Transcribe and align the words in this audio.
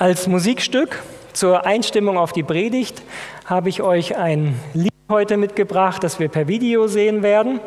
Als 0.00 0.26
Musikstück 0.26 1.02
zur 1.34 1.66
Einstimmung 1.66 2.16
auf 2.16 2.32
die 2.32 2.42
Predigt 2.42 3.02
habe 3.44 3.68
ich 3.68 3.82
euch 3.82 4.16
ein 4.16 4.58
Lied 4.72 4.94
heute 5.10 5.36
mitgebracht, 5.36 6.02
das 6.02 6.18
wir 6.18 6.30
per 6.30 6.48
Video 6.48 6.86
sehen 6.86 7.22
werden. 7.22 7.60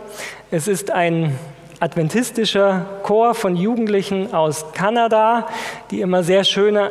Es 0.49 0.67
ist 0.67 0.89
ein 0.89 1.37
adventistischer 1.79 2.87
Chor 3.03 3.35
von 3.35 3.55
Jugendlichen 3.55 4.33
aus 4.33 4.65
Kanada, 4.73 5.47
die 5.91 6.01
immer 6.01 6.23
sehr 6.23 6.43
schöne 6.43 6.89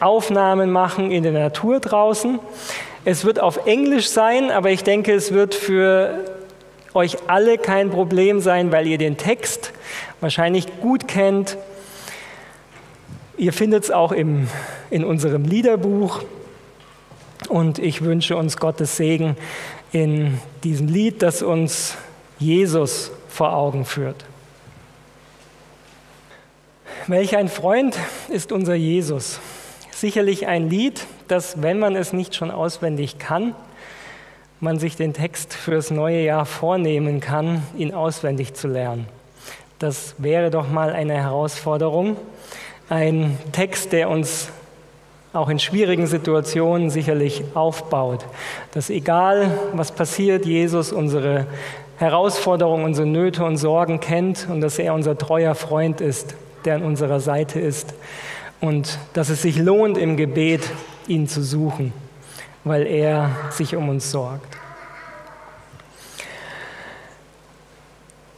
Aufnahmen 0.00 0.70
machen 0.70 1.10
in 1.10 1.22
der 1.22 1.32
Natur 1.32 1.80
draußen. 1.80 2.38
Es 3.04 3.26
wird 3.26 3.40
auf 3.40 3.66
Englisch 3.66 4.08
sein, 4.08 4.50
aber 4.50 4.70
ich 4.70 4.84
denke, 4.84 5.12
es 5.12 5.34
wird 5.34 5.54
für 5.54 6.24
euch 6.94 7.18
alle 7.26 7.58
kein 7.58 7.90
Problem 7.90 8.40
sein, 8.40 8.72
weil 8.72 8.86
ihr 8.86 8.96
den 8.96 9.18
Text 9.18 9.74
wahrscheinlich 10.22 10.80
gut 10.80 11.06
kennt. 11.08 11.58
Ihr 13.38 13.52
findet 13.52 13.84
es 13.84 13.90
auch 13.92 14.10
im, 14.10 14.48
in 14.90 15.04
unserem 15.04 15.44
Liederbuch. 15.44 16.24
Und 17.48 17.78
ich 17.78 18.02
wünsche 18.02 18.36
uns 18.36 18.56
Gottes 18.56 18.96
Segen 18.96 19.36
in 19.92 20.40
diesem 20.64 20.88
Lied, 20.88 21.22
das 21.22 21.42
uns 21.42 21.96
Jesus 22.40 23.12
vor 23.28 23.54
Augen 23.54 23.84
führt. 23.84 24.24
Welch 27.06 27.36
ein 27.36 27.48
Freund 27.48 27.96
ist 28.28 28.50
unser 28.50 28.74
Jesus. 28.74 29.38
Sicherlich 29.92 30.48
ein 30.48 30.68
Lied, 30.68 31.06
das, 31.28 31.62
wenn 31.62 31.78
man 31.78 31.94
es 31.94 32.12
nicht 32.12 32.34
schon 32.34 32.50
auswendig 32.50 33.20
kann, 33.20 33.54
man 34.58 34.80
sich 34.80 34.96
den 34.96 35.14
Text 35.14 35.54
fürs 35.54 35.92
neue 35.92 36.22
Jahr 36.22 36.44
vornehmen 36.44 37.20
kann, 37.20 37.62
ihn 37.76 37.94
auswendig 37.94 38.54
zu 38.54 38.66
lernen. 38.66 39.06
Das 39.78 40.16
wäre 40.18 40.50
doch 40.50 40.68
mal 40.68 40.90
eine 40.90 41.14
Herausforderung. 41.14 42.16
Ein 42.88 43.38
Text, 43.52 43.92
der 43.92 44.08
uns 44.08 44.50
auch 45.32 45.48
in 45.48 45.58
schwierigen 45.58 46.06
Situationen 46.06 46.90
sicherlich 46.90 47.44
aufbaut. 47.54 48.24
Dass 48.72 48.90
egal, 48.90 49.50
was 49.72 49.92
passiert, 49.92 50.46
Jesus 50.46 50.92
unsere 50.92 51.46
Herausforderungen, 51.98 52.84
unsere 52.84 53.06
Nöte 53.06 53.44
und 53.44 53.56
Sorgen 53.56 54.00
kennt 54.00 54.46
und 54.50 54.60
dass 54.60 54.78
er 54.78 54.94
unser 54.94 55.18
treuer 55.18 55.54
Freund 55.54 56.00
ist, 56.00 56.34
der 56.64 56.76
an 56.76 56.82
unserer 56.82 57.20
Seite 57.20 57.60
ist. 57.60 57.94
Und 58.60 58.98
dass 59.12 59.28
es 59.28 59.42
sich 59.42 59.58
lohnt, 59.58 59.98
im 59.98 60.16
Gebet 60.16 60.62
ihn 61.06 61.28
zu 61.28 61.42
suchen 61.42 61.92
weil 62.68 62.86
er 62.86 63.30
sich 63.50 63.74
um 63.74 63.88
uns 63.88 64.10
sorgt. 64.10 64.56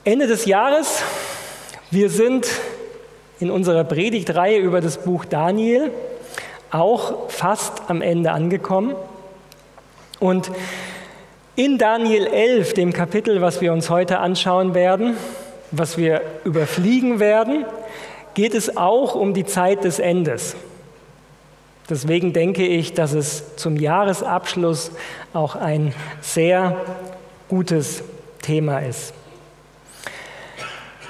Ende 0.05 0.27
des 0.27 0.47
Jahres, 0.47 1.03
wir 1.91 2.09
sind 2.09 2.49
in 3.41 3.51
unserer 3.51 3.85
Predigtreihe 3.85 4.59
über 4.59 4.81
das 4.81 4.99
Buch 4.99 5.25
Daniel 5.25 5.91
auch 6.71 7.31
fast 7.31 7.83
am 7.89 8.03
Ende 8.03 8.33
angekommen. 8.33 8.95
Und 10.21 10.51
in 11.57 11.79
Daniel 11.79 12.27
11, 12.27 12.75
dem 12.75 12.93
Kapitel, 12.93 13.41
was 13.41 13.61
wir 13.61 13.73
uns 13.73 13.91
heute 13.91 14.19
anschauen 14.19 14.75
werden, 14.75 15.17
was 15.73 15.99
wir 15.99 16.21
überfliegen 16.45 17.19
werden, 17.19 17.65
geht 18.35 18.55
es 18.55 18.77
auch 18.77 19.15
um 19.15 19.35
die 19.35 19.45
Zeit 19.45 19.85
des 19.85 19.99
Endes. 19.99 20.55
Deswegen 21.89 22.33
denke 22.33 22.65
ich, 22.65 22.95
dass 22.95 23.15
es 23.15 23.57
zum 23.57 23.77
Jahresabschluss 23.77 24.93
auch 25.33 25.57
ein 25.57 25.93
sehr 26.21 26.77
gutes 27.49 28.05
Thema 28.43 28.79
ist. 28.79 29.13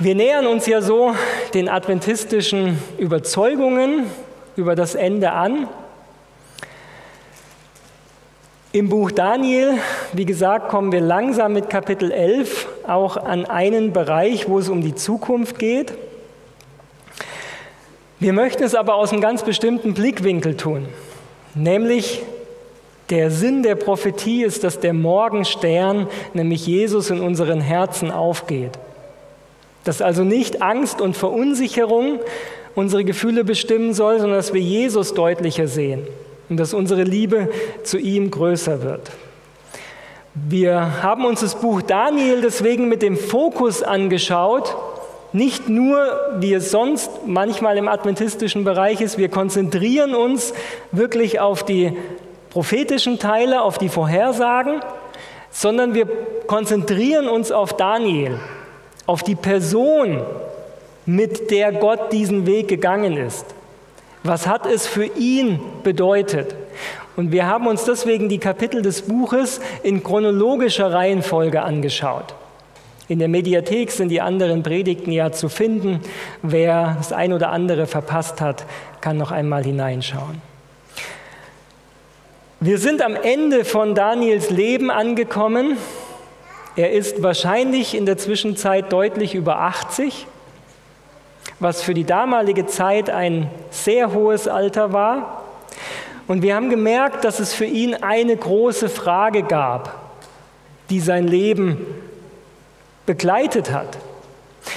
Wir 0.02 0.14
nähern 0.14 0.46
uns 0.46 0.64
ja 0.64 0.80
so 0.80 1.14
den 1.52 1.68
adventistischen 1.68 2.78
Überzeugungen 2.96 4.06
über 4.56 4.74
das 4.74 4.94
Ende 4.94 5.32
an. 5.32 5.68
Im 8.72 8.88
Buch 8.88 9.10
Daniel, 9.10 9.74
wie 10.14 10.24
gesagt, 10.24 10.70
kommen 10.70 10.90
wir 10.90 11.02
langsam 11.02 11.52
mit 11.52 11.68
Kapitel 11.68 12.12
11 12.12 12.66
auch 12.86 13.18
an 13.18 13.44
einen 13.44 13.92
Bereich, 13.92 14.48
wo 14.48 14.58
es 14.58 14.70
um 14.70 14.80
die 14.80 14.94
Zukunft 14.94 15.58
geht. 15.58 15.92
Wir 18.20 18.32
möchten 18.32 18.62
es 18.62 18.74
aber 18.74 18.94
aus 18.94 19.12
einem 19.12 19.20
ganz 19.20 19.42
bestimmten 19.42 19.92
Blickwinkel 19.92 20.56
tun, 20.56 20.88
nämlich 21.54 22.22
der 23.10 23.30
Sinn 23.30 23.62
der 23.62 23.74
Prophetie 23.74 24.44
ist, 24.44 24.64
dass 24.64 24.80
der 24.80 24.94
Morgenstern, 24.94 26.06
nämlich 26.32 26.66
Jesus, 26.66 27.10
in 27.10 27.20
unseren 27.20 27.60
Herzen 27.60 28.10
aufgeht. 28.10 28.78
Dass 29.84 30.02
also 30.02 30.24
nicht 30.24 30.62
Angst 30.62 31.00
und 31.00 31.16
Verunsicherung 31.16 32.20
unsere 32.74 33.04
Gefühle 33.04 33.44
bestimmen 33.44 33.94
soll, 33.94 34.20
sondern 34.20 34.38
dass 34.38 34.54
wir 34.54 34.60
Jesus 34.60 35.14
deutlicher 35.14 35.66
sehen 35.66 36.06
und 36.48 36.58
dass 36.58 36.74
unsere 36.74 37.02
Liebe 37.02 37.48
zu 37.82 37.98
ihm 37.98 38.30
größer 38.30 38.82
wird. 38.82 39.10
Wir 40.34 41.02
haben 41.02 41.24
uns 41.24 41.40
das 41.40 41.56
Buch 41.56 41.82
Daniel 41.82 42.40
deswegen 42.40 42.88
mit 42.88 43.02
dem 43.02 43.16
Fokus 43.16 43.82
angeschaut, 43.82 44.76
nicht 45.32 45.68
nur, 45.68 45.98
wie 46.38 46.54
es 46.54 46.70
sonst 46.70 47.10
manchmal 47.26 47.78
im 47.78 47.88
adventistischen 47.88 48.64
Bereich 48.64 49.00
ist, 49.00 49.16
wir 49.16 49.28
konzentrieren 49.28 50.14
uns 50.14 50.52
wirklich 50.90 51.38
auf 51.38 51.64
die 51.64 51.96
prophetischen 52.50 53.18
Teile, 53.20 53.62
auf 53.62 53.78
die 53.78 53.88
Vorhersagen, 53.88 54.80
sondern 55.50 55.94
wir 55.94 56.06
konzentrieren 56.46 57.28
uns 57.28 57.52
auf 57.52 57.76
Daniel, 57.76 58.38
auf 59.10 59.24
die 59.24 59.34
Person, 59.34 60.22
mit 61.04 61.50
der 61.50 61.72
Gott 61.72 62.12
diesen 62.12 62.46
Weg 62.46 62.68
gegangen 62.68 63.16
ist. 63.16 63.44
Was 64.22 64.46
hat 64.46 64.66
es 64.66 64.86
für 64.86 65.04
ihn 65.04 65.58
bedeutet? 65.82 66.54
Und 67.16 67.32
wir 67.32 67.48
haben 67.48 67.66
uns 67.66 67.84
deswegen 67.84 68.28
die 68.28 68.38
Kapitel 68.38 68.82
des 68.82 69.02
Buches 69.02 69.60
in 69.82 70.04
chronologischer 70.04 70.92
Reihenfolge 70.92 71.60
angeschaut. 71.60 72.34
In 73.08 73.18
der 73.18 73.26
Mediathek 73.26 73.90
sind 73.90 74.10
die 74.10 74.20
anderen 74.20 74.62
Predigten 74.62 75.10
ja 75.10 75.32
zu 75.32 75.48
finden. 75.48 75.98
Wer 76.42 76.94
das 76.98 77.12
ein 77.12 77.32
oder 77.32 77.50
andere 77.50 77.88
verpasst 77.88 78.40
hat, 78.40 78.64
kann 79.00 79.16
noch 79.16 79.32
einmal 79.32 79.64
hineinschauen. 79.64 80.40
Wir 82.60 82.78
sind 82.78 83.02
am 83.02 83.16
Ende 83.16 83.64
von 83.64 83.96
Daniels 83.96 84.50
Leben 84.50 84.88
angekommen. 84.88 85.78
Er 86.76 86.92
ist 86.92 87.22
wahrscheinlich 87.22 87.96
in 87.96 88.06
der 88.06 88.16
Zwischenzeit 88.16 88.92
deutlich 88.92 89.34
über 89.34 89.58
80, 89.58 90.26
was 91.58 91.82
für 91.82 91.94
die 91.94 92.04
damalige 92.04 92.66
Zeit 92.66 93.10
ein 93.10 93.50
sehr 93.70 94.12
hohes 94.12 94.46
Alter 94.46 94.92
war. 94.92 95.44
Und 96.28 96.42
wir 96.42 96.54
haben 96.54 96.70
gemerkt, 96.70 97.24
dass 97.24 97.40
es 97.40 97.52
für 97.52 97.64
ihn 97.64 97.94
eine 97.94 98.36
große 98.36 98.88
Frage 98.88 99.42
gab, 99.42 100.12
die 100.88 101.00
sein 101.00 101.26
Leben 101.26 101.84
begleitet 103.04 103.72
hat. 103.72 103.98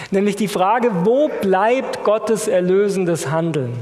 Nämlich 0.09 0.35
die 0.35 0.47
Frage, 0.47 0.89
wo 1.05 1.29
bleibt 1.41 2.03
Gottes 2.03 2.47
erlösendes 2.47 3.29
Handeln? 3.29 3.73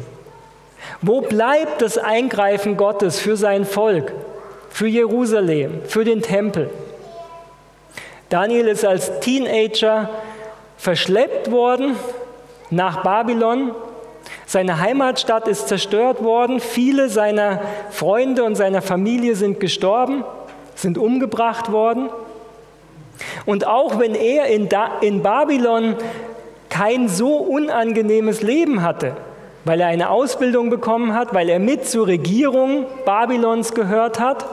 Wo 1.02 1.22
bleibt 1.22 1.82
das 1.82 1.98
Eingreifen 1.98 2.76
Gottes 2.76 3.20
für 3.20 3.38
sein 3.38 3.66
Volk, 3.66 4.12
für 4.70 4.88
Jerusalem, 4.88 5.82
für 5.88 6.04
den 6.04 6.22
Tempel? 6.22 6.70
Daniel 8.32 8.70
ist 8.70 8.86
als 8.86 9.20
Teenager 9.20 10.10
verschleppt 10.78 11.52
worden 11.52 11.98
nach 12.70 13.04
Babylon. 13.04 13.72
Seine 14.46 14.80
Heimatstadt 14.80 15.50
ist 15.50 15.68
zerstört 15.68 16.24
worden. 16.24 16.62
Viele 16.62 17.10
seiner 17.10 17.60
Freunde 17.90 18.46
und 18.46 18.56
seiner 18.56 18.82
Familie 18.82 19.36
sind 19.36 19.60
gestorben, 19.60 20.24
sind 20.76 20.98
umgebracht 20.98 21.74
worden. 21.74 22.10
Und 23.46 23.68
auch 23.68 24.00
wenn 24.00 24.16
er 24.16 24.46
in, 24.46 24.70
da 24.70 25.00
in 25.02 25.22
Babylon 25.22 25.96
kein 26.70 27.10
so 27.10 27.36
unangenehmes 27.36 28.42
Leben 28.42 28.82
hatte, 28.82 29.18
weil 29.66 29.82
er 29.82 29.88
eine 29.88 30.10
Ausbildung 30.10 30.70
bekommen 30.70 31.14
hat, 31.14 31.34
weil 31.34 31.50
er 31.50 31.60
mit 31.60 31.86
zur 31.86 32.08
Regierung 32.08 32.86
Babylons 33.04 33.74
gehört 33.74 34.22
hat 34.22 34.46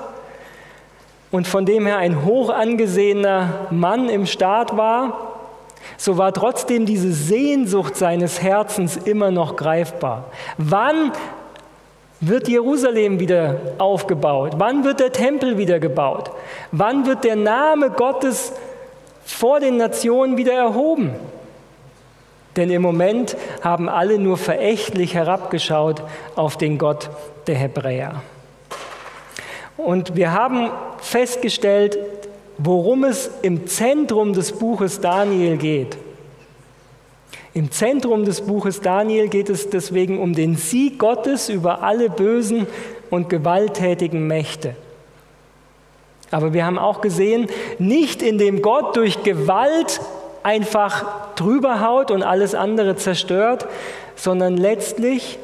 und 1.30 1.46
von 1.46 1.66
dem 1.66 1.86
her 1.86 1.98
ein 1.98 2.24
hoch 2.24 2.50
angesehener 2.50 3.66
Mann 3.70 4.08
im 4.08 4.26
Staat 4.26 4.76
war, 4.76 5.28
so 5.96 6.18
war 6.18 6.32
trotzdem 6.32 6.86
diese 6.86 7.12
Sehnsucht 7.12 7.96
seines 7.96 8.42
Herzens 8.42 8.96
immer 8.96 9.30
noch 9.30 9.56
greifbar. 9.56 10.24
Wann 10.56 11.12
wird 12.20 12.48
Jerusalem 12.48 13.20
wieder 13.20 13.56
aufgebaut? 13.78 14.54
Wann 14.56 14.84
wird 14.84 15.00
der 15.00 15.12
Tempel 15.12 15.56
wieder 15.58 15.78
gebaut? 15.78 16.30
Wann 16.72 17.06
wird 17.06 17.24
der 17.24 17.36
Name 17.36 17.90
Gottes 17.90 18.52
vor 19.24 19.60
den 19.60 19.76
Nationen 19.76 20.36
wieder 20.36 20.54
erhoben? 20.54 21.14
Denn 22.56 22.70
im 22.70 22.82
Moment 22.82 23.36
haben 23.62 23.88
alle 23.88 24.18
nur 24.18 24.36
verächtlich 24.36 25.14
herabgeschaut 25.14 26.02
auf 26.34 26.56
den 26.56 26.78
Gott 26.78 27.08
der 27.46 27.54
Hebräer. 27.54 28.22
Und 29.78 30.16
wir 30.16 30.32
haben 30.32 30.70
festgestellt, 30.98 31.98
worum 32.58 33.04
es 33.04 33.30
im 33.42 33.68
Zentrum 33.68 34.32
des 34.32 34.50
Buches 34.50 35.00
Daniel 35.00 35.56
geht. 35.56 35.96
Im 37.54 37.70
Zentrum 37.70 38.24
des 38.24 38.40
Buches 38.40 38.80
Daniel 38.80 39.28
geht 39.28 39.48
es 39.48 39.70
deswegen 39.70 40.20
um 40.20 40.34
den 40.34 40.56
Sieg 40.56 40.98
Gottes 40.98 41.48
über 41.48 41.84
alle 41.84 42.10
bösen 42.10 42.66
und 43.08 43.28
gewalttätigen 43.28 44.26
Mächte. 44.26 44.74
Aber 46.32 46.52
wir 46.52 46.66
haben 46.66 46.78
auch 46.78 47.00
gesehen, 47.00 47.46
nicht 47.78 48.20
indem 48.20 48.62
Gott 48.62 48.96
durch 48.96 49.22
Gewalt 49.22 50.00
einfach 50.42 51.34
drüber 51.36 51.80
haut 51.80 52.10
und 52.10 52.24
alles 52.24 52.56
andere 52.56 52.96
zerstört, 52.96 53.68
sondern 54.16 54.56
letztlich 54.56 55.38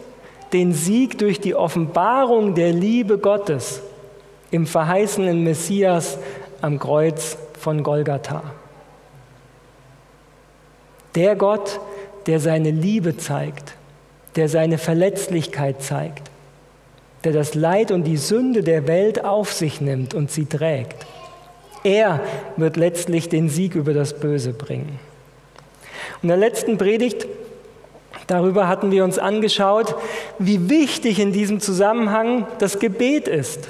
den 0.52 0.72
Sieg 0.72 1.19
durch 1.19 1.40
die 1.40 1.54
Offenbarung 1.54 2.56
der 2.56 2.72
Liebe 2.72 3.19
Gottes 3.19 3.81
im 4.54 4.68
verheißenen 4.68 5.42
Messias 5.42 6.16
am 6.60 6.78
Kreuz 6.78 7.36
von 7.58 7.82
Golgatha. 7.82 8.44
Der 11.16 11.34
Gott, 11.34 11.80
der 12.26 12.38
seine 12.38 12.70
Liebe 12.70 13.16
zeigt, 13.16 13.74
der 14.36 14.48
seine 14.48 14.78
Verletzlichkeit 14.78 15.82
zeigt, 15.82 16.30
der 17.24 17.32
das 17.32 17.56
Leid 17.56 17.90
und 17.90 18.04
die 18.04 18.16
Sünde 18.16 18.62
der 18.62 18.86
Welt 18.86 19.24
auf 19.24 19.52
sich 19.52 19.80
nimmt 19.80 20.14
und 20.14 20.30
sie 20.30 20.46
trägt. 20.46 21.04
Er 21.82 22.20
wird 22.56 22.76
letztlich 22.76 23.28
den 23.28 23.48
Sieg 23.48 23.74
über 23.74 23.92
das 23.92 24.20
Böse 24.20 24.52
bringen. 24.52 25.00
In 26.22 26.28
der 26.28 26.38
letzten 26.38 26.78
Predigt 26.78 27.26
darüber 28.28 28.68
hatten 28.68 28.92
wir 28.92 29.02
uns 29.02 29.18
angeschaut, 29.18 29.96
wie 30.38 30.70
wichtig 30.70 31.18
in 31.18 31.32
diesem 31.32 31.58
Zusammenhang 31.58 32.46
das 32.60 32.78
Gebet 32.78 33.26
ist. 33.26 33.68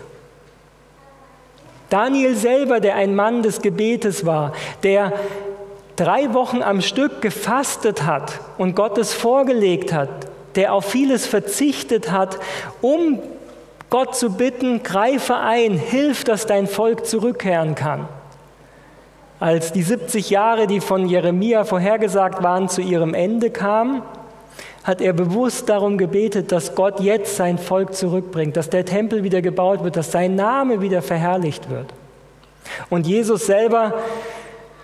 Daniel 1.94 2.35
selber, 2.35 2.81
der 2.81 2.96
ein 2.96 3.14
Mann 3.14 3.43
des 3.44 3.62
Gebetes 3.62 4.26
war, 4.26 4.52
der 4.82 5.12
drei 5.94 6.35
Wochen 6.35 6.61
am 6.61 6.81
Stück 6.81 7.23
gefastet 7.23 8.05
hat 8.05 8.41
und 8.58 8.75
Gottes 8.75 9.14
vorgelegt 9.14 9.93
hat, 9.93 10.08
der 10.56 10.73
auf 10.73 10.87
vieles 10.87 11.25
verzichtet 11.25 12.11
hat, 12.11 12.41
um 12.81 13.20
Gott 13.91 14.17
zu 14.17 14.31
bitten, 14.31 14.82
greife 14.82 15.37
ein, 15.37 15.75
hilf, 15.75 16.25
dass 16.25 16.46
dein 16.46 16.67
Volk 16.67 17.06
zurückkehren 17.06 17.76
kann. 17.76 18.08
Als 19.38 19.70
die 19.70 19.85
70 19.85 20.31
Jahre, 20.31 20.67
die 20.67 20.81
von 20.81 21.06
Jeremia 21.06 21.62
vorhergesagt 21.62 22.43
waren, 22.43 22.69
zu 22.69 22.81
ihrem 22.81 23.14
Ende 23.14 23.50
kamen, 23.50 24.02
hat 24.84 25.00
er 25.00 25.14
bewusst 25.14 25.70
darum 25.70 25.96
gebetet, 25.96 26.52
dass 26.52 26.75
Gott 26.75 27.00
jetzt 27.00 27.36
sein 27.36 27.58
Volk 27.58 27.94
zurückbringt, 27.94 28.56
dass 28.56 28.69
der 28.69 28.84
Tempel 28.84 29.25
wieder 29.25 29.40
gebaut 29.40 29.82
wird, 29.82 29.96
dass 29.96 30.12
sein 30.12 30.36
Name 30.36 30.82
wieder 30.82 31.00
verherrlicht 31.00 31.70
wird. 31.70 31.86
Und 32.90 33.06
Jesus 33.06 33.46
selber, 33.46 33.94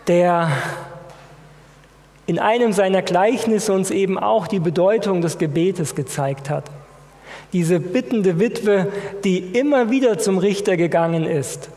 der 0.07 0.51
in 2.27 2.39
einem 2.39 2.73
seiner 2.73 3.03
Gleichnisse 3.03 3.73
uns 3.73 3.91
eben 3.91 4.19
auch 4.19 4.47
die 4.47 4.61
Bedeutung 4.61 5.21
des 5.21 5.37
Gebetes 5.37 5.95
gezeigt 5.95 6.49
hat. 6.49 6.65
Diese 7.53 7.81
bittende 7.81 8.39
Witwe, 8.39 8.87
die 9.25 9.39
immer 9.39 9.91
wieder 9.91 10.19
zum 10.19 10.39
Richter 10.39 10.77
gegangen 10.77 11.25
ist 11.25 11.69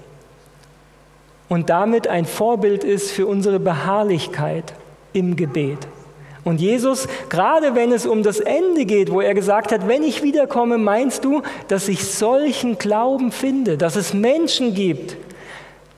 und 1.50 1.70
damit 1.70 2.08
ein 2.08 2.26
Vorbild 2.26 2.84
ist 2.84 3.12
für 3.12 3.26
unsere 3.26 3.60
Beharrlichkeit 3.60 4.74
im 5.12 5.36
Gebet. 5.36 5.80
Und 6.44 6.60
Jesus, 6.60 7.08
gerade 7.30 7.74
wenn 7.74 7.92
es 7.92 8.06
um 8.06 8.22
das 8.22 8.40
Ende 8.40 8.86
geht, 8.86 9.12
wo 9.12 9.22
er 9.22 9.34
gesagt 9.34 9.72
hat, 9.72 9.88
wenn 9.88 10.04
ich 10.04 10.24
wiederkomme, 10.24 10.78
meinst 10.78 11.24
du, 11.24 11.42
dass 11.70 11.88
ich 11.88 12.06
solchen 12.06 12.78
Glauben 12.78 13.32
finde, 13.32 13.78
dass 13.78 13.96
es 13.96 14.14
Menschen 14.14 14.74
gibt, 14.74 15.16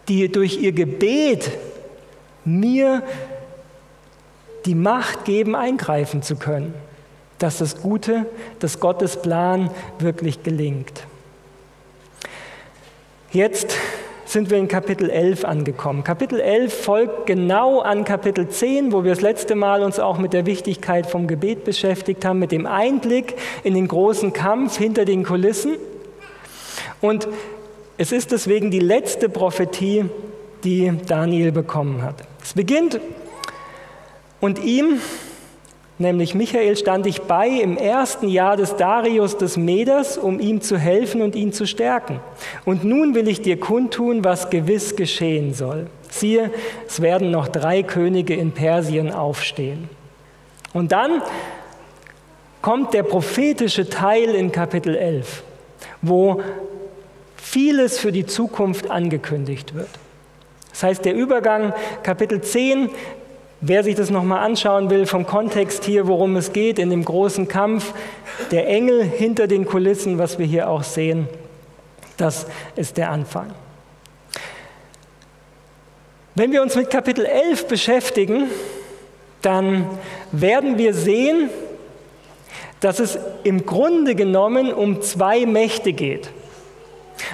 die 0.08 0.32
durch 0.32 0.62
ihr 0.62 0.72
Gebet 0.72 1.50
mir 2.44 3.02
die 4.66 4.76
Macht 4.76 5.26
geben, 5.26 5.56
eingreifen 5.56 6.22
zu 6.22 6.36
können, 6.36 6.74
dass 7.40 7.58
das 7.58 7.82
Gute, 7.82 8.26
dass 8.60 8.80
Gottes 8.80 9.18
Plan 9.18 9.72
wirklich 10.00 10.44
gelingt. 10.44 11.04
Jetzt 13.32 13.76
sind 14.26 14.50
wir 14.50 14.58
in 14.58 14.68
Kapitel 14.68 15.10
11 15.10 15.46
angekommen. 15.46 16.04
Kapitel 16.04 16.40
11 16.40 16.74
folgt 16.74 17.26
genau 17.28 17.80
an 17.80 18.04
Kapitel 18.04 18.50
10, 18.50 18.92
wo 18.92 19.04
wir 19.04 19.12
das 19.12 19.22
letzte 19.22 19.56
Mal 19.56 19.84
uns 19.84 20.00
auch 20.00 20.18
mit 20.18 20.34
der 20.34 20.46
Wichtigkeit 20.46 21.06
vom 21.06 21.28
Gebet 21.28 21.64
beschäftigt 21.64 22.26
haben, 22.26 22.40
mit 22.40 22.52
dem 22.52 22.66
Einblick 22.66 23.36
in 23.64 23.76
den 23.76 23.88
großen 23.88 24.34
Kampf 24.34 24.78
hinter 24.78 25.06
den 25.06 25.24
Kulissen. 25.24 25.78
Und 27.02 27.28
es 27.98 28.12
ist 28.12 28.32
deswegen 28.32 28.72
die 28.72 28.80
letzte 28.80 29.30
Prophetie, 29.30 30.06
die 30.64 30.92
Daniel 31.08 31.52
bekommen 31.52 32.02
hat. 32.02 32.16
Es 32.44 32.54
beginnt 32.54 33.00
und 34.42 34.64
ihm, 34.64 35.00
nämlich 35.98 36.36
Michael, 36.36 36.76
stand 36.76 37.06
ich 37.06 37.22
bei 37.24 37.48
im 37.48 37.78
ersten 37.78 38.28
Jahr 38.28 38.58
des 38.58 38.76
Darius 38.76 39.38
des 39.38 39.58
Meders, 39.58 40.18
um 40.18 40.40
ihm 40.40 40.62
zu 40.62 40.78
helfen 40.78 41.22
und 41.22 41.36
ihn 41.36 41.54
zu 41.54 41.66
stärken. 41.66 42.20
Und 42.66 42.84
nun 42.84 43.16
will 43.16 43.28
ich 43.28 43.42
dir 43.42 43.60
kundtun, 43.60 44.24
was 44.24 44.50
gewiss 44.50 44.96
geschehen 44.96 45.54
soll. 45.54 45.88
Siehe, 46.10 46.52
es 46.88 47.02
werden 47.02 47.32
noch 47.32 47.48
drei 47.48 47.84
Könige 47.84 48.36
in 48.36 48.52
Persien 48.52 49.12
aufstehen. 49.12 49.90
Und 50.74 50.92
dann 50.92 51.22
kommt 52.62 52.94
der 52.94 53.04
prophetische 53.04 53.90
Teil 53.90 54.36
in 54.36 54.52
Kapitel 54.52 54.96
11, 54.96 55.44
wo 56.02 56.42
vieles 57.36 58.00
für 58.00 58.12
die 58.12 58.26
Zukunft 58.26 58.90
angekündigt 58.90 59.76
wird. 59.76 59.90
Das 60.72 60.84
heißt, 60.84 61.06
der 61.06 61.14
Übergang, 61.16 61.74
Kapitel 62.04 62.42
10, 62.42 62.90
wer 63.68 63.84
sich 63.84 63.96
das 63.96 64.12
nochmal 64.12 64.46
anschauen 64.46 64.90
will, 64.90 65.08
vom 65.08 65.26
Kontext 65.26 65.86
hier, 65.86 66.08
worum 66.08 66.36
es 66.36 66.54
geht, 66.54 66.78
in 66.78 66.92
dem 66.92 67.04
großen 67.04 67.48
Kampf, 67.48 67.94
der 68.52 68.68
Engel 68.68 69.04
hinter 69.04 69.48
den 69.48 69.66
Kulissen, 69.66 70.20
was 70.20 70.38
wir 70.38 70.46
hier 70.46 70.70
auch 70.70 70.84
sehen, 70.84 71.28
das 72.18 72.46
ist 72.76 72.98
der 72.98 73.10
Anfang. 73.10 73.52
Wenn 76.36 76.52
wir 76.52 76.62
uns 76.62 76.76
mit 76.76 76.90
Kapitel 76.90 77.26
11 77.26 77.68
beschäftigen, 77.68 78.50
dann 79.42 79.90
werden 80.32 80.78
wir 80.78 80.94
sehen, 80.94 81.50
dass 82.82 83.00
es 83.00 83.18
im 83.44 83.66
Grunde 83.66 84.16
genommen 84.16 84.74
um 84.74 85.02
zwei 85.02 85.46
Mächte 85.46 85.94
geht. 85.94 86.30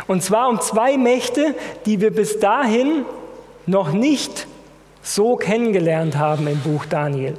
Und 0.07 0.23
zwar 0.23 0.47
um 0.47 0.61
zwei 0.61 0.97
Mächte, 0.97 1.55
die 1.85 1.99
wir 1.99 2.11
bis 2.11 2.39
dahin 2.39 3.05
noch 3.65 3.91
nicht 3.91 4.47
so 5.01 5.35
kennengelernt 5.35 6.17
haben 6.17 6.47
im 6.47 6.59
Buch 6.59 6.85
Daniel. 6.85 7.35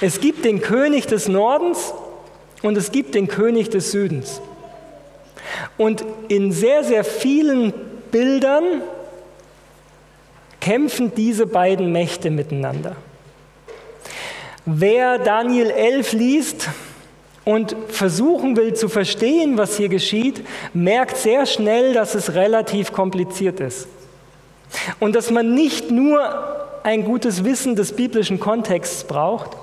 Es 0.00 0.20
gibt 0.20 0.44
den 0.44 0.60
König 0.60 1.06
des 1.06 1.28
Nordens 1.28 1.94
und 2.62 2.76
es 2.76 2.92
gibt 2.92 3.14
den 3.14 3.28
König 3.28 3.70
des 3.70 3.90
Südens. 3.90 4.40
Und 5.76 6.04
in 6.28 6.52
sehr, 6.52 6.84
sehr 6.84 7.04
vielen 7.04 7.72
Bildern 8.10 8.82
kämpfen 10.60 11.12
diese 11.14 11.46
beiden 11.46 11.92
Mächte 11.92 12.30
miteinander. 12.30 12.96
Wer 14.64 15.18
Daniel 15.18 15.70
11 15.70 16.12
liest 16.14 16.68
und 17.44 17.76
versuchen 17.88 18.56
will 18.56 18.72
zu 18.72 18.88
verstehen, 18.88 19.58
was 19.58 19.76
hier 19.76 19.90
geschieht, 19.90 20.42
merkt 20.72 21.18
sehr 21.18 21.44
schnell, 21.44 21.92
dass 21.92 22.14
es 22.14 22.34
relativ 22.34 22.92
kompliziert 22.92 23.60
ist. 23.60 23.88
Und 25.00 25.14
dass 25.14 25.30
man 25.30 25.54
nicht 25.54 25.90
nur 25.90 26.63
ein 26.84 27.04
gutes 27.04 27.44
Wissen 27.44 27.74
des 27.74 27.96
biblischen 27.96 28.38
Kontexts 28.38 29.04
braucht, 29.04 29.56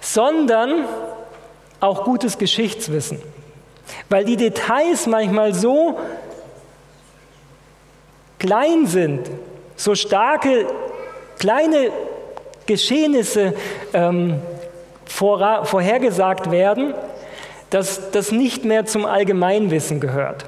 sondern 0.00 0.84
auch 1.80 2.04
gutes 2.04 2.36
Geschichtswissen. 2.36 3.22
Weil 4.10 4.24
die 4.24 4.36
Details 4.36 5.06
manchmal 5.06 5.54
so 5.54 5.98
klein 8.38 8.86
sind, 8.86 9.30
so 9.76 9.94
starke 9.94 10.66
kleine 11.38 11.90
Geschehnisse 12.66 13.54
ähm, 13.94 14.40
vorhergesagt 15.06 16.50
werden, 16.50 16.92
dass 17.70 18.10
das 18.10 18.32
nicht 18.32 18.64
mehr 18.64 18.84
zum 18.84 19.06
Allgemeinwissen 19.06 20.00
gehört. 20.00 20.44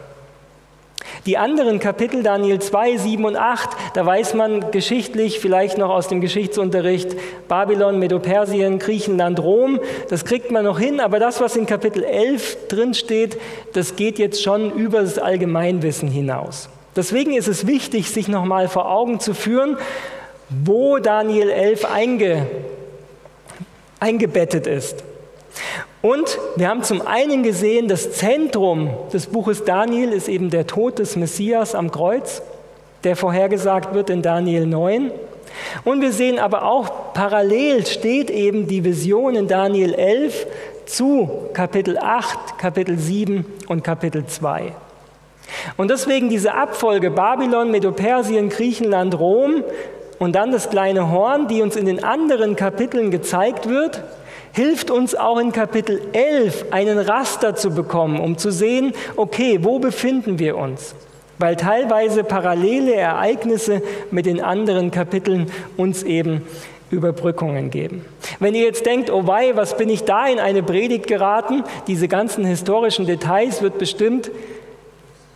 Die 1.27 1.37
anderen 1.37 1.81
Kapitel, 1.81 2.23
Daniel 2.23 2.61
2, 2.61 2.97
7 2.97 3.25
und 3.25 3.37
8, 3.37 3.71
da 3.95 4.07
weiß 4.07 4.35
man 4.35 4.71
geschichtlich, 4.71 5.39
vielleicht 5.39 5.79
noch 5.79 5.91
aus 5.91 6.09
dem 6.09 6.21
Geschichtsunterricht, 6.21 7.17
Babylon, 7.49 7.99
Medopersien, 7.99 8.79
Griechenland, 8.79 9.41
Rom, 9.41 9.81
das 10.09 10.25
kriegt 10.25 10.51
man 10.51 10.65
noch 10.65 10.79
hin, 10.79 11.01
aber 11.01 11.19
das, 11.19 11.41
was 11.41 11.57
in 11.57 11.67
Kapitel 11.67 12.05
11 12.05 12.69
drin 12.69 12.95
steht, 12.95 13.39
das 13.75 13.97
geht 13.97 14.19
jetzt 14.19 14.43
schon 14.43 14.73
über 14.73 15.01
das 15.01 15.19
Allgemeinwissen 15.19 16.09
hinaus. 16.09 16.69
Deswegen 16.97 17.35
ist 17.35 17.49
es 17.49 17.67
wichtig, 17.67 18.11
sich 18.11 18.27
nochmal 18.29 18.69
vor 18.69 18.91
Augen 18.91 19.21
zu 19.21 19.35
führen, 19.35 19.77
wo 20.49 20.99
Daniel 20.99 21.51
11 21.51 21.85
einge, 21.85 22.47
eingebettet 24.01 24.67
ist. 24.67 25.05
Und 26.03 26.39
wir 26.57 26.69
haben 26.69 26.83
zum 26.83 27.07
einen 27.07 27.43
gesehen, 27.43 27.89
das 27.89 28.13
Zentrum 28.13 28.91
des 29.13 29.27
Buches 29.27 29.65
Daniel 29.65 30.13
ist 30.13 30.29
eben 30.29 30.51
der 30.51 30.67
Tod 30.67 30.99
des 30.99 31.17
Messias 31.17 31.75
am 31.75 31.91
Kreuz. 31.91 32.43
der 33.05 33.17
vorhergesagt 33.17 33.95
wird 33.95 34.11
in 34.11 34.21
Daniel 34.21 34.67
9. 34.67 35.11
Und 35.85 36.01
wir 36.01 36.13
sehen 36.13 36.39
aber 36.39 36.65
auch, 36.65 37.15
parallel 37.15 37.87
steht 37.87 38.31
eben 38.31 38.67
die 38.67 38.85
Vision 38.85 39.35
in 39.35 39.49
Daniel 39.49 39.95
11 39.95 40.47
zu 40.87 41.49
Kapitel 41.53 41.99
8, 41.99 42.59
Kapitel 42.59 42.99
7 42.99 43.47
und 43.69 43.85
Kapitel 43.85 44.27
2. 44.27 44.73
Und 45.77 45.91
deswegen 45.91 46.29
diese 46.29 46.55
Abfolge 46.55 47.11
Babylon, 47.11 47.71
Medopersien, 47.71 48.49
Griechenland, 48.49 49.19
Rom 49.19 49.65
und 50.19 50.35
dann 50.35 50.53
das 50.53 50.71
kleine 50.71 51.11
Horn, 51.11 51.49
die 51.49 51.63
uns 51.63 51.77
in 51.77 51.87
den 51.87 52.05
anderen 52.05 52.55
Kapiteln 52.55 53.11
gezeigt 53.11 53.69
wird, 53.69 54.03
hilft 54.53 54.91
uns 54.91 55.15
auch 55.15 55.39
in 55.39 55.53
Kapitel 55.53 56.01
11 56.13 56.67
einen 56.71 56.99
Raster 56.99 57.55
zu 57.55 57.71
bekommen, 57.71 58.21
um 58.21 58.39
zu 58.39 58.51
sehen, 58.51 58.93
okay, 59.17 59.59
wo 59.63 59.79
befinden 59.79 60.39
wir 60.39 60.57
uns? 60.57 60.95
Weil 61.39 61.57
teilweise 61.57 62.25
parallele 62.25 62.95
Ereignisse 62.95 63.83
mit 64.11 64.27
den 64.27 64.41
anderen 64.41 64.91
Kapiteln 64.91 65.51
uns 65.77 66.03
eben 66.03 66.43
Überbrückungen 66.91 67.71
geben. 67.71 68.05
Wenn 68.41 68.55
ihr 68.55 68.65
jetzt 68.65 68.85
denkt, 68.85 69.11
oh 69.11 69.27
wei, 69.27 69.53
was 69.55 69.77
bin 69.77 69.89
ich 69.89 70.05
da 70.05 70.27
in 70.27 70.41
eine 70.41 70.63
Predigt 70.63 71.07
geraten, 71.07 71.65
diese 71.87 72.09
ganzen 72.09 72.45
historischen 72.45 73.07
Details 73.07 73.63
wird 73.63 73.79
bestimmt 73.79 74.31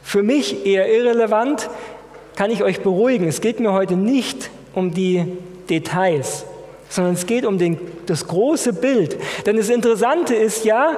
für 0.03 0.23
mich 0.23 0.67
eher 0.67 0.93
irrelevant, 0.93 1.71
kann 2.37 2.51
ich 2.51 2.63
euch 2.63 2.81
beruhigen. 2.81 3.29
Es 3.29 3.41
geht 3.41 3.61
mir 3.61 3.73
heute 3.73 3.95
nicht 3.95 4.51
um 4.75 4.93
die 4.93 5.25
Details, 5.71 6.45
sondern 6.95 7.15
es 7.15 7.27
geht 7.27 7.45
um 7.45 7.59
den, 7.59 7.77
das 8.07 8.29
große 8.29 8.73
Bild. 8.73 9.17
Denn 9.47 9.57
das 9.57 9.69
Interessante 9.69 10.37
ist 10.37 10.65
ja, 10.65 10.97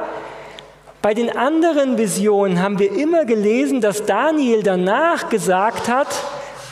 bei 1.00 1.14
den 1.14 1.34
anderen 1.34 1.96
Visionen 1.96 2.60
haben 2.60 2.78
wir 2.78 2.92
immer 2.92 3.24
gelesen, 3.24 3.80
dass 3.80 4.04
Daniel 4.04 4.62
danach 4.62 5.30
gesagt 5.30 5.88
hat, 5.88 6.08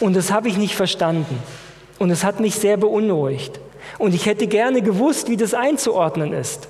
und 0.01 0.15
das 0.15 0.31
habe 0.31 0.49
ich 0.49 0.59
nicht 0.59 0.77
verstanden. 0.77 1.39
Und 1.99 2.11
es 2.11 2.23
hat 2.23 2.39
mich 2.39 2.57
sehr 2.57 2.77
beunruhigt. 2.77 3.61
Und 3.99 4.15
ich 4.15 4.27
hätte 4.27 4.47
gerne 4.47 4.83
gewusst, 4.83 5.31
wie 5.31 5.39
das 5.39 5.55
einzuordnen 5.55 6.35
ist. 6.35 6.69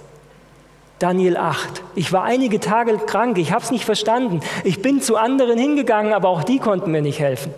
Daniel 1.01 1.37
8. 1.37 1.83
Ich 1.97 2.13
war 2.13 2.23
einige 2.23 2.61
Tage 2.61 2.97
krank, 2.99 3.37
ich 3.39 3.51
habe 3.51 3.65
es 3.65 3.73
nicht 3.73 3.85
verstanden. 3.85 4.41
Ich 4.63 4.81
bin 4.81 5.01
zu 5.01 5.17
anderen 5.17 5.59
hingegangen, 5.59 6.13
aber 6.13 6.29
auch 6.29 6.45
die 6.45 6.61
konnten 6.61 6.93
mir 6.93 7.03
nicht 7.03 7.19
helfen. 7.19 7.53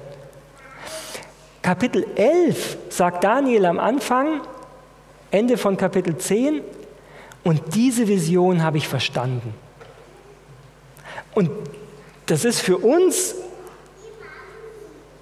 Kapitel 1.60 2.06
11 2.14 2.78
sagt 2.88 3.24
Daniel 3.24 3.66
am 3.66 3.78
Anfang, 3.78 4.40
Ende 5.36 5.58
von 5.58 5.76
Kapitel 5.76 6.16
10, 6.16 6.62
und 7.44 7.60
diese 7.74 8.08
Vision 8.08 8.62
habe 8.62 8.78
ich 8.78 8.88
verstanden. 8.88 9.54
Und 11.34 11.50
das 12.24 12.44
ist 12.46 12.60
für 12.60 12.78
uns 12.78 13.34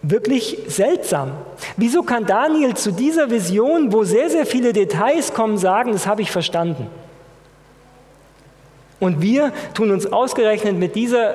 wirklich 0.03 0.59
seltsam. 0.69 1.33
Wieso 1.77 2.03
kann 2.03 2.27
Daniel 2.27 2.75
zu 2.75 2.93
dieser 2.93 3.29
Vision, 3.29 3.93
wo 3.93 4.05
sehr, 4.05 4.31
sehr 4.31 4.47
viele 4.47 4.73
Details 4.73 5.35
kommen, 5.35 5.59
sagen, 5.59 5.93
das 5.93 6.07
habe 6.07 6.23
ich 6.23 6.31
verstanden? 6.31 6.87
Und 9.01 9.21
wir 9.21 9.53
tun 9.75 9.91
uns 9.91 10.07
ausgerechnet 10.07 10.77
mit 10.77 10.95
dieser 10.95 11.35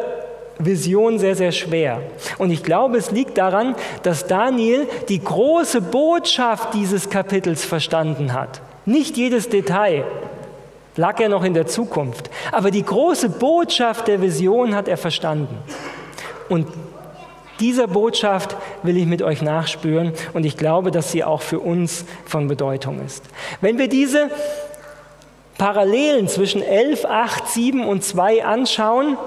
Vision 0.57 1.19
sehr, 1.19 1.35
sehr 1.35 1.51
schwer. 1.51 2.01
Und 2.37 2.49
ich 2.51 2.63
glaube, 2.63 2.97
es 2.97 3.11
liegt 3.11 3.37
daran, 3.37 3.75
dass 4.03 4.25
Daniel 4.25 4.87
die 5.09 5.21
große 5.21 5.81
Botschaft 5.81 6.73
dieses 6.73 7.09
Kapitels 7.09 7.65
verstanden 7.65 8.33
hat. 8.33 8.61
Nicht 8.89 9.17
jedes 9.17 9.49
Detail 9.49 10.03
lag 10.95 11.19
er 11.19 11.29
noch 11.29 11.43
in 11.43 11.53
der 11.53 11.67
Zukunft, 11.67 12.31
aber 12.51 12.71
die 12.71 12.81
große 12.81 13.29
Botschaft 13.29 14.07
der 14.07 14.19
Vision 14.19 14.73
hat 14.73 14.87
er 14.87 14.97
verstanden. 14.97 15.59
Und 16.49 16.65
dieser 17.59 17.85
Botschaft 17.85 18.57
will 18.81 18.97
ich 18.97 19.05
mit 19.05 19.21
euch 19.21 19.43
nachspüren 19.43 20.13
und 20.33 20.43
ich 20.43 20.57
glaube, 20.57 20.89
dass 20.89 21.11
sie 21.11 21.23
auch 21.23 21.43
für 21.43 21.59
uns 21.59 22.03
von 22.25 22.47
Bedeutung 22.47 22.99
ist. 23.05 23.23
Wenn 23.61 23.77
wir 23.77 23.89
diese 23.89 24.31
Parallelen 25.59 26.27
zwischen 26.27 26.63
11, 26.63 27.05
8, 27.05 27.47
7 27.47 27.85
und 27.85 28.03
2 28.03 28.43
anschauen, 28.43 29.17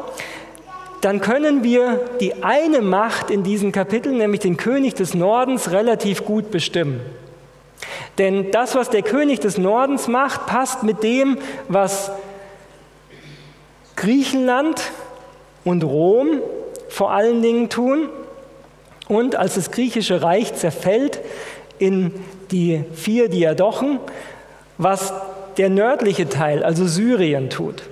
dann 1.03 1.21
können 1.21 1.63
wir 1.63 2.01
die 2.19 2.43
eine 2.43 2.81
Macht 2.81 3.31
in 3.31 3.45
diesen 3.45 3.71
Kapiteln, 3.71 4.19
nämlich 4.19 4.41
den 4.41 4.57
König 4.57 4.95
des 4.95 5.15
Nordens, 5.15 5.71
relativ 5.71 6.25
gut 6.25 6.51
bestimmen. 6.51 7.01
Denn 8.19 8.51
das, 8.51 8.75
was 8.75 8.91
der 8.91 9.03
König 9.03 9.41
des 9.41 9.59
Nordens 9.59 10.09
macht, 10.09 10.47
passt 10.47 10.83
mit 10.83 11.03
dem, 11.03 11.39
was 11.69 12.11
Griechenland 13.97 14.83
und 15.65 15.85
Rom 15.85 16.41
vor 16.89 17.13
allen 17.13 17.41
Dingen 17.41 17.69
tun. 17.69 18.09
Und 19.09 19.37
als 19.37 19.55
das 19.55 19.71
griechische 19.71 20.23
Reich 20.23 20.55
zerfällt 20.55 21.21
in 21.79 22.13
die 22.51 22.85
vier 22.95 23.29
Diadochen, 23.29 23.99
was 24.79 25.13
der 25.57 25.71
nördliche 25.71 26.29
Teil, 26.29 26.63
also 26.63 26.87
Syrien, 26.87 27.51
tut. 27.51 27.83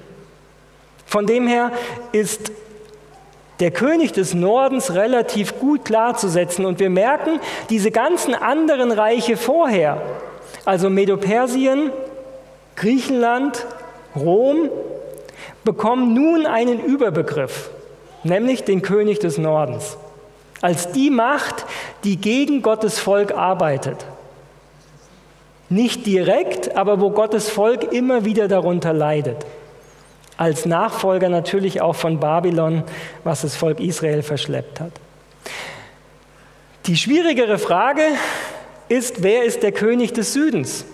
Von 1.07 1.27
dem 1.27 1.47
her 1.47 1.73
ist 2.13 2.53
der 3.61 3.71
König 3.71 4.13
des 4.13 4.35
Nordens 4.35 4.95
relativ 4.95 5.59
gut 5.59 5.85
klarzusetzen. 5.85 6.65
Und 6.65 6.81
wir 6.81 6.91
merken, 6.91 7.41
diese 7.69 7.91
ganzen 7.91 8.35
anderen 8.35 8.91
Reiche 8.91 9.37
vorher, 9.37 10.01
also 10.65 10.91
Medopersien, 10.91 11.91
Griechenland, 12.77 13.67
Rom, 14.17 14.71
bekommen 15.65 16.15
nun 16.15 16.47
einen 16.47 16.81
Überbegriff, 16.81 17.71
nämlich 18.25 18.65
den 18.65 18.83
König 18.83 19.19
des 19.19 19.39
Nordens, 19.39 19.99
als 20.63 20.91
die 20.93 21.11
Macht, 21.11 21.67
die 22.05 22.17
gegen 22.17 22.63
Gottes 22.63 22.99
Volk 22.99 23.33
arbeitet. 23.33 24.07
Nicht 25.69 26.07
direkt, 26.07 26.77
aber 26.77 27.01
wo 27.01 27.11
Gottes 27.11 27.49
Volk 27.49 27.93
immer 27.93 28.25
wieder 28.25 28.49
darunter 28.49 28.93
leidet. 28.93 29.47
Als 30.41 30.65
Nachfolger 30.65 31.29
natürlich 31.29 31.83
auch 31.83 31.97
von 31.97 32.19
Babylon, 32.19 32.83
was 33.25 33.43
das 33.43 33.57
Volk 33.57 33.79
Israel 33.79 34.23
verschleppt 34.23 34.81
hat. 34.81 34.93
Die 36.87 36.97
schwierigere 36.97 37.59
Frage 37.59 38.01
ist, 38.89 39.23
wer 39.23 39.45
ist 39.45 39.63
der 39.63 39.73
König 39.73 40.15
des 40.15 40.33
Südens? 40.33 40.87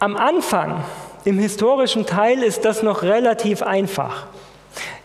Am 0.00 0.16
Anfang, 0.16 0.82
im 1.24 1.38
historischen 1.38 2.04
Teil, 2.04 2.42
ist 2.42 2.64
das 2.64 2.82
noch 2.82 3.04
relativ 3.04 3.62
einfach. 3.62 4.26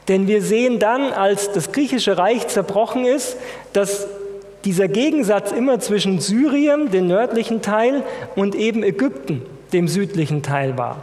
Denn 0.07 0.27
wir 0.27 0.41
sehen 0.41 0.79
dann, 0.79 1.13
als 1.13 1.51
das 1.51 1.71
griechische 1.71 2.17
Reich 2.17 2.47
zerbrochen 2.47 3.05
ist, 3.05 3.37
dass 3.71 4.07
dieser 4.65 4.87
Gegensatz 4.87 5.51
immer 5.51 5.79
zwischen 5.79 6.19
Syrien, 6.19 6.89
dem 6.89 7.05
nördlichen 7.05 7.61
Teil, 7.61 8.01
und 8.35 8.55
eben 8.55 8.81
Ägypten, 8.81 9.45
dem 9.73 9.87
südlichen 9.87 10.43
Teil 10.43 10.77
war. 10.77 10.97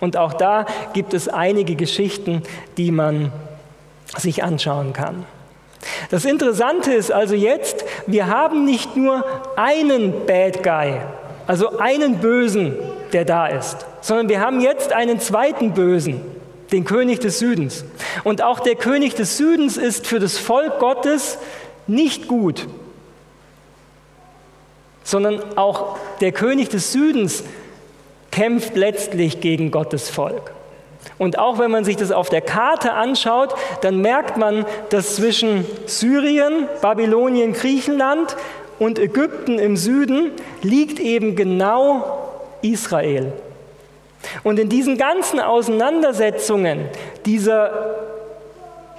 Und 0.00 0.16
auch 0.16 0.34
da 0.34 0.66
gibt 0.92 1.14
es 1.14 1.28
einige 1.28 1.74
Geschichten, 1.74 2.42
die 2.76 2.90
man 2.90 3.32
sich 4.16 4.44
anschauen 4.44 4.92
kann. 4.92 5.24
Das 6.10 6.24
Interessante 6.24 6.92
ist 6.92 7.12
also 7.12 7.34
jetzt, 7.34 7.84
wir 8.06 8.26
haben 8.26 8.64
nicht 8.64 8.96
nur 8.96 9.24
einen 9.56 10.26
Bad 10.26 10.62
Guy, 10.62 11.00
also 11.46 11.78
einen 11.78 12.18
Bösen, 12.18 12.76
der 13.12 13.24
da 13.24 13.46
ist, 13.46 13.86
sondern 14.00 14.28
wir 14.28 14.40
haben 14.40 14.60
jetzt 14.60 14.92
einen 14.92 15.20
zweiten 15.20 15.72
Bösen, 15.72 16.20
den 16.72 16.84
König 16.84 17.20
des 17.20 17.38
Südens. 17.38 17.84
Und 18.24 18.42
auch 18.42 18.60
der 18.60 18.74
König 18.74 19.14
des 19.14 19.36
Südens 19.36 19.76
ist 19.76 20.06
für 20.06 20.18
das 20.18 20.38
Volk 20.38 20.78
Gottes 20.78 21.38
nicht 21.86 22.26
gut 22.26 22.66
sondern 25.06 25.56
auch 25.56 25.98
der 26.20 26.32
König 26.32 26.68
des 26.68 26.90
Südens 26.92 27.44
kämpft 28.36 28.76
letztlich 28.76 29.40
gegen 29.40 29.70
Gottes 29.70 30.10
Volk. 30.10 30.52
Und 31.16 31.38
auch 31.38 31.58
wenn 31.58 31.70
man 31.70 31.84
sich 31.84 31.96
das 31.96 32.12
auf 32.12 32.28
der 32.28 32.42
Karte 32.42 32.92
anschaut, 32.92 33.54
dann 33.80 34.02
merkt 34.02 34.36
man, 34.36 34.66
dass 34.90 35.16
zwischen 35.16 35.64
Syrien, 35.86 36.68
Babylonien, 36.82 37.54
Griechenland 37.54 38.36
und 38.78 38.98
Ägypten 38.98 39.58
im 39.58 39.78
Süden 39.78 40.32
liegt 40.60 41.00
eben 41.00 41.34
genau 41.34 42.28
Israel. 42.60 43.32
Und 44.44 44.58
in 44.58 44.68
diesen 44.68 44.98
ganzen 44.98 45.40
Auseinandersetzungen 45.40 46.90
dieser 47.24 47.70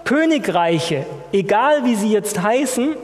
Königreiche, 0.03 1.06
egal 1.32 1.86
wie 1.86 1.94
sie 1.94 2.12
jetzt 2.12 2.41
heißen, 2.41 2.96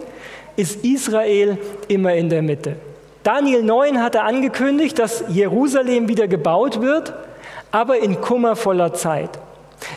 ist 0.55 0.83
Israel 0.83 1.59
immer 1.89 2.15
in 2.15 2.29
der 2.29 2.41
Mitte. 2.41 2.77
Daniel 3.23 3.63
9 3.63 4.01
hatte 4.01 4.23
angekündigt, 4.23 4.99
dass 4.99 5.23
Jerusalem 5.29 6.09
wieder 6.09 6.27
gebaut 6.27 6.81
wird, 6.81 7.13
aber 7.71 7.99
in 7.99 8.19
kummervoller 8.19 8.93
Zeit. 8.93 9.39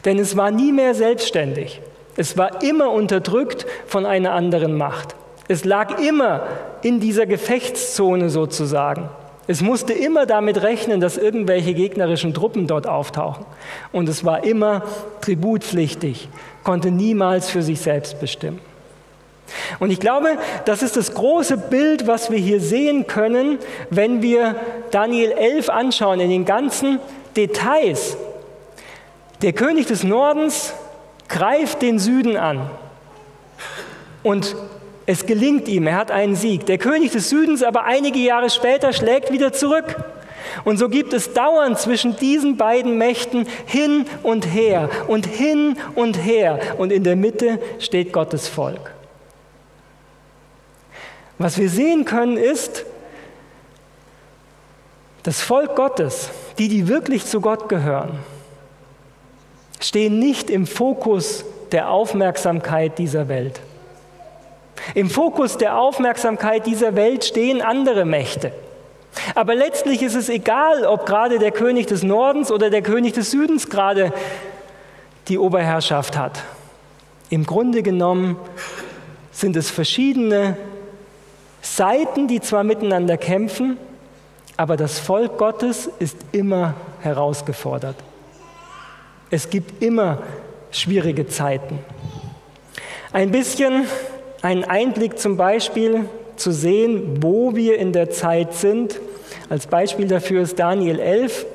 Denn 0.05 0.19
es 0.19 0.37
war 0.37 0.51
nie 0.51 0.73
mehr 0.73 0.95
selbstständig. 0.95 1.81
Es 2.17 2.39
war 2.39 2.63
immer 2.63 2.91
unterdrückt 2.91 3.67
von 3.87 4.07
einer 4.07 4.33
anderen 4.33 4.77
Macht. 4.77 5.17
Es 5.49 5.65
lag 5.65 6.01
immer 6.01 6.45
in 6.83 7.01
dieser 7.01 7.27
Gefechtszone 7.27 8.31
sozusagen. 8.31 9.09
Es 9.49 9.61
musste 9.61 9.93
immer 9.93 10.27
damit 10.27 10.63
rechnen, 10.63 11.01
dass 11.01 11.19
irgendwelche 11.19 11.75
gegnerischen 11.75 12.35
Truppen 12.35 12.67
dort 12.67 12.87
auftauchen. 12.87 13.45
Und 13.93 14.09
es 14.09 14.25
war 14.25 14.45
immer 14.45 14.83
tributpflichtig, 15.21 16.29
konnte 16.65 16.91
niemals 16.91 17.51
für 17.51 17.63
sich 17.63 17.81
selbst 17.81 18.19
bestimmen. 18.21 18.61
Und 19.79 19.91
ich 19.91 20.01
glaube, 20.01 20.39
das 20.65 20.83
ist 20.83 20.97
das 20.97 21.15
große 21.15 21.57
Bild, 21.57 22.07
was 22.07 22.31
wir 22.31 22.39
hier 22.39 22.61
sehen 22.61 23.07
können, 23.07 23.59
wenn 23.91 24.23
wir 24.23 24.57
Daniel 24.91 25.33
11 25.33 25.69
anschauen, 25.69 26.21
in 26.21 26.31
den 26.31 26.45
ganzen 26.45 26.99
Details. 27.37 28.17
Der 29.43 29.53
König 29.53 29.87
des 29.87 30.03
Nordens 30.03 30.73
greift 31.29 31.83
den 31.83 31.99
Süden 31.99 32.37
an 32.37 32.71
und 34.23 34.57
es 35.07 35.27
gelingt 35.27 35.69
ihm, 35.69 35.87
er 35.87 35.97
hat 35.97 36.11
einen 36.11 36.35
Sieg. 36.35 36.67
Der 36.67 36.79
König 36.79 37.13
des 37.13 37.29
Südens 37.29 37.63
aber 37.63 37.85
einige 37.85 38.19
Jahre 38.19 38.51
später 38.51 38.93
schlägt 38.93 39.33
wieder 39.33 39.53
zurück. 39.53 39.97
Und 40.65 40.79
so 40.79 40.89
gibt 40.89 41.13
es 41.13 41.33
dauernd 41.33 41.79
zwischen 41.79 42.17
diesen 42.17 42.57
beiden 42.57 42.99
Mächten 42.99 43.47
hin 43.67 44.07
und 44.23 44.53
her 44.53 44.91
und 45.07 45.27
hin 45.27 45.77
und 45.95 46.15
her. 46.25 46.59
Und 46.79 46.93
in 46.93 47.05
der 47.05 47.15
Mitte 47.15 47.61
steht 47.79 48.13
Gottes 48.13 48.49
Volk. 48.49 48.96
Was 51.39 51.59
wir 51.59 51.69
sehen 51.69 52.05
können 52.05 52.37
ist, 52.37 52.85
das 55.23 55.43
Volk 55.43 55.77
Gottes, 55.77 56.31
die, 56.59 56.69
die 56.69 56.89
wirklich 56.89 57.27
zu 57.27 57.41
Gott 57.41 57.69
gehören, 57.69 58.19
stehen 59.81 60.19
nicht 60.19 60.51
im 60.51 60.67
Fokus 60.67 61.45
der 61.73 61.91
Aufmerksamkeit 61.91 62.99
dieser 62.99 63.29
Welt. 63.29 63.61
Im 64.95 65.11
Fokus 65.11 65.59
der 65.59 65.79
Aufmerksamkeit 65.79 66.67
dieser 66.67 66.95
Welt 66.95 67.25
stehen 67.25 67.61
andere 67.61 68.05
Mächte. 68.05 68.53
Aber 69.35 69.55
letztlich 69.55 70.03
ist 70.03 70.15
es 70.15 70.29
egal, 70.29 70.85
ob 70.85 71.07
gerade 71.07 71.39
der 71.39 71.51
König 71.51 71.87
des 71.87 72.03
Nordens 72.03 72.53
oder 72.53 72.71
der 72.71 72.83
König 72.83 73.15
des 73.15 73.31
Südens 73.31 73.69
gerade 73.69 74.13
die 75.29 75.39
Oberherrschaft 75.39 76.17
hat. 76.17 76.43
Im 77.31 77.45
Grunde 77.45 77.83
genommen 77.83 78.37
sind 79.33 79.57
es 79.57 79.71
verschiedene 79.71 80.57
Seiten, 81.75 82.29
die 82.29 82.41
zwar 82.41 82.65
miteinander 82.65 83.17
kämpfen, 83.17 83.77
aber 84.57 84.77
das 84.77 84.99
Volk 84.99 85.37
Gottes 85.37 85.91
ist 85.99 86.17
immer 86.33 86.75
herausgefordert. 87.01 87.97
Es 89.31 89.51
gibt 89.51 89.83
immer 89.83 90.23
schwierige 90.71 91.27
Zeiten. 91.27 91.79
Ein 93.13 93.31
bisschen 93.31 93.87
einen 94.43 94.65
Einblick 94.65 95.19
zum 95.19 95.37
Beispiel 95.37 96.09
zu 96.37 96.53
sehen, 96.53 97.23
wo 97.23 97.55
wir 97.57 97.79
in 97.79 97.93
der 97.93 98.11
Zeit 98.11 98.55
sind. 98.55 99.01
Als 99.49 99.67
Beispiel 99.67 100.07
dafür 100.07 100.43
ist 100.43 100.59
Daniel 100.59 101.01
11, 101.01 101.47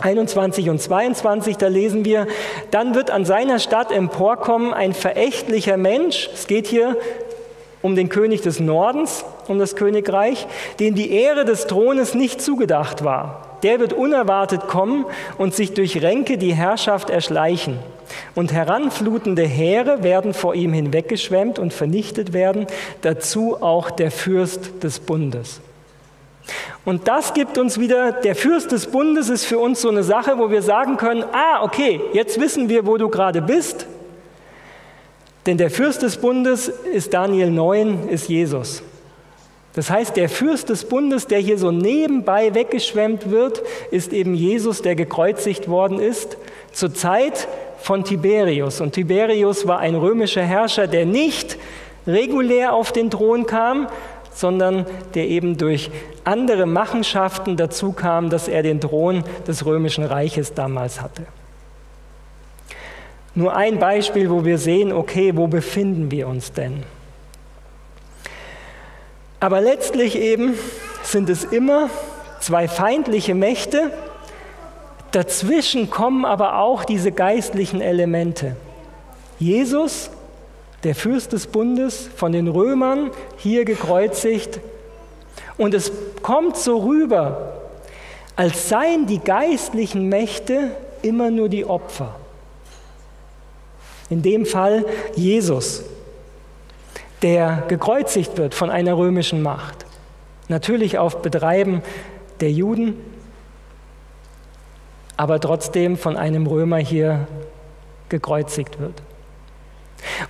21 0.00 0.70
und 0.70 0.80
22, 0.80 1.56
da 1.56 1.68
lesen 1.68 2.04
wir, 2.04 2.26
dann 2.70 2.94
wird 2.94 3.10
an 3.10 3.24
seiner 3.24 3.58
Stadt 3.58 3.92
emporkommen 3.92 4.74
ein 4.74 4.92
verächtlicher 4.92 5.76
Mensch, 5.76 6.30
es 6.34 6.46
geht 6.46 6.66
hier 6.66 6.96
um 7.84 7.96
den 7.96 8.08
König 8.08 8.40
des 8.40 8.60
Nordens, 8.60 9.26
um 9.46 9.58
das 9.58 9.76
Königreich, 9.76 10.46
dem 10.80 10.94
die 10.94 11.10
Ehre 11.10 11.44
des 11.44 11.66
Thrones 11.66 12.14
nicht 12.14 12.40
zugedacht 12.40 13.04
war. 13.04 13.58
Der 13.62 13.78
wird 13.78 13.92
unerwartet 13.92 14.68
kommen 14.68 15.04
und 15.36 15.54
sich 15.54 15.74
durch 15.74 16.00
Ränke 16.00 16.38
die 16.38 16.54
Herrschaft 16.54 17.10
erschleichen. 17.10 17.78
Und 18.34 18.54
heranflutende 18.54 19.42
Heere 19.42 20.02
werden 20.02 20.32
vor 20.32 20.54
ihm 20.54 20.72
hinweggeschwemmt 20.72 21.58
und 21.58 21.74
vernichtet 21.74 22.32
werden, 22.32 22.66
dazu 23.02 23.60
auch 23.60 23.90
der 23.90 24.10
Fürst 24.10 24.82
des 24.82 24.98
Bundes. 24.98 25.60
Und 26.86 27.06
das 27.06 27.34
gibt 27.34 27.58
uns 27.58 27.78
wieder, 27.78 28.12
der 28.12 28.34
Fürst 28.34 28.72
des 28.72 28.86
Bundes 28.86 29.28
ist 29.28 29.44
für 29.44 29.58
uns 29.58 29.82
so 29.82 29.90
eine 29.90 30.04
Sache, 30.04 30.38
wo 30.38 30.50
wir 30.50 30.62
sagen 30.62 30.96
können, 30.96 31.22
ah, 31.32 31.62
okay, 31.62 32.00
jetzt 32.14 32.40
wissen 32.40 32.70
wir, 32.70 32.86
wo 32.86 32.96
du 32.96 33.10
gerade 33.10 33.42
bist, 33.42 33.86
denn 35.46 35.58
der 35.58 35.70
Fürst 35.70 36.02
des 36.02 36.16
Bundes 36.16 36.68
ist 36.68 37.12
Daniel 37.12 37.50
9, 37.50 38.08
ist 38.08 38.28
Jesus. 38.28 38.82
Das 39.74 39.90
heißt, 39.90 40.16
der 40.16 40.28
Fürst 40.28 40.68
des 40.68 40.84
Bundes, 40.84 41.26
der 41.26 41.40
hier 41.40 41.58
so 41.58 41.72
nebenbei 41.72 42.54
weggeschwemmt 42.54 43.30
wird, 43.30 43.60
ist 43.90 44.12
eben 44.12 44.34
Jesus, 44.34 44.82
der 44.82 44.94
gekreuzigt 44.94 45.68
worden 45.68 45.98
ist, 45.98 46.36
zur 46.72 46.94
Zeit 46.94 47.48
von 47.78 48.04
Tiberius. 48.04 48.80
Und 48.80 48.92
Tiberius 48.92 49.66
war 49.66 49.80
ein 49.80 49.96
römischer 49.96 50.42
Herrscher, 50.42 50.86
der 50.86 51.06
nicht 51.06 51.58
regulär 52.06 52.72
auf 52.72 52.92
den 52.92 53.10
Thron 53.10 53.46
kam, 53.46 53.88
sondern 54.32 54.86
der 55.14 55.28
eben 55.28 55.58
durch 55.58 55.90
andere 56.24 56.66
Machenschaften 56.66 57.56
dazu 57.56 57.92
kam, 57.92 58.30
dass 58.30 58.48
er 58.48 58.62
den 58.62 58.80
Thron 58.80 59.24
des 59.46 59.66
römischen 59.66 60.04
Reiches 60.04 60.54
damals 60.54 61.00
hatte. 61.00 61.24
Nur 63.34 63.56
ein 63.56 63.78
Beispiel, 63.78 64.30
wo 64.30 64.44
wir 64.44 64.58
sehen, 64.58 64.92
okay, 64.92 65.36
wo 65.36 65.48
befinden 65.48 66.10
wir 66.10 66.28
uns 66.28 66.52
denn? 66.52 66.84
Aber 69.40 69.60
letztlich 69.60 70.16
eben 70.16 70.54
sind 71.02 71.28
es 71.28 71.44
immer 71.44 71.90
zwei 72.40 72.68
feindliche 72.68 73.34
Mächte. 73.34 73.90
Dazwischen 75.10 75.90
kommen 75.90 76.24
aber 76.24 76.58
auch 76.58 76.84
diese 76.84 77.10
geistlichen 77.10 77.80
Elemente. 77.80 78.56
Jesus, 79.38 80.10
der 80.84 80.94
Fürst 80.94 81.32
des 81.32 81.48
Bundes, 81.48 82.08
von 82.16 82.32
den 82.32 82.48
Römern 82.48 83.10
hier 83.36 83.64
gekreuzigt. 83.64 84.60
Und 85.58 85.74
es 85.74 85.90
kommt 86.22 86.56
so 86.56 86.78
rüber, 86.78 87.52
als 88.36 88.68
seien 88.68 89.06
die 89.06 89.18
geistlichen 89.18 90.08
Mächte 90.08 90.70
immer 91.02 91.30
nur 91.30 91.48
die 91.48 91.64
Opfer. 91.64 92.14
In 94.10 94.22
dem 94.22 94.46
Fall 94.46 94.84
Jesus, 95.14 95.84
der 97.22 97.64
gekreuzigt 97.68 98.36
wird 98.36 98.54
von 98.54 98.70
einer 98.70 98.96
römischen 98.96 99.42
Macht. 99.42 99.86
Natürlich 100.48 100.98
auf 100.98 101.22
Betreiben 101.22 101.82
der 102.40 102.50
Juden, 102.50 102.98
aber 105.16 105.40
trotzdem 105.40 105.96
von 105.96 106.16
einem 106.16 106.46
Römer 106.46 106.78
hier 106.78 107.26
gekreuzigt 108.08 108.78
wird. 108.78 109.02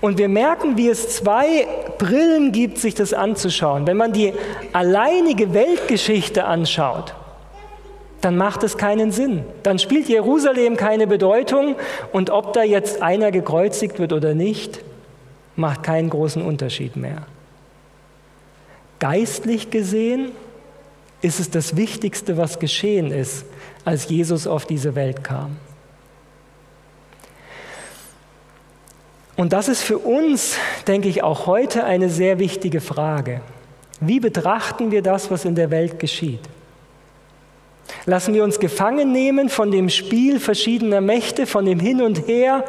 Und 0.00 0.18
wir 0.18 0.28
merken, 0.28 0.76
wie 0.76 0.88
es 0.88 1.16
zwei 1.16 1.66
Brillen 1.98 2.52
gibt, 2.52 2.78
sich 2.78 2.94
das 2.94 3.12
anzuschauen. 3.12 3.86
Wenn 3.86 3.96
man 3.96 4.12
die 4.12 4.32
alleinige 4.72 5.52
Weltgeschichte 5.52 6.44
anschaut, 6.44 7.14
dann 8.24 8.38
macht 8.38 8.62
es 8.62 8.78
keinen 8.78 9.12
Sinn. 9.12 9.44
Dann 9.62 9.78
spielt 9.78 10.08
Jerusalem 10.08 10.78
keine 10.78 11.06
Bedeutung 11.06 11.76
und 12.10 12.30
ob 12.30 12.54
da 12.54 12.62
jetzt 12.62 13.02
einer 13.02 13.30
gekreuzigt 13.30 13.98
wird 13.98 14.14
oder 14.14 14.32
nicht, 14.32 14.80
macht 15.56 15.82
keinen 15.82 16.08
großen 16.08 16.40
Unterschied 16.40 16.96
mehr. 16.96 17.26
Geistlich 18.98 19.70
gesehen 19.70 20.32
ist 21.20 21.38
es 21.38 21.50
das 21.50 21.76
Wichtigste, 21.76 22.38
was 22.38 22.58
geschehen 22.58 23.10
ist, 23.10 23.44
als 23.84 24.08
Jesus 24.08 24.46
auf 24.46 24.64
diese 24.64 24.94
Welt 24.94 25.22
kam. 25.22 25.56
Und 29.36 29.52
das 29.52 29.68
ist 29.68 29.82
für 29.82 29.98
uns, 29.98 30.56
denke 30.86 31.08
ich, 31.08 31.22
auch 31.22 31.46
heute 31.46 31.84
eine 31.84 32.08
sehr 32.08 32.38
wichtige 32.38 32.80
Frage. 32.80 33.42
Wie 34.00 34.20
betrachten 34.20 34.90
wir 34.90 35.02
das, 35.02 35.30
was 35.30 35.44
in 35.44 35.54
der 35.54 35.70
Welt 35.70 35.98
geschieht? 35.98 36.40
Lassen 38.06 38.34
wir 38.34 38.44
uns 38.44 38.60
gefangen 38.60 39.12
nehmen 39.12 39.48
von 39.48 39.70
dem 39.70 39.88
Spiel 39.88 40.40
verschiedener 40.40 41.00
Mächte, 41.00 41.46
von 41.46 41.64
dem 41.64 41.80
Hin 41.80 42.02
und 42.02 42.26
Her, 42.26 42.64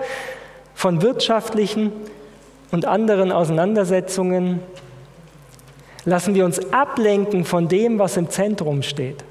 von 0.73 1.01
wirtschaftlichen 1.01 1.91
und 2.71 2.86
anderen 2.86 3.32
Auseinandersetzungen. 3.32 4.60
Lassen 6.06 6.36
wir 6.36 6.45
uns 6.45 6.71
ablenken 6.71 7.45
von 7.45 7.67
dem, 7.67 7.99
was 7.99 8.17
im 8.17 8.30
Zentrum 8.30 8.84
steht, 8.84 9.23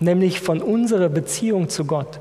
nämlich 0.00 0.40
von 0.40 0.62
unserer 0.62 1.08
Beziehung 1.08 1.68
zu 1.68 1.84
Gott. 1.84 2.20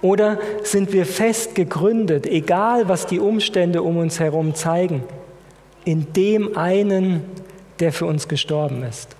Oder 0.00 0.38
sind 0.62 0.92
wir 0.92 1.06
fest 1.06 1.54
gegründet, 1.54 2.26
egal 2.26 2.88
was 2.88 3.06
die 3.06 3.20
Umstände 3.20 3.82
um 3.82 3.96
uns 3.96 4.20
herum 4.20 4.54
zeigen, 4.54 5.02
in 5.84 6.12
dem 6.12 6.56
einen, 6.56 7.22
der 7.80 7.92
für 7.92 8.06
uns 8.06 8.28
gestorben 8.28 8.82
ist? 8.82 9.16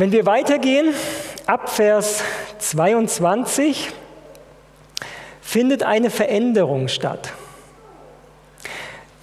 Wenn 0.00 0.12
wir 0.12 0.24
weitergehen, 0.24 0.94
ab 1.44 1.68
Vers 1.68 2.22
22 2.58 3.90
findet 5.42 5.82
eine 5.82 6.08
Veränderung 6.08 6.88
statt. 6.88 7.34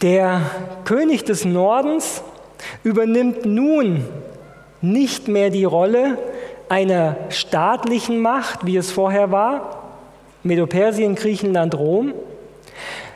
Der 0.03 0.39
König 0.85 1.25
des 1.25 1.45
Nordens 1.45 2.21
übernimmt 2.83 3.43
nun 3.43 4.05
nicht 4.79 5.27
mehr 5.27 5.49
die 5.49 5.63
Rolle 5.63 6.19
einer 6.69 7.15
staatlichen 7.29 8.19
Macht, 8.19 8.67
wie 8.67 8.77
es 8.77 8.91
vorher 8.91 9.31
war, 9.31 9.95
Medopersien, 10.43 11.15
Griechenland, 11.15 11.73
Rom, 11.73 12.13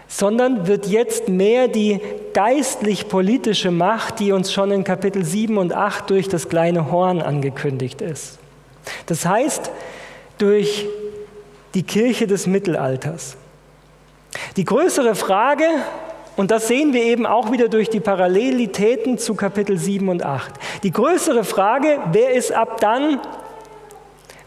sondern 0.08 0.66
wird 0.66 0.88
jetzt 0.88 1.30
mehr 1.30 1.68
die 1.68 2.00
geistlich-politische 2.34 3.72
Macht, 3.72 4.20
die 4.20 4.32
uns 4.32 4.52
schon 4.52 4.72
in 4.72 4.84
Kapitel 4.84 5.24
7 5.24 5.58
und 5.58 5.74
8 5.74 6.10
durch 6.10 6.30
das 6.30 6.50
kleine 6.50 6.92
Horn 6.92 7.22
angekündigt 7.22 8.02
ist. 8.02 8.40
Das 9.06 9.26
heißt, 9.26 9.72
durch 10.38 10.88
die 11.74 11.84
Kirche 11.84 12.28
des 12.28 12.48
Mittelalters. 12.48 13.38
Die 14.58 14.66
größere 14.66 15.16
Frage, 15.16 15.66
und 16.36 16.52
das 16.52 16.68
sehen 16.68 16.94
wir 16.94 17.04
eben 17.04 17.26
auch 17.26 17.52
wieder 17.52 17.70
durch 17.70 17.90
die 17.90 18.00
Parallelitäten 18.00 19.18
zu 19.18 19.36
Kapitel 19.36 19.78
7 19.78 20.10
und 20.10 20.24
8. 20.24 20.54
Die 20.84 20.92
größere 20.92 21.44
Frage, 21.44 22.00
wer 22.12 22.32
ist 22.32 22.52
ab 22.52 22.80
dann, 22.82 23.20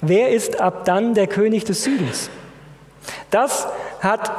wer 0.00 0.30
ist 0.30 0.60
ab 0.60 0.84
dann 0.84 1.14
der 1.14 1.26
König 1.26 1.64
des 1.64 1.84
Südens? 1.84 2.30
Das 3.30 3.66
hat 4.00 4.30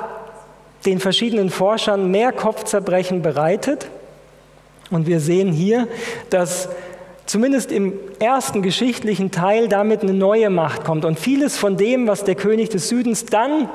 den 0.86 1.00
verschiedenen 1.00 1.50
Forschern 1.50 2.12
mehr 2.12 2.32
Kopfzerbrechen 2.32 3.21
bereitet. 3.21 3.88
Und 4.91 5.08
wir 5.08 5.19
sehen 5.19 5.52
hier, 5.52 5.88
dass 6.30 6.69
zumindest 7.26 7.71
im 7.71 7.93
ersten 8.19 8.62
geschichtlichen 8.62 9.32
Teil 9.32 9.67
damit 9.67 10.02
eine 10.02 10.13
neue 10.13 10.50
Macht 10.50 10.84
kommt. 10.84 11.06
Und 11.06 11.19
vieles 11.19 11.58
von 11.58 11.78
dem, 11.78 12.08
was 12.08 12.24
der 12.24 12.36
König 12.36 12.69
des 12.69 12.88
Südens 12.89 13.26
dann 13.26 13.69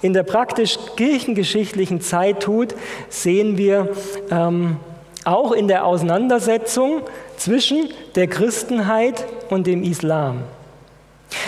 in 0.00 0.12
der 0.12 0.22
praktisch 0.22 0.78
kirchengeschichtlichen 0.96 2.00
Zeit 2.00 2.40
tut, 2.40 2.74
sehen 3.08 3.56
wir 3.56 3.90
ähm, 4.30 4.76
auch 5.24 5.52
in 5.52 5.68
der 5.68 5.86
Auseinandersetzung 5.86 7.02
zwischen 7.36 7.88
der 8.14 8.26
Christenheit 8.26 9.24
und 9.50 9.66
dem 9.66 9.82
Islam. 9.82 10.42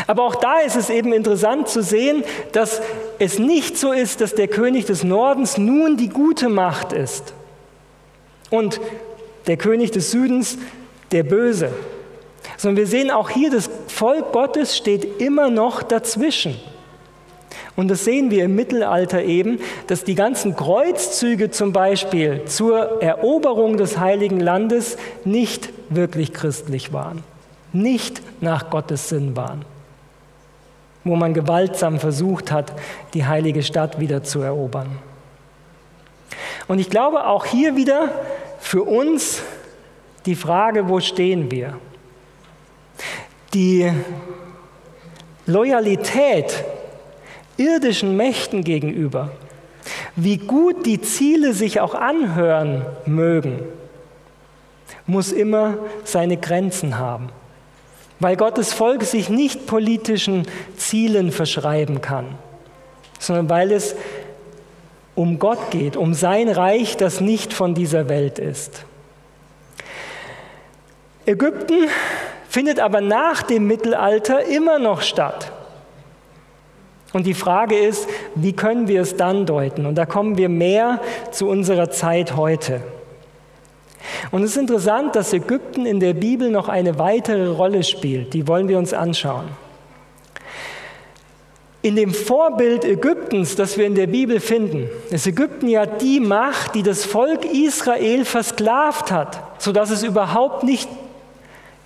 Aber 0.07 0.25
auch 0.25 0.37
da 0.37 0.61
ist 0.61 0.77
es 0.77 0.91
eben 0.91 1.13
interessant 1.13 1.69
zu 1.69 1.83
sehen, 1.83 2.25
dass 2.53 2.81
es 3.19 3.39
nicht 3.39 3.77
so 3.77 3.93
ist, 3.93 4.21
dass 4.21 4.35
der 4.35 4.49
König 4.49 4.87
des 4.87 5.05
Nordens 5.05 5.59
nun 5.59 5.97
die 5.97 6.09
gute 6.09 6.49
Macht 6.49 6.93
ist. 6.93 7.35
Und 8.51 8.81
der 9.47 9.57
König 9.57 9.91
des 9.91 10.11
Südens 10.11 10.59
der 11.13 11.23
Böse, 11.23 11.71
sondern 12.57 12.79
wir 12.79 12.87
sehen 12.87 13.11
auch 13.11 13.31
hier, 13.31 13.51
das 13.51 13.71
Volk 13.89 14.33
Gottes 14.33 14.77
steht 14.77 15.21
immer 15.21 15.51
noch 15.51 15.83
dazwischen. 15.83 16.57
Und 17.75 17.89
das 17.89 18.05
sehen 18.05 18.31
wir 18.31 18.45
im 18.45 18.55
Mittelalter 18.55 19.23
eben, 19.23 19.59
dass 19.87 20.03
die 20.03 20.15
ganzen 20.15 20.57
Kreuzzüge 20.57 21.51
zum 21.51 21.73
Beispiel 21.73 22.43
zur 22.47 23.03
Eroberung 23.03 23.77
des 23.77 23.99
heiligen 23.99 24.41
Landes 24.41 24.97
nicht 25.25 25.69
wirklich 25.91 26.33
christlich 26.33 26.93
waren, 26.95 27.23
nicht 27.73 28.23
nach 28.41 28.71
Gottes 28.71 29.11
Sinn 29.11 29.37
waren, 29.37 29.65
wo 31.07 31.17
man 31.17 31.35
gewaltsam 31.35 32.01
versucht 32.01 32.51
hat, 32.51 32.73
die 33.15 33.27
heilige 33.27 33.63
Stadt 33.63 34.01
wieder 34.01 34.23
zu 34.23 34.41
erobern. 34.41 34.99
Und 36.67 36.81
ich 36.81 36.91
glaube 36.91 37.27
auch 37.27 37.45
hier 37.45 37.77
wieder 37.77 38.11
für 38.59 38.83
uns 38.83 39.43
die 40.27 40.35
Frage, 40.35 40.89
wo 40.89 40.99
stehen 40.99 41.51
wir? 41.51 41.79
Die 43.55 43.93
Loyalität 45.47 46.65
irdischen 47.57 48.17
Mächten 48.17 48.65
gegenüber, 48.65 49.31
wie 50.17 50.39
gut 50.39 50.85
die 50.87 51.01
Ziele 51.01 51.53
sich 51.53 51.81
auch 51.81 51.95
anhören 51.95 52.85
mögen, 53.07 53.61
muss 55.07 55.31
immer 55.31 55.79
seine 56.03 56.37
Grenzen 56.37 56.99
haben, 56.99 57.29
weil 58.21 58.37
Gottes 58.37 58.73
Volk 58.73 59.03
sich 59.03 59.29
nicht 59.29 59.67
politischen 59.67 60.47
Zielen 60.77 61.33
verschreiben 61.33 62.01
kann, 62.01 62.27
sondern 63.19 63.51
weil 63.51 63.73
es 63.73 63.95
um 65.15 65.39
Gott 65.39 65.71
geht, 65.71 65.97
um 65.97 66.15
sein 66.15 66.49
Reich, 66.49 66.97
das 66.97 67.21
nicht 67.21 67.53
von 67.53 67.75
dieser 67.75 68.09
Welt 68.09 68.39
ist. 68.39 68.85
Ägypten 71.25 71.89
findet 72.49 72.81
aber 72.81 73.01
nach 73.01 73.43
dem 73.43 73.67
Mittelalter 73.67 74.45
immer 74.45 74.79
noch 74.79 75.03
statt. 75.03 75.53
Und 77.13 77.27
die 77.27 77.35
Frage 77.35 77.79
ist, 77.79 78.09
wie 78.35 78.53
können 78.53 78.89
wir 78.89 79.01
es 79.01 79.17
dann 79.17 79.47
deuten? 79.47 79.87
Und 79.87 79.97
da 79.97 80.07
kommen 80.07 80.37
wir 80.37 80.49
mehr 80.49 81.01
zu 81.31 81.49
unserer 81.49 81.91
Zeit 81.91 82.37
heute. 82.37 82.83
Und 84.31 84.43
es 84.43 84.51
ist 84.53 84.57
interessant, 84.57 85.17
dass 85.17 85.33
Ägypten 85.33 85.87
in 85.87 86.01
der 86.01 86.15
Bibel 86.15 86.51
noch 86.51 86.69
eine 86.69 86.99
weitere 86.99 87.49
Rolle 87.49 87.83
spielt. 87.83 88.35
Die 88.35 88.47
wollen 88.49 88.69
wir 88.69 88.79
uns 88.79 88.93
anschauen. 88.93 89.49
In 91.83 91.95
dem 91.95 92.13
Vorbild 92.13 92.85
Ägyptens, 92.85 93.55
das 93.55 93.79
wir 93.79 93.87
in 93.87 93.95
der 93.95 94.09
Bibel 94.09 94.41
finden, 94.41 94.89
ist 95.11 95.27
Ägypten 95.27 95.69
ja 95.69 95.87
die 95.87 96.19
Macht, 96.19 96.75
die 96.75 96.83
das 96.83 97.05
Volk 97.05 97.45
Israel 97.45 98.25
versklavt 98.25 99.13
hat, 99.13 99.41
sodass 99.59 99.91
es 99.91 100.03
überhaupt 100.03 100.65
nicht 100.65 100.89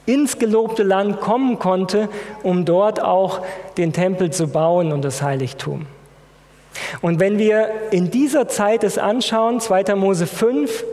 ins 0.07 0.39
gelobte 0.39 0.83
Land 0.83 1.21
kommen 1.21 1.59
konnte, 1.59 2.09
um 2.43 2.65
dort 2.65 3.03
auch 3.03 3.43
den 3.77 3.93
Tempel 3.93 4.31
zu 4.31 4.49
bauen 4.49 4.93
und 4.93 5.03
das 5.03 5.21
Heiligtum. 5.21 5.87
Und 7.03 7.21
wenn 7.21 7.39
wir 7.39 7.69
in 7.91 8.11
dieser 8.11 8.49
Zeit 8.49 8.85
es 8.85 8.99
anschauen, 8.99 9.61
2. 9.61 9.95
Mose 9.97 10.27
5, 10.27 10.85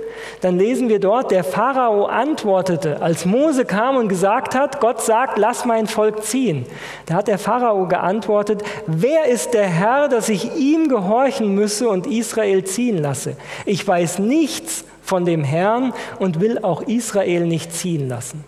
dann 0.41 0.57
lesen 0.57 0.89
wir 0.89 0.99
dort, 0.99 1.31
der 1.31 1.43
Pharao 1.43 2.05
antwortete, 2.05 3.01
als 3.01 3.25
Mose 3.25 3.65
kam 3.65 3.97
und 3.97 4.07
gesagt 4.07 4.55
hat, 4.55 4.79
Gott 4.79 5.01
sagt, 5.01 5.37
lass 5.37 5.65
mein 5.65 5.87
Volk 5.87 6.23
ziehen. 6.23 6.65
Da 7.05 7.15
hat 7.15 7.27
der 7.27 7.37
Pharao 7.37 7.87
geantwortet, 7.87 8.63
wer 8.85 9.25
ist 9.25 9.53
der 9.53 9.67
Herr, 9.67 10.07
dass 10.07 10.29
ich 10.29 10.55
ihm 10.55 10.89
gehorchen 10.89 11.55
müsse 11.55 11.89
und 11.89 12.07
Israel 12.07 12.63
ziehen 12.63 13.01
lasse? 13.01 13.35
Ich 13.65 13.87
weiß 13.87 14.19
nichts 14.19 14.85
von 15.03 15.25
dem 15.25 15.43
Herrn 15.43 15.93
und 16.19 16.41
will 16.41 16.59
auch 16.61 16.81
Israel 16.81 17.45
nicht 17.45 17.73
ziehen 17.73 18.09
lassen. 18.09 18.43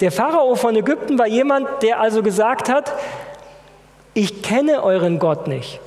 Der 0.00 0.12
Pharao 0.12 0.54
von 0.54 0.76
Ägypten 0.76 1.18
war 1.18 1.26
jemand, 1.26 1.66
der 1.82 2.00
also 2.00 2.22
gesagt 2.22 2.68
hat, 2.68 2.92
ich 4.14 4.42
kenne 4.42 4.82
euren 4.82 5.18
Gott 5.18 5.46
nicht 5.46 5.80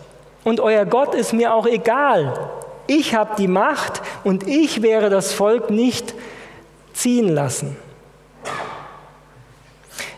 und 0.43 0.59
euer 0.59 0.85
Gott 0.85 1.15
ist 1.15 1.33
mir 1.33 1.53
auch 1.53 1.67
egal. 1.67 2.33
Ich 2.93 3.15
habe 3.15 3.37
die 3.37 3.47
Macht 3.47 4.01
und 4.25 4.49
ich 4.49 4.81
werde 4.81 5.09
das 5.09 5.31
Volk 5.31 5.69
nicht 5.69 6.13
ziehen 6.91 7.33
lassen. 7.33 7.77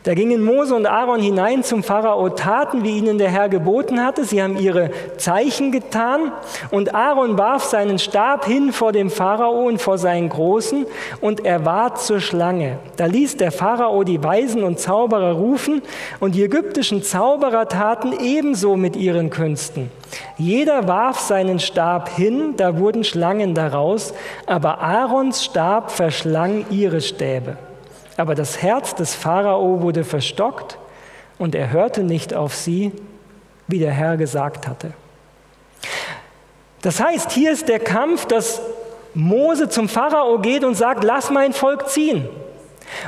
Da 0.03 0.13
gingen 0.15 0.43
Mose 0.43 0.75
und 0.75 0.85
Aaron 0.85 1.21
hinein 1.21 1.63
zum 1.63 1.81
Pharao, 1.81 2.27
taten, 2.27 2.83
wie 2.83 2.97
ihnen 2.97 3.17
der 3.17 3.29
Herr 3.29 3.47
geboten 3.47 4.03
hatte. 4.03 4.25
Sie 4.25 4.43
haben 4.43 4.57
ihre 4.57 4.91
Zeichen 5.15 5.71
getan. 5.71 6.33
Und 6.71 6.93
Aaron 6.93 7.37
warf 7.37 7.63
seinen 7.63 7.99
Stab 7.99 8.43
hin 8.43 8.73
vor 8.73 8.91
dem 8.91 9.09
Pharao 9.09 9.65
und 9.65 9.81
vor 9.81 9.97
seinen 9.97 10.27
Großen, 10.27 10.85
und 11.21 11.45
er 11.45 11.63
ward 11.63 12.01
zur 12.01 12.19
Schlange. 12.19 12.79
Da 12.97 13.05
ließ 13.05 13.37
der 13.37 13.53
Pharao 13.53 14.03
die 14.03 14.21
Weisen 14.21 14.63
und 14.63 14.77
Zauberer 14.77 15.33
rufen, 15.33 15.81
und 16.19 16.35
die 16.35 16.43
ägyptischen 16.43 17.01
Zauberer 17.01 17.69
taten 17.69 18.11
ebenso 18.11 18.75
mit 18.75 18.97
ihren 18.97 19.29
Künsten. 19.29 19.89
Jeder 20.37 20.85
warf 20.85 21.19
seinen 21.19 21.59
Stab 21.59 22.09
hin, 22.09 22.55
da 22.57 22.77
wurden 22.77 23.05
Schlangen 23.05 23.55
daraus, 23.55 24.13
aber 24.47 24.81
Aarons 24.81 25.45
Stab 25.45 25.91
verschlang 25.91 26.65
ihre 26.69 26.99
Stäbe. 26.99 27.55
Aber 28.17 28.36
das 28.36 28.62
Herz 28.62 28.95
des 28.95 29.15
Pharao 29.15 29.82
wurde 29.82 30.04
verstockt 30.04 30.78
und 31.38 31.56
er 31.56 31.71
hörte 31.71 32.04
nicht 32.04 32.34
auf 32.34 32.54
sie, 32.54 32.91
wie 33.67 33.80
der 33.80 33.91
Herr 33.91 34.17
gesagt 34.17 34.67
hatte. 34.67 34.93
Das 36.82 36.99
heißt, 36.99 37.32
hier 37.32 37.52
ist 37.52 37.69
der 37.69 37.80
Kampf, 37.80 38.26
dass 38.26 38.62
Mose 39.13 39.69
zum 39.69 39.88
Pharao 39.88 40.39
geht 40.39 40.63
und 40.63 40.76
sagt, 40.76 41.04
lass 41.04 41.30
mein 41.30 41.54
Volk 41.54 41.89
ziehen. 41.89 42.28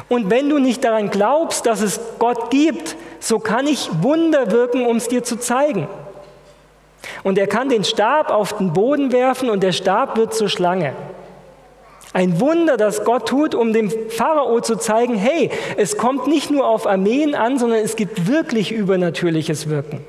Und 0.10 0.30
wenn 0.30 0.50
du 0.50 0.60
nicht 0.60 0.84
daran 0.84 1.10
glaubst, 1.10 1.66
dass 1.66 1.82
es 1.82 2.00
Gott 2.20 2.50
gibt, 2.50 2.96
so 3.20 3.40
kann 3.40 3.68
ich 3.68 3.90
Wunder 4.02 4.52
wirken, 4.52 4.86
um 4.86 4.98
es 4.98 5.08
dir 5.08 5.24
zu 5.24 5.38
zeigen. 5.38 5.88
Und 7.24 7.38
er 7.38 7.48
kann 7.48 7.70
den 7.70 7.84
Stab 7.84 8.32
auf 8.32 8.58
den 8.58 8.74
Boden 8.74 9.12
werfen 9.12 9.50
und 9.50 9.62
der 9.62 9.72
Stab 9.72 10.18
wird 10.18 10.34
zur 10.34 10.50
Schlange. 10.50 10.94
Ein 12.16 12.40
Wunder, 12.40 12.78
das 12.78 13.04
Gott 13.04 13.28
tut, 13.28 13.54
um 13.54 13.74
dem 13.74 13.92
Pharao 13.92 14.62
zu 14.62 14.78
zeigen, 14.78 15.16
hey, 15.16 15.52
es 15.76 15.98
kommt 15.98 16.28
nicht 16.28 16.50
nur 16.50 16.66
auf 16.66 16.88
Armeen 16.88 17.36
an, 17.36 17.60
sondern 17.60 17.80
es 17.80 17.98
gibt 17.98 18.26
wirklich 18.26 18.72
übernatürliches 18.72 19.68
Wirken. 19.68 20.00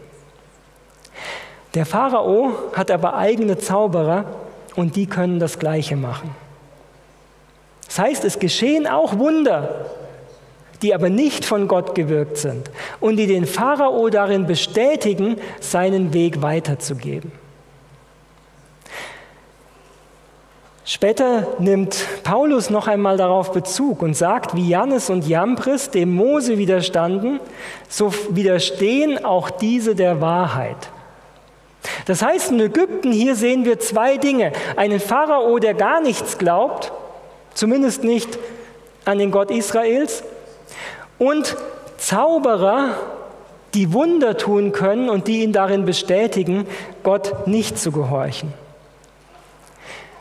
Der 1.75 1.85
Pharao 1.85 2.53
hat 2.75 2.93
aber 2.93 3.17
eigene 3.17 3.59
Zauberer 3.59 4.25
und 4.77 4.95
die 4.95 5.07
können 5.07 5.41
das 5.41 5.59
Gleiche 5.59 5.97
machen. 5.97 6.31
Das 7.87 7.99
heißt, 7.99 8.25
es 8.25 8.39
geschehen 8.39 8.87
auch 8.87 9.19
Wunder, 9.19 9.87
die 10.83 10.95
aber 10.95 11.11
nicht 11.11 11.45
von 11.45 11.67
Gott 11.67 11.97
gewirkt 11.97 12.37
sind 12.37 12.71
und 13.01 13.17
die 13.17 13.27
den 13.27 13.47
Pharao 13.47 14.11
darin 14.11 14.47
bestätigen, 14.47 15.39
seinen 15.59 16.15
Weg 16.15 16.41
weiterzugeben. 16.41 17.33
Später 20.89 21.49
nimmt 21.59 21.99
Paulus 22.23 22.71
noch 22.71 22.87
einmal 22.87 23.17
darauf 23.17 23.51
Bezug 23.51 24.03
und 24.03 24.15
sagt, 24.15 24.55
wie 24.55 24.69
Jannes 24.69 25.11
und 25.11 25.27
Jambres 25.27 25.91
dem 25.91 26.15
Mose 26.15 26.59
widerstanden, 26.59 27.41
so 27.89 28.15
widerstehen 28.31 29.25
auch 29.25 29.51
diese 29.51 29.97
der 29.97 30.21
Wahrheit. 30.21 30.77
Das 32.05 32.23
heißt, 32.23 32.53
in 32.53 32.61
Ägypten 32.61 33.11
hier 33.11 33.35
sehen 33.35 33.65
wir 33.65 33.81
zwei 33.81 34.17
Dinge. 34.17 34.53
Einen 34.77 35.01
Pharao, 35.01 35.59
der 35.59 35.75
gar 35.75 36.01
nichts 36.01 36.39
glaubt, 36.39 36.93
zumindest 37.53 38.05
nicht 38.05 38.39
an 39.05 39.19
den 39.19 39.33
Gott 39.33 39.51
Israels, 39.51 40.23
und 41.19 41.57
Zauberer, 41.97 42.91
die 43.75 43.93
Wunder 43.93 44.37
tun 44.37 44.71
können 44.71 45.09
und 45.09 45.27
die 45.27 45.43
ihn 45.43 45.53
darin 45.53 45.85
bestätigen, 45.85 46.69
Gott 47.03 47.49
nicht 47.49 47.77
zu 47.77 47.91
gehorchen. 47.91 48.53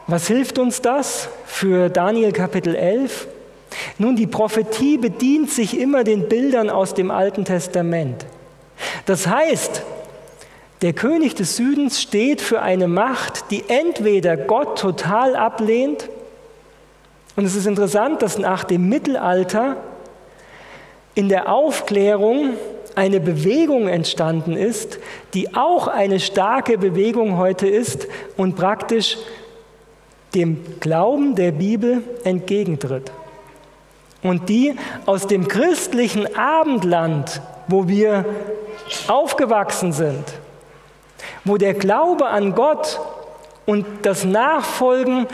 Was 0.08 0.28
hilft 0.28 0.60
uns 0.60 0.84
das 0.84 1.30
für 1.48 1.90
Daniel 1.90 2.32
Kapitel 2.32 2.76
11? 2.76 3.28
Nun, 3.98 4.16
die 4.16 4.28
Prophetie 4.28 5.00
bedient 5.00 5.50
sich 5.50 5.80
immer 5.80 6.04
den 6.04 6.30
Bildern 6.30 6.70
aus 6.70 6.94
dem 6.94 7.10
Alten 7.10 7.44
Testament. 7.44 8.24
Das 9.08 9.26
heißt, 9.26 9.82
der 10.84 10.94
König 10.94 11.34
des 11.34 11.56
Südens 11.56 12.04
steht 12.04 12.40
für 12.40 12.62
eine 12.62 12.88
Macht, 12.88 13.50
die 13.50 13.64
entweder 13.68 14.38
Gott 14.38 14.78
total 14.78 15.36
ablehnt, 15.36 16.10
und 17.36 17.44
es 17.44 17.56
ist 17.56 17.66
interessant, 17.66 18.22
dass 18.22 18.38
nach 18.38 18.64
dem 18.64 18.88
Mittelalter 18.88 19.76
in 21.16 21.28
der 21.28 21.52
Aufklärung 21.52 22.52
eine 22.96 23.20
Bewegung 23.20 23.90
entstanden 23.90 24.56
ist, 24.56 25.00
die 25.34 25.54
auch 25.54 25.90
eine 25.90 26.22
starke 26.22 26.78
Bewegung 26.78 27.38
heute 27.38 27.68
ist 27.68 28.08
und 28.38 28.56
praktisch 28.56 29.18
dem 30.36 30.80
Glauben 30.80 31.36
der 31.36 31.52
Bibel 31.52 32.04
entgegentritt. 32.24 33.12
Und 34.22 34.50
die 34.50 34.76
aus 35.06 35.28
dem 35.28 35.48
christlichen 35.48 36.36
Abendland, 36.36 37.42
wo 37.68 37.88
wir 37.88 38.26
aufgewachsen 39.08 39.94
sind, 39.94 40.24
wo 41.44 41.58
der 41.58 41.74
Glaube 41.74 42.28
an 42.28 42.54
Gott 42.54 43.00
und 43.66 43.86
das 44.02 44.26
Nachfolgen, 44.26 45.28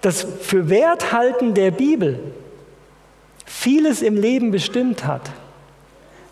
das 0.00 0.26
für 0.40 0.68
Werthalten 0.68 1.54
der 1.54 1.70
Bibel 1.70 2.20
vieles 3.44 4.02
im 4.02 4.16
Leben 4.16 4.50
bestimmt 4.50 5.06
hat, 5.06 5.30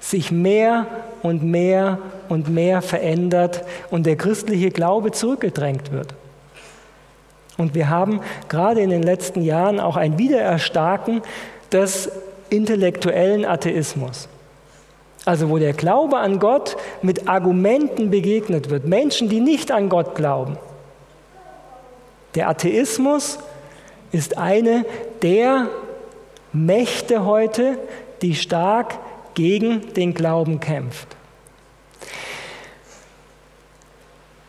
sich 0.00 0.30
mehr 0.30 0.86
und 1.22 1.42
mehr 1.42 1.98
und 2.28 2.48
mehr 2.48 2.82
verändert 2.82 3.64
und 3.90 4.06
der 4.06 4.16
christliche 4.16 4.70
Glaube 4.70 5.12
zurückgedrängt 5.12 5.92
wird. 5.92 6.14
Und 7.60 7.74
wir 7.74 7.90
haben 7.90 8.20
gerade 8.48 8.80
in 8.80 8.90
den 8.90 9.02
letzten 9.02 9.42
Jahren 9.42 9.80
auch 9.80 9.96
ein 9.96 10.18
Wiedererstarken 10.18 11.22
des 11.70 12.10
intellektuellen 12.48 13.44
Atheismus. 13.44 14.28
Also 15.26 15.50
wo 15.50 15.58
der 15.58 15.74
Glaube 15.74 16.16
an 16.16 16.38
Gott 16.38 16.76
mit 17.02 17.28
Argumenten 17.28 18.10
begegnet 18.10 18.70
wird. 18.70 18.86
Menschen, 18.86 19.28
die 19.28 19.40
nicht 19.40 19.70
an 19.70 19.90
Gott 19.90 20.14
glauben. 20.14 20.56
Der 22.34 22.48
Atheismus 22.48 23.38
ist 24.10 24.38
eine 24.38 24.86
der 25.22 25.68
Mächte 26.52 27.26
heute, 27.26 27.78
die 28.22 28.34
stark 28.34 28.98
gegen 29.34 29.92
den 29.94 30.14
Glauben 30.14 30.60
kämpft. 30.60 31.08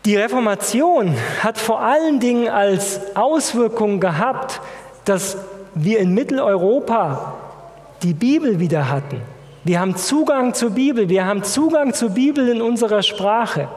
Die 0.04 0.16
Reformation 0.16 1.14
hat 1.44 1.58
vor 1.58 1.80
allen 1.80 2.18
Dingen 2.18 2.48
als 2.48 3.00
Auswirkung 3.14 4.00
gehabt, 4.00 4.60
dass 5.04 5.36
wir 5.76 6.00
in 6.00 6.12
Mitteleuropa 6.12 7.34
die 8.02 8.12
Bibel 8.12 8.58
wieder 8.58 8.90
hatten. 8.90 9.20
Wir 9.62 9.78
haben 9.78 9.94
Zugang 9.94 10.54
zur 10.54 10.70
Bibel, 10.70 11.08
wir 11.08 11.24
haben 11.24 11.44
Zugang 11.44 11.94
zur 11.94 12.10
Bibel 12.10 12.48
in 12.48 12.60
unserer 12.60 13.04
Sprache. 13.04 13.68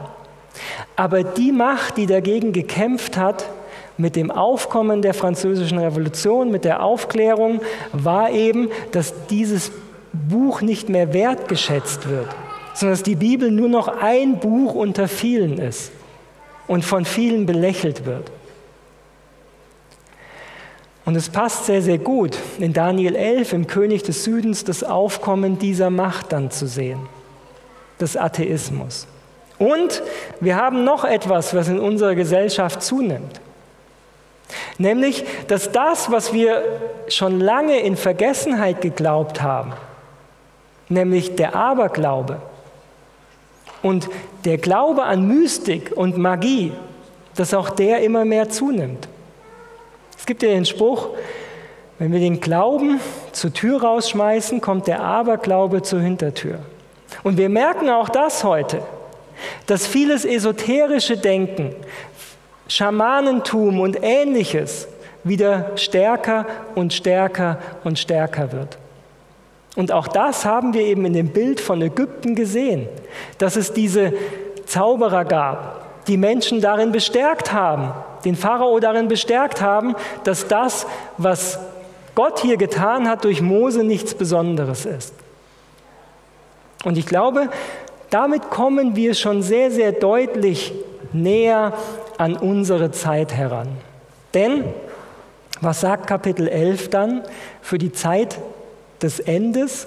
Aber 0.96 1.22
die 1.22 1.52
Macht, 1.52 1.96
die 1.96 2.06
dagegen 2.06 2.52
gekämpft 2.52 3.16
hat, 3.16 3.48
mit 3.96 4.16
dem 4.16 4.32
Aufkommen 4.32 5.02
der 5.02 5.14
französischen 5.14 5.78
Revolution, 5.78 6.50
mit 6.50 6.64
der 6.64 6.82
Aufklärung, 6.82 7.60
war 7.92 8.30
eben, 8.32 8.68
dass 8.90 9.14
dieses 9.28 9.70
Buch 10.12 10.60
nicht 10.60 10.88
mehr 10.88 11.14
wertgeschätzt 11.14 12.08
wird, 12.08 12.26
sondern 12.74 12.94
dass 12.94 13.04
die 13.04 13.14
Bibel 13.14 13.52
nur 13.52 13.68
noch 13.68 13.86
ein 13.86 14.40
Buch 14.40 14.74
unter 14.74 15.06
vielen 15.06 15.58
ist 15.58 15.92
und 16.66 16.84
von 16.84 17.04
vielen 17.04 17.46
belächelt 17.46 18.06
wird. 18.06 18.30
Und 21.04 21.14
es 21.14 21.28
passt 21.28 21.66
sehr, 21.66 21.82
sehr 21.82 21.98
gut, 21.98 22.36
in 22.58 22.72
Daniel 22.72 23.14
11 23.14 23.52
im 23.52 23.66
König 23.68 24.02
des 24.02 24.24
Südens 24.24 24.64
das 24.64 24.82
Aufkommen 24.82 25.58
dieser 25.58 25.88
Macht 25.88 26.32
dann 26.32 26.50
zu 26.50 26.66
sehen, 26.66 26.98
des 28.00 28.16
Atheismus. 28.16 29.06
Und 29.58 30.02
wir 30.40 30.56
haben 30.56 30.82
noch 30.82 31.04
etwas, 31.04 31.54
was 31.54 31.68
in 31.68 31.78
unserer 31.78 32.16
Gesellschaft 32.16 32.82
zunimmt. 32.82 33.40
Nämlich, 34.78 35.24
dass 35.46 35.72
das, 35.72 36.10
was 36.10 36.32
wir 36.32 36.62
schon 37.08 37.40
lange 37.40 37.78
in 37.80 37.96
Vergessenheit 37.96 38.80
geglaubt 38.80 39.42
haben, 39.42 39.72
nämlich 40.88 41.36
der 41.36 41.54
Aberglaube 41.54 42.40
und 43.82 44.08
der 44.44 44.58
Glaube 44.58 45.04
an 45.04 45.26
Mystik 45.26 45.92
und 45.94 46.16
Magie, 46.16 46.72
dass 47.34 47.54
auch 47.54 47.70
der 47.70 48.00
immer 48.02 48.24
mehr 48.24 48.48
zunimmt. 48.48 49.08
Es 50.18 50.26
gibt 50.26 50.42
ja 50.42 50.48
den 50.48 50.64
Spruch, 50.64 51.10
wenn 51.98 52.12
wir 52.12 52.20
den 52.20 52.40
Glauben 52.40 53.00
zur 53.32 53.52
Tür 53.52 53.82
rausschmeißen, 53.82 54.60
kommt 54.60 54.86
der 54.86 55.02
Aberglaube 55.02 55.82
zur 55.82 56.00
Hintertür. 56.00 56.58
Und 57.22 57.38
wir 57.38 57.48
merken 57.48 57.88
auch 57.88 58.08
das 58.08 58.44
heute, 58.44 58.82
dass 59.66 59.86
vieles 59.86 60.24
esoterische 60.24 61.16
Denken, 61.16 61.74
Schamanentum 62.68 63.80
und 63.80 63.98
ähnliches 64.02 64.88
wieder 65.24 65.72
stärker 65.76 66.46
und 66.74 66.92
stärker 66.92 67.58
und 67.84 67.98
stärker 67.98 68.52
wird. 68.52 68.78
Und 69.76 69.92
auch 69.92 70.08
das 70.08 70.44
haben 70.46 70.72
wir 70.72 70.80
eben 70.80 71.04
in 71.04 71.12
dem 71.12 71.28
Bild 71.28 71.60
von 71.60 71.82
Ägypten 71.82 72.34
gesehen, 72.34 72.88
dass 73.38 73.56
es 73.56 73.72
diese 73.74 74.14
Zauberer 74.64 75.24
gab, 75.26 76.06
die 76.06 76.16
Menschen 76.16 76.60
darin 76.60 76.92
bestärkt 76.92 77.52
haben, 77.52 77.92
den 78.24 78.36
Pharao 78.36 78.80
darin 78.80 79.08
bestärkt 79.08 79.60
haben, 79.60 79.94
dass 80.24 80.48
das, 80.48 80.86
was 81.18 81.58
Gott 82.14 82.40
hier 82.40 82.56
getan 82.56 83.08
hat 83.08 83.24
durch 83.24 83.42
Mose, 83.42 83.84
nichts 83.84 84.14
Besonderes 84.14 84.86
ist. 84.86 85.14
Und 86.84 86.96
ich 86.96 87.06
glaube, 87.06 87.50
damit 88.10 88.50
kommen 88.50 88.96
wir 88.96 89.14
schon 89.14 89.42
sehr, 89.42 89.70
sehr 89.70 89.92
deutlich 89.92 90.72
näher 91.12 91.74
an 92.16 92.36
unsere 92.36 92.90
Zeit 92.92 93.34
heran. 93.34 93.68
Denn, 94.32 94.64
was 95.60 95.80
sagt 95.80 96.06
Kapitel 96.06 96.48
11 96.48 96.90
dann 96.90 97.22
für 97.60 97.78
die 97.78 97.92
Zeit 97.92 98.38
des 99.02 99.20
Endes? 99.20 99.86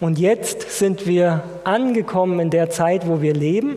Und 0.00 0.18
jetzt 0.18 0.78
sind 0.78 1.06
wir 1.06 1.44
angekommen 1.64 2.40
in 2.40 2.50
der 2.50 2.70
Zeit, 2.70 3.06
wo 3.06 3.22
wir 3.22 3.34
leben. 3.34 3.76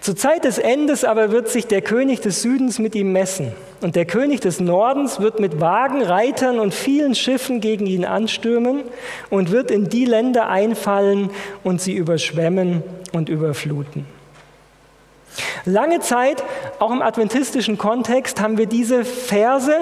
Zur 0.00 0.16
Zeit 0.16 0.44
des 0.44 0.58
Endes 0.58 1.04
aber 1.04 1.32
wird 1.32 1.48
sich 1.48 1.66
der 1.66 1.82
König 1.82 2.20
des 2.20 2.42
Südens 2.42 2.78
mit 2.78 2.94
ihm 2.94 3.12
messen. 3.12 3.52
Und 3.80 3.96
der 3.96 4.06
König 4.06 4.40
des 4.40 4.60
Nordens 4.60 5.20
wird 5.20 5.40
mit 5.40 5.60
Wagen, 5.60 6.02
Reitern 6.02 6.60
und 6.60 6.72
vielen 6.72 7.14
Schiffen 7.14 7.60
gegen 7.60 7.86
ihn 7.86 8.04
anstürmen 8.04 8.82
und 9.28 9.50
wird 9.50 9.70
in 9.70 9.88
die 9.88 10.04
Länder 10.04 10.48
einfallen 10.48 11.30
und 11.64 11.80
sie 11.80 11.94
überschwemmen 11.94 12.82
und 13.12 13.28
überfluten. 13.28 14.06
Lange 15.64 16.00
Zeit, 16.00 16.42
auch 16.78 16.90
im 16.90 17.02
adventistischen 17.02 17.76
Kontext, 17.76 18.40
haben 18.40 18.56
wir 18.56 18.66
diese 18.66 19.04
Verse 19.04 19.74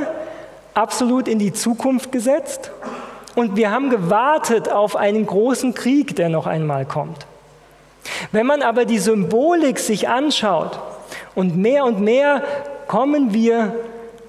absolut 0.75 1.29
in 1.29 1.39
die 1.39 1.53
Zukunft 1.53 2.13
gesetzt 2.13 2.71
und 3.37 3.57
wir 3.57 3.71
haben 3.71 3.91
gewartet 3.91 4.73
auf 4.73 4.97
einen 4.97 5.27
großen 5.27 5.75
Krieg, 5.75 6.17
der 6.17 6.29
noch 6.29 6.47
einmal 6.47 6.87
kommt. 6.87 7.27
Wenn 8.33 8.47
man 8.47 8.63
aber 8.63 8.85
die 8.85 8.99
Symbolik 8.99 9.79
sich 9.79 10.09
anschaut 10.09 10.81
und 11.35 11.57
mehr 11.57 11.85
und 11.85 12.01
mehr 12.01 12.43
kommen 12.89 13.33
wir 13.33 13.75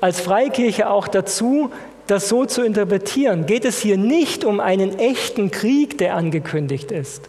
als 0.02 0.20
Freikirche 0.20 0.90
auch 0.90 1.08
dazu, 1.08 1.72
das 2.08 2.30
so 2.30 2.46
zu 2.46 2.64
interpretieren, 2.64 3.46
geht 3.46 3.66
es 3.66 3.80
hier 3.80 3.98
nicht 3.98 4.46
um 4.46 4.60
einen 4.60 5.00
echten 5.00 5.52
Krieg, 5.52 5.98
der 5.98 6.16
angekündigt 6.16 6.92
ist, 6.92 7.24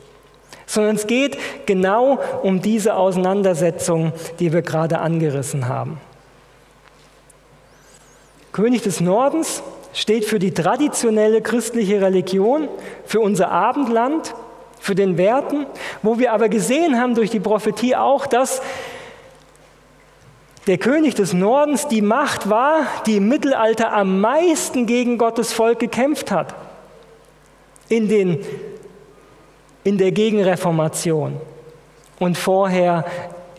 sondern 0.66 0.96
es 0.96 1.06
geht 1.06 1.38
genau 1.66 2.18
um 2.42 2.60
diese 2.60 2.96
Auseinandersetzung, 2.96 4.12
die 4.40 4.52
wir 4.52 4.62
gerade 4.62 4.98
angerissen 4.98 5.68
haben. 5.68 6.00
König 8.52 8.82
des 8.82 9.00
Nordens 9.00 9.62
steht 9.98 10.24
für 10.24 10.38
die 10.38 10.54
traditionelle 10.54 11.42
christliche 11.42 12.00
Religion, 12.00 12.68
für 13.04 13.18
unser 13.18 13.50
Abendland, 13.50 14.32
für 14.78 14.94
den 14.94 15.18
Werten, 15.18 15.66
wo 16.02 16.20
wir 16.20 16.32
aber 16.32 16.48
gesehen 16.48 17.00
haben 17.00 17.16
durch 17.16 17.30
die 17.30 17.40
Prophetie 17.40 17.96
auch, 17.96 18.26
dass 18.26 18.62
der 20.68 20.78
König 20.78 21.16
des 21.16 21.32
Nordens 21.32 21.88
die 21.88 22.00
Macht 22.00 22.48
war, 22.48 22.82
die 23.06 23.16
im 23.16 23.28
Mittelalter 23.28 23.92
am 23.92 24.20
meisten 24.20 24.86
gegen 24.86 25.18
Gottes 25.18 25.52
Volk 25.52 25.80
gekämpft 25.80 26.30
hat. 26.30 26.54
In, 27.88 28.06
den, 28.08 28.44
in 29.82 29.98
der 29.98 30.12
Gegenreformation 30.12 31.40
und 32.20 32.38
vorher 32.38 33.04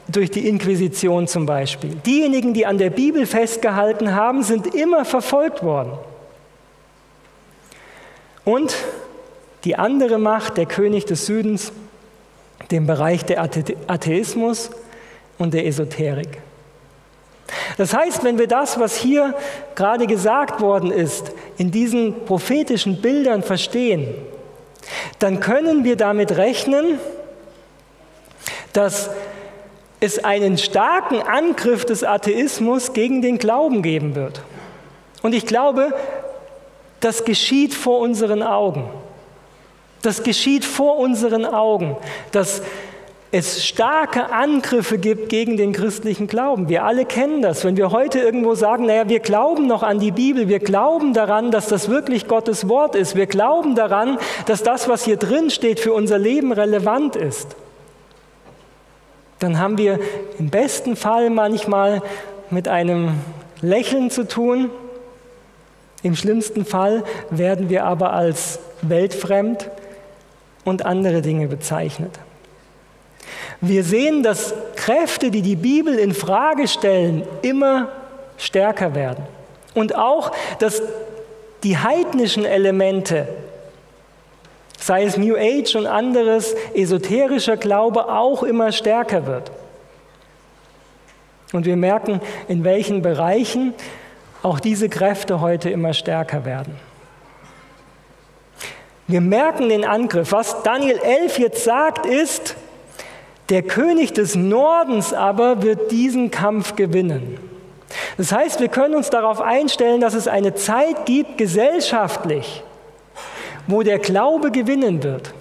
durch 0.08 0.32
die 0.32 0.48
Inquisition 0.48 1.28
zum 1.28 1.46
Beispiel. 1.46 1.96
Diejenigen, 2.06 2.54
die 2.54 2.66
an 2.66 2.78
der 2.78 2.92
Bibel 2.92 3.26
festgehalten 3.26 4.16
haben, 4.16 4.44
sind 4.44 4.74
immer 4.74 5.04
verfolgt 5.04 5.64
worden. 5.64 5.98
Und 8.50 8.76
die 9.64 9.76
andere 9.76 10.18
Macht, 10.18 10.58
der 10.58 10.66
König 10.66 11.06
des 11.06 11.28
Südens, 11.28 11.72
dem 12.72 12.88
Bereich 12.88 13.24
der 13.24 13.44
Atheismus 13.44 14.72
und 15.38 15.54
der 15.54 15.68
Esoterik. 15.68 16.42
Das 17.78 17.94
heißt, 17.94 18.24
wenn 18.24 18.40
wir 18.40 18.48
das, 18.48 18.80
was 18.80 18.96
hier 18.96 19.36
gerade 19.76 20.08
gesagt 20.08 20.62
worden 20.62 20.90
ist, 20.92 21.32
in 21.58 21.70
diesen 21.70 22.26
prophetischen 22.26 23.02
Bildern 23.04 23.44
verstehen, 23.44 24.16
dann 25.20 25.40
können 25.42 25.84
wir 25.84 25.96
damit 25.96 26.36
rechnen, 26.36 26.98
dass 28.74 29.12
es 30.00 30.24
einen 30.24 30.58
starken 30.58 31.22
Angriff 31.22 31.86
des 31.86 32.04
Atheismus 32.04 32.94
gegen 32.94 33.22
den 33.22 33.38
Glauben 33.38 33.84
geben 33.84 34.16
wird. 34.16 34.42
Und 35.22 35.36
ich 35.36 35.46
glaube, 35.46 35.94
das 37.00 37.26
geschieht 37.26 37.74
vor 37.74 38.00
unseren 38.00 38.44
Augen. 38.44 38.90
Das 40.02 40.24
geschieht 40.24 40.66
vor 40.66 40.98
unseren 40.98 41.46
Augen, 41.46 41.98
dass 42.32 42.62
es 43.32 43.64
starke 43.64 44.32
Angriffe 44.32 44.98
gibt 44.98 45.30
gegen 45.30 45.56
den 45.56 45.72
christlichen 45.72 46.28
Glauben. 46.28 46.68
Wir 46.68 46.84
alle 46.84 47.06
kennen 47.06 47.44
das. 47.44 47.64
Wenn 47.64 47.78
wir 47.78 47.92
heute 47.92 48.20
irgendwo 48.20 48.56
sagen, 48.56 48.88
naja, 48.88 49.08
wir 49.08 49.20
glauben 49.20 49.68
noch 49.68 49.84
an 49.84 50.00
die 50.00 50.12
Bibel, 50.12 50.48
wir 50.48 50.60
glauben 50.60 51.14
daran, 51.14 51.52
dass 51.52 51.68
das 51.68 51.90
wirklich 51.90 52.28
Gottes 52.28 52.68
Wort 52.68 52.96
ist, 52.96 53.16
wir 53.16 53.28
glauben 53.28 53.76
daran, 53.76 54.18
dass 54.48 54.64
das, 54.64 54.90
was 54.90 55.04
hier 55.04 55.18
drin 55.18 55.52
steht, 55.52 55.80
für 55.80 55.94
unser 55.94 56.18
Leben 56.18 56.52
relevant 56.52 57.16
ist, 57.16 57.56
dann 59.38 59.60
haben 59.60 59.78
wir 59.78 60.00
im 60.40 60.50
besten 60.50 60.96
Fall 60.96 61.30
manchmal 61.30 62.02
mit 62.50 62.68
einem 62.68 63.12
Lächeln 63.62 64.10
zu 64.10 64.28
tun. 64.28 64.72
Im 66.02 66.16
schlimmsten 66.16 66.66
Fall 66.66 67.04
werden 67.30 67.70
wir 67.70 67.84
aber 67.84 68.14
als 68.14 68.60
weltfremd 68.82 69.70
und 70.64 70.86
andere 70.86 71.22
Dinge 71.22 71.48
bezeichnet. 71.48 72.12
Wir 73.62 73.84
sehen, 73.84 74.24
dass 74.24 74.54
Kräfte, 74.76 75.32
die 75.32 75.42
die 75.42 75.58
Bibel 75.58 76.00
in 76.00 76.14
Frage 76.14 76.68
stellen, 76.68 77.24
immer 77.42 77.90
stärker 78.38 78.96
werden. 78.96 79.26
Und 79.74 79.96
auch, 79.96 80.32
dass 80.60 80.82
die 81.64 81.78
heidnischen 81.78 82.46
Elemente, 82.46 83.28
sei 84.80 85.04
es 85.04 85.18
New 85.18 85.36
Age 85.36 85.76
und 85.76 85.88
anderes, 85.88 86.56
esoterischer 86.74 87.58
Glaube, 87.58 88.08
auch 88.08 88.44
immer 88.44 88.72
stärker 88.72 89.28
wird. 89.28 89.52
Und 91.52 91.66
wir 91.66 91.76
merken, 91.76 92.22
in 92.48 92.64
welchen 92.64 93.02
Bereichen 93.02 93.74
auch 94.42 94.60
diese 94.60 94.90
Kräfte 94.90 95.42
heute 95.42 95.70
immer 95.70 95.94
stärker 95.94 96.46
werden. 96.46 96.76
Wir 99.08 99.22
merken 99.22 99.70
den 99.70 99.86
Angriff. 99.86 100.32
Was 100.32 100.62
Daniel 100.64 101.00
11 101.00 101.40
jetzt 101.40 101.64
sagt, 101.64 102.06
ist, 102.06 102.56
der 103.50 103.64
König 103.64 104.14
des 104.14 104.36
Nordens 104.36 105.14
aber 105.14 105.64
wird 105.64 105.92
diesen 105.92 106.30
Kampf 106.30 106.76
gewinnen. 106.76 107.40
Das 108.18 108.32
heißt, 108.32 108.60
wir 108.60 108.68
können 108.68 108.94
uns 108.94 109.10
darauf 109.10 109.42
einstellen, 109.42 110.02
dass 110.02 110.14
es 110.14 110.28
eine 110.28 110.54
Zeit 110.54 111.08
gibt, 111.08 111.40
gesellschaftlich, 111.40 112.64
wo 113.66 113.82
der 113.82 113.98
Glaube 113.98 114.52
gewinnen 114.52 115.02
wird. 115.02 115.34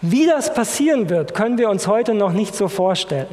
Wie 0.00 0.26
das 0.26 0.52
passieren 0.52 1.08
wird, 1.08 1.34
können 1.34 1.58
wir 1.58 1.70
uns 1.70 1.86
heute 1.86 2.14
noch 2.14 2.32
nicht 2.32 2.56
so 2.56 2.66
vorstellen. 2.66 3.28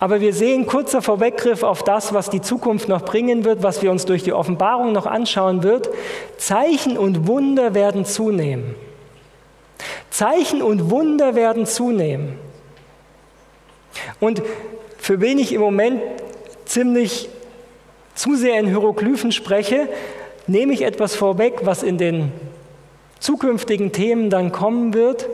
Aber 0.00 0.20
wir 0.20 0.34
sehen 0.34 0.66
kurzer 0.66 1.02
Vorweggriff 1.02 1.62
auf 1.62 1.82
das, 1.82 2.12
was 2.12 2.28
die 2.28 2.42
Zukunft 2.42 2.88
noch 2.88 3.02
bringen 3.02 3.44
wird, 3.44 3.62
was 3.62 3.80
wir 3.82 3.90
uns 3.90 4.04
durch 4.04 4.22
die 4.22 4.32
Offenbarung 4.32 4.92
noch 4.92 5.06
anschauen 5.06 5.62
wird. 5.62 5.88
Zeichen 6.36 6.98
und 6.98 7.26
Wunder 7.26 7.74
werden 7.74 8.04
zunehmen. 8.04 8.74
Zeichen 10.10 10.62
und 10.62 10.90
Wunder 10.90 11.34
werden 11.34 11.66
zunehmen. 11.66 12.38
Und 14.20 14.42
für 14.98 15.20
wen 15.20 15.38
ich 15.38 15.52
im 15.52 15.60
Moment 15.60 16.02
ziemlich 16.64 17.28
zu 18.14 18.36
sehr 18.36 18.58
in 18.58 18.66
Hieroglyphen 18.66 19.32
spreche, 19.32 19.88
nehme 20.46 20.72
ich 20.72 20.82
etwas 20.82 21.14
vorweg, 21.14 21.60
was 21.62 21.82
in 21.82 21.98
den 21.98 22.32
zukünftigen 23.18 23.92
Themen 23.92 24.30
dann 24.30 24.52
kommen 24.52 24.94
wird. 24.94 25.28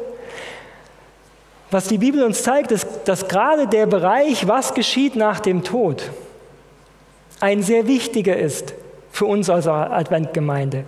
Was 1.70 1.86
die 1.88 1.98
Bibel 1.98 2.24
uns 2.24 2.42
zeigt, 2.42 2.72
ist, 2.72 2.86
dass 3.04 3.28
gerade 3.28 3.68
der 3.68 3.86
Bereich, 3.86 4.48
was 4.48 4.74
geschieht 4.74 5.14
nach 5.14 5.40
dem 5.40 5.62
Tod, 5.62 6.10
ein 7.40 7.62
sehr 7.62 7.86
wichtiger 7.86 8.36
ist 8.36 8.74
für 9.12 9.26
uns 9.26 9.48
als 9.48 9.66
Adventgemeinde. 9.66 10.84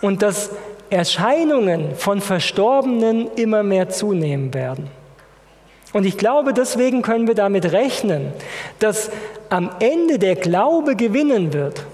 Und 0.00 0.22
dass 0.22 0.50
Erscheinungen 0.90 1.94
von 1.96 2.20
Verstorbenen 2.20 3.28
immer 3.36 3.62
mehr 3.62 3.88
zunehmen 3.88 4.54
werden. 4.54 4.88
Und 5.92 6.04
ich 6.04 6.18
glaube, 6.18 6.52
deswegen 6.52 7.02
können 7.02 7.26
wir 7.26 7.34
damit 7.34 7.72
rechnen, 7.72 8.32
dass 8.78 9.10
am 9.48 9.70
Ende 9.80 10.18
der 10.18 10.36
Glaube 10.36 10.96
gewinnen 10.96 11.52
wird. 11.52 11.84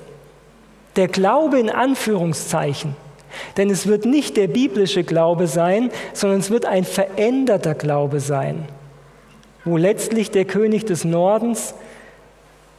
Der 0.96 1.09
Glaube 1.09 1.59
in 1.59 1.70
Anführungszeichen. 1.70 2.96
Denn 3.57 3.70
es 3.70 3.87
wird 3.87 4.05
nicht 4.05 4.37
der 4.37 4.49
biblische 4.49 5.05
Glaube 5.05 5.47
sein, 5.47 5.90
sondern 6.12 6.40
es 6.40 6.51
wird 6.51 6.66
ein 6.66 6.85
veränderter 6.85 7.75
Glaube 7.75 8.20
sein, 8.20 8.68
wo 9.64 9.77
letztlich 9.77 10.31
der 10.31 10.44
König 10.44 10.85
des 10.85 11.05
Nordens 11.05 11.75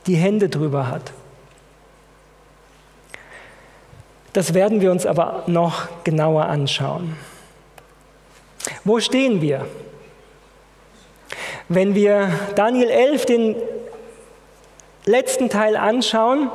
die 0.07 0.15
Hände 0.15 0.49
drüber 0.49 0.87
hat. 0.87 1.11
Das 4.33 4.53
werden 4.53 4.81
wir 4.81 4.91
uns 4.91 5.05
aber 5.05 5.43
noch 5.47 5.87
genauer 6.03 6.45
anschauen. 6.45 7.15
Wo 8.83 8.99
stehen 8.99 9.41
wir? 9.41 9.65
Wenn 11.69 11.95
wir 11.95 12.29
Daniel 12.55 12.89
11, 12.89 13.25
den 13.25 13.55
letzten 15.05 15.49
Teil 15.49 15.77
anschauen, 15.77 16.51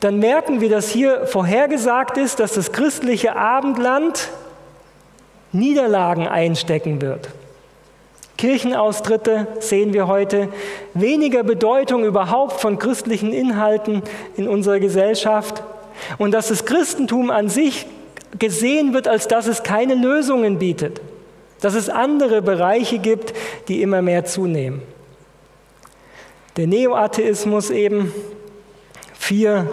dann 0.00 0.18
merken 0.18 0.60
wir, 0.60 0.68
dass 0.68 0.88
hier 0.88 1.26
vorhergesagt 1.26 2.16
ist, 2.16 2.40
dass 2.40 2.54
das 2.54 2.72
christliche 2.72 3.34
Abendland 3.36 4.28
Niederlagen 5.52 6.28
einstecken 6.28 7.00
wird. 7.00 7.30
Kirchenaustritte 8.36 9.48
sehen 9.58 9.92
wir 9.92 10.06
heute, 10.06 10.48
weniger 10.94 11.42
Bedeutung 11.42 12.04
überhaupt 12.04 12.60
von 12.60 12.78
christlichen 12.78 13.32
Inhalten 13.32 14.02
in 14.36 14.46
unserer 14.46 14.78
Gesellschaft 14.78 15.64
und 16.18 16.30
dass 16.30 16.48
das 16.48 16.64
Christentum 16.64 17.30
an 17.30 17.48
sich 17.48 17.86
gesehen 18.38 18.94
wird, 18.94 19.08
als 19.08 19.26
dass 19.26 19.48
es 19.48 19.64
keine 19.64 19.94
Lösungen 19.94 20.60
bietet, 20.60 21.00
dass 21.60 21.74
es 21.74 21.88
andere 21.88 22.40
Bereiche 22.40 22.98
gibt, 22.98 23.34
die 23.66 23.82
immer 23.82 24.02
mehr 24.02 24.24
zunehmen. 24.24 24.82
Der 26.56 26.68
Neoatheismus 26.68 27.70
eben, 27.70 28.12
vier 29.18 29.66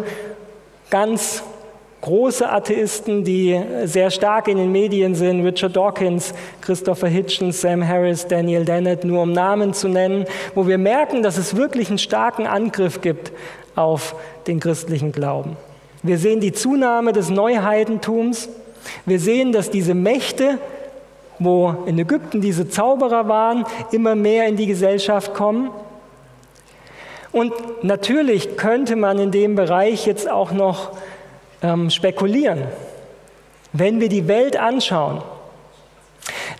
ganz 0.90 1.44
große 2.02 2.48
Atheisten, 2.48 3.24
die 3.24 3.60
sehr 3.86 4.12
stark 4.12 4.48
in 4.48 4.58
den 4.58 4.72
Medien 4.72 5.16
sind, 5.16 5.44
Richard 5.44 5.76
Dawkins, 5.76 6.34
Christopher 6.62 7.08
Hitchens, 7.08 7.62
Sam 7.62 7.88
Harris, 7.88 8.28
Daniel 8.28 8.64
Dennett, 8.64 9.04
nur 9.04 9.24
um 9.24 9.32
Namen 9.32 9.74
zu 9.74 9.88
nennen, 9.88 10.26
wo 10.54 10.68
wir 10.68 10.78
merken, 10.78 11.24
dass 11.24 11.38
es 11.38 11.56
wirklich 11.56 11.90
einen 11.90 11.98
starken 11.98 12.46
Angriff 12.46 13.02
gibt 13.02 13.32
auf 13.76 14.16
den 14.46 14.60
christlichen 14.60 15.12
Glauben. 15.12 15.58
Wir 16.04 16.20
sehen 16.20 16.40
die 16.40 16.52
Zunahme 16.52 17.12
des 17.12 17.32
Neuheidentums. 17.32 18.50
Wir 19.08 19.20
sehen, 19.20 19.52
dass 19.52 19.72
diese 19.72 19.96
Mächte, 19.96 20.60
wo 21.40 21.74
in 21.88 21.98
Ägypten 21.98 22.40
diese 22.40 22.70
Zauberer 22.70 23.28
waren, 23.28 23.66
immer 23.92 24.14
mehr 24.14 24.48
in 24.48 24.58
die 24.58 24.68
Gesellschaft 24.68 25.34
kommen. 25.34 25.72
Und 27.36 27.84
natürlich 27.84 28.56
könnte 28.56 28.96
man 28.96 29.20
in 29.20 29.30
dem 29.30 29.56
Bereich 29.56 30.06
jetzt 30.06 30.32
auch 30.32 30.54
noch 30.54 30.92
ähm, 31.62 31.90
spekulieren. 31.90 32.64
Wenn 33.74 34.00
wir 34.00 34.08
die 34.08 34.30
Welt 34.30 34.56
anschauen, 34.56 35.22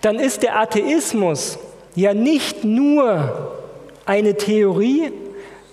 dann 0.02 0.20
ist 0.20 0.44
der 0.44 0.60
Atheismus 0.60 1.58
ja 1.96 2.14
nicht 2.14 2.66
nur 2.66 3.54
eine 4.06 4.36
Theorie, 4.36 5.14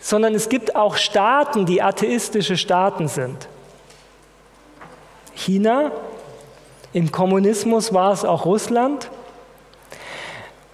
sondern 0.00 0.36
es 0.36 0.48
gibt 0.48 0.76
auch 0.76 0.94
Staaten, 0.94 1.66
die 1.66 1.82
atheistische 1.82 2.56
Staaten 2.56 3.08
sind. 3.08 3.48
China, 5.34 5.90
im 6.92 7.10
Kommunismus 7.10 7.92
war 7.92 8.12
es 8.12 8.24
auch 8.24 8.44
Russland. 8.44 9.10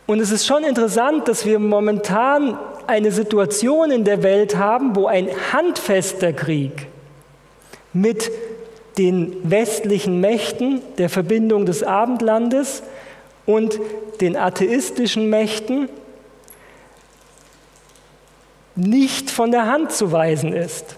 Und 0.07 0.21
es 0.21 0.31
ist 0.31 0.45
schon 0.45 0.65
interessant, 0.65 1.29
dass 1.29 1.47
wir 1.47 1.59
momentan 1.59 2.59
eine 2.89 3.13
Situation 3.13 3.91
in 3.91 4.05
der 4.05 4.23
Welt 4.23 4.57
haben, 4.57 4.97
wo 4.97 5.07
ein 5.07 5.29
handfester 5.53 6.33
Krieg 6.33 6.87
mit 7.93 8.31
den 8.99 9.37
westlichen 9.49 10.21
Mächten 10.21 10.83
der 10.99 11.09
Verbindung 11.09 11.67
des 11.67 11.83
Abendlandes 11.83 12.83
und 13.47 13.79
den 14.21 14.37
atheistischen 14.37 15.31
Mächten 15.31 15.89
nicht 18.75 19.31
von 19.31 19.53
der 19.53 19.67
Hand 19.67 19.93
zu 19.93 20.11
weisen 20.11 20.53
ist. 20.53 20.97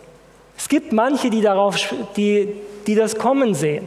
Es 0.56 0.68
gibt 0.68 0.92
manche, 0.92 1.30
die, 1.30 1.42
darauf, 1.42 1.94
die 2.16 2.54
die 2.86 2.94
das 2.94 3.16
kommen 3.16 3.54
sehen. 3.54 3.86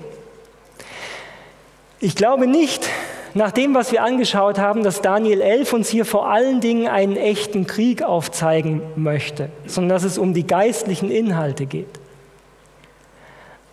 Ich 2.00 2.16
glaube 2.16 2.48
nicht, 2.48 2.88
nach 3.36 3.52
dem, 3.52 3.74
was 3.74 3.92
wir 3.92 4.04
angeschaut 4.04 4.60
haben, 4.60 4.84
dass 4.84 5.02
Daniel 5.02 5.42
11 5.42 5.74
uns 5.74 5.90
hier 5.90 6.06
vor 6.06 6.30
allen 6.30 6.62
Dingen 6.62 6.88
einen 6.88 7.18
echten 7.18 7.66
Krieg 7.66 8.04
aufzeigen 8.04 8.82
möchte, 8.96 9.50
sondern 9.66 9.90
dass 9.90 10.04
es 10.04 10.18
um 10.18 10.34
die 10.34 10.46
geistlichen 10.46 11.10
Inhalte 11.10 11.66
geht. 11.66 12.00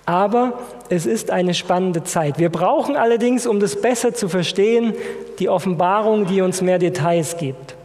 Aber 0.06 0.58
es 0.88 1.06
ist 1.06 1.30
eine 1.30 1.54
spannende 1.54 2.02
Zeit. 2.04 2.38
Wir 2.38 2.48
brauchen 2.48 2.96
allerdings, 2.96 3.46
um 3.46 3.60
das 3.60 3.80
besser 3.80 4.14
zu 4.14 4.28
verstehen, 4.28 4.94
die 5.38 5.48
Offenbarung, 5.48 6.26
die 6.26 6.40
uns 6.40 6.62
mehr 6.62 6.78
Details 6.78 7.36
gibt. 7.36 7.76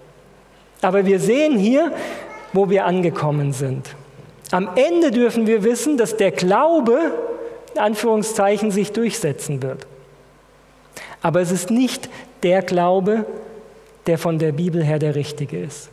Aber 0.81 1.05
wir 1.05 1.19
sehen 1.19 1.57
hier, 1.57 1.91
wo 2.53 2.69
wir 2.69 2.85
angekommen 2.85 3.53
sind. 3.53 3.95
Am 4.51 4.69
Ende 4.75 5.11
dürfen 5.11 5.45
wir 5.45 5.63
wissen, 5.63 5.97
dass 5.97 6.15
der 6.15 6.31
Glaube, 6.31 7.11
in 7.73 7.81
Anführungszeichen, 7.81 8.71
sich 8.71 8.91
durchsetzen 8.91 9.61
wird. 9.61 9.85
Aber 11.25 11.41
es 11.41 11.49
ist 11.49 11.71
nicht 11.71 12.07
der 12.43 12.61
Glaube, 12.61 13.25
der 14.05 14.19
von 14.19 14.37
der 14.37 14.51
Bibel 14.51 14.83
her 14.83 14.99
der 14.99 15.15
richtige 15.15 15.57
ist. 15.57 15.89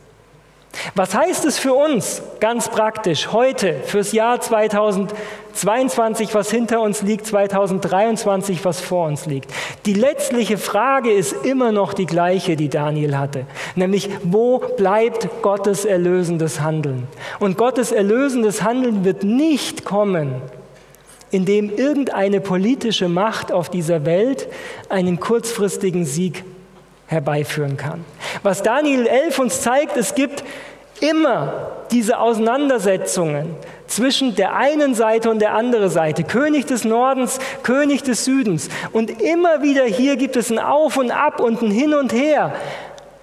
Was 0.93 1.15
heißt 1.15 1.43
es 1.45 1.57
für 1.57 1.73
uns 1.73 2.21
ganz 2.39 2.69
praktisch 2.69 3.31
heute, 3.31 3.77
fürs 3.83 4.11
Jahr 4.11 4.39
2022, 4.39 6.35
was 6.35 6.51
hinter 6.51 6.81
uns 6.81 7.01
liegt, 7.01 7.25
2023, 7.25 8.63
was 8.63 8.79
vor 8.79 9.07
uns 9.07 9.25
liegt? 9.25 9.51
Die 9.87 9.95
letztliche 9.95 10.59
Frage 10.59 11.11
ist 11.11 11.33
immer 11.43 11.71
noch 11.71 11.95
die 11.95 12.05
gleiche, 12.05 12.55
die 12.55 12.69
Daniel 12.69 13.17
hatte, 13.17 13.47
nämlich 13.73 14.11
wo 14.21 14.59
bleibt 14.59 15.27
Gottes 15.41 15.83
erlösendes 15.83 16.61
Handeln? 16.61 17.07
Und 17.39 17.57
Gottes 17.57 17.91
erlösendes 17.91 18.61
Handeln 18.61 19.03
wird 19.03 19.23
nicht 19.23 19.83
kommen, 19.83 20.43
in 21.33 21.45
dem 21.45 21.75
irgendeine 21.75 22.41
politische 22.41 23.09
Macht 23.09 23.51
auf 23.51 23.69
dieser 23.69 24.05
Welt 24.05 24.47
einen 24.87 25.19
kurzfristigen 25.19 26.05
Sieg 26.05 26.43
herbeiführen 27.07 27.75
kann. 27.75 28.05
Was 28.43 28.61
Daniel 28.61 29.07
11 29.07 29.39
uns 29.39 29.61
zeigt, 29.61 29.97
es 29.97 30.13
gibt 30.13 30.43
immer 30.99 31.71
diese 31.91 32.19
Auseinandersetzungen 32.19 33.55
zwischen 33.87 34.35
der 34.35 34.55
einen 34.55 34.93
Seite 34.93 35.29
und 35.31 35.39
der 35.39 35.53
anderen 35.53 35.89
Seite, 35.89 36.23
König 36.23 36.67
des 36.67 36.85
Nordens, 36.85 37.39
König 37.63 38.03
des 38.03 38.25
Südens. 38.25 38.69
Und 38.91 39.21
immer 39.21 39.63
wieder 39.63 39.85
hier 39.85 40.17
gibt 40.17 40.35
es 40.35 40.51
ein 40.51 40.59
Auf 40.59 40.97
und 40.97 41.11
Ab 41.11 41.39
und 41.39 41.61
ein 41.61 41.71
Hin 41.71 41.93
und 41.93 42.13
Her. 42.13 42.53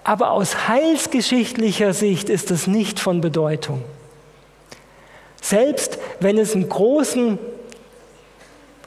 Aber 0.03 0.33
aus 0.33 0.69
heilsgeschichtlicher 0.69 1.93
Sicht 1.93 2.29
ist 2.29 2.51
es 2.51 2.67
nicht 2.67 2.99
von 2.99 3.21
Bedeutung. 3.21 3.83
Selbst 5.41 5.99
wenn 6.21 6.39
es 6.39 6.55
einen 6.55 6.69
großen 6.69 7.39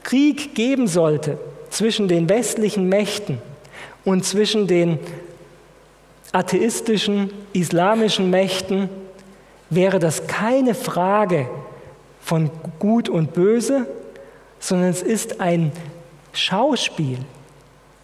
Krieg 0.04 0.54
geben 0.56 0.88
sollte 0.88 1.38
zwischen 1.70 2.08
den 2.08 2.30
westlichen 2.30 2.90
Mächten 2.90 3.40
und 4.06 4.26
zwischen 4.26 4.68
den 4.68 5.00
atheistischen, 6.32 7.32
islamischen 7.54 8.30
Mächten, 8.30 8.90
wäre 9.70 10.00
das 10.00 10.28
keine 10.28 10.76
Frage 10.76 11.48
von 12.22 12.50
Gut 12.80 13.10
und 13.10 13.34
Böse, 13.34 13.88
sondern 14.60 14.90
es 14.90 15.02
ist 15.02 15.42
ein 15.42 15.72
Schauspiel, 16.34 17.18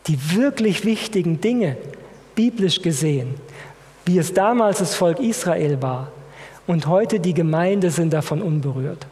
die 0.08 0.36
wirklich 0.36 0.86
wichtigen 0.86 1.42
Dinge, 1.42 1.78
biblisch 2.36 2.82
gesehen, 2.82 3.36
wie 4.06 4.18
es 4.18 4.34
damals 4.34 4.80
das 4.80 4.96
Volk 4.96 5.20
Israel 5.20 5.82
war 5.82 6.12
und 6.68 6.88
heute 6.88 7.20
die 7.20 7.34
Gemeinde 7.34 7.92
sind 7.92 8.14
davon 8.14 8.42
unberührt. 8.42 9.08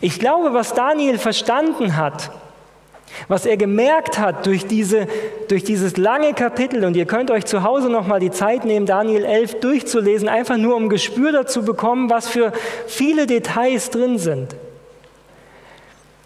Ich 0.00 0.18
glaube, 0.18 0.52
was 0.52 0.74
Daniel 0.74 1.18
verstanden 1.18 1.96
hat, 1.96 2.30
was 3.28 3.46
er 3.46 3.56
gemerkt 3.56 4.18
hat 4.18 4.46
durch, 4.46 4.66
diese, 4.66 5.06
durch 5.48 5.64
dieses 5.64 5.96
lange 5.96 6.32
Kapitel, 6.32 6.84
und 6.84 6.96
ihr 6.96 7.06
könnt 7.06 7.30
euch 7.30 7.44
zu 7.44 7.62
Hause 7.62 7.90
nochmal 7.90 8.20
die 8.20 8.30
Zeit 8.30 8.64
nehmen, 8.64 8.86
Daniel 8.86 9.24
11 9.24 9.60
durchzulesen, 9.60 10.28
einfach 10.28 10.56
nur 10.56 10.76
um 10.76 10.88
Gespür 10.88 11.32
dazu 11.32 11.64
bekommen, 11.64 12.10
was 12.10 12.28
für 12.28 12.52
viele 12.86 13.26
Details 13.26 13.90
drin 13.90 14.18
sind, 14.18 14.54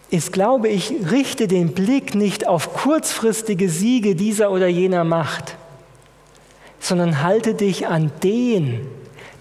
ist, 0.09 0.31
glaube 0.31 0.69
ich, 0.69 0.93
richte 1.11 1.47
den 1.47 1.73
Blick 1.73 2.15
nicht 2.15 2.47
auf 2.47 2.73
kurzfristige 2.73 3.69
Siege 3.69 4.15
dieser 4.15 4.51
oder 4.51 4.67
jener 4.67 5.03
Macht, 5.03 5.55
sondern 6.79 7.23
halte 7.23 7.55
dich 7.55 7.87
an 7.87 8.11
den, 8.23 8.87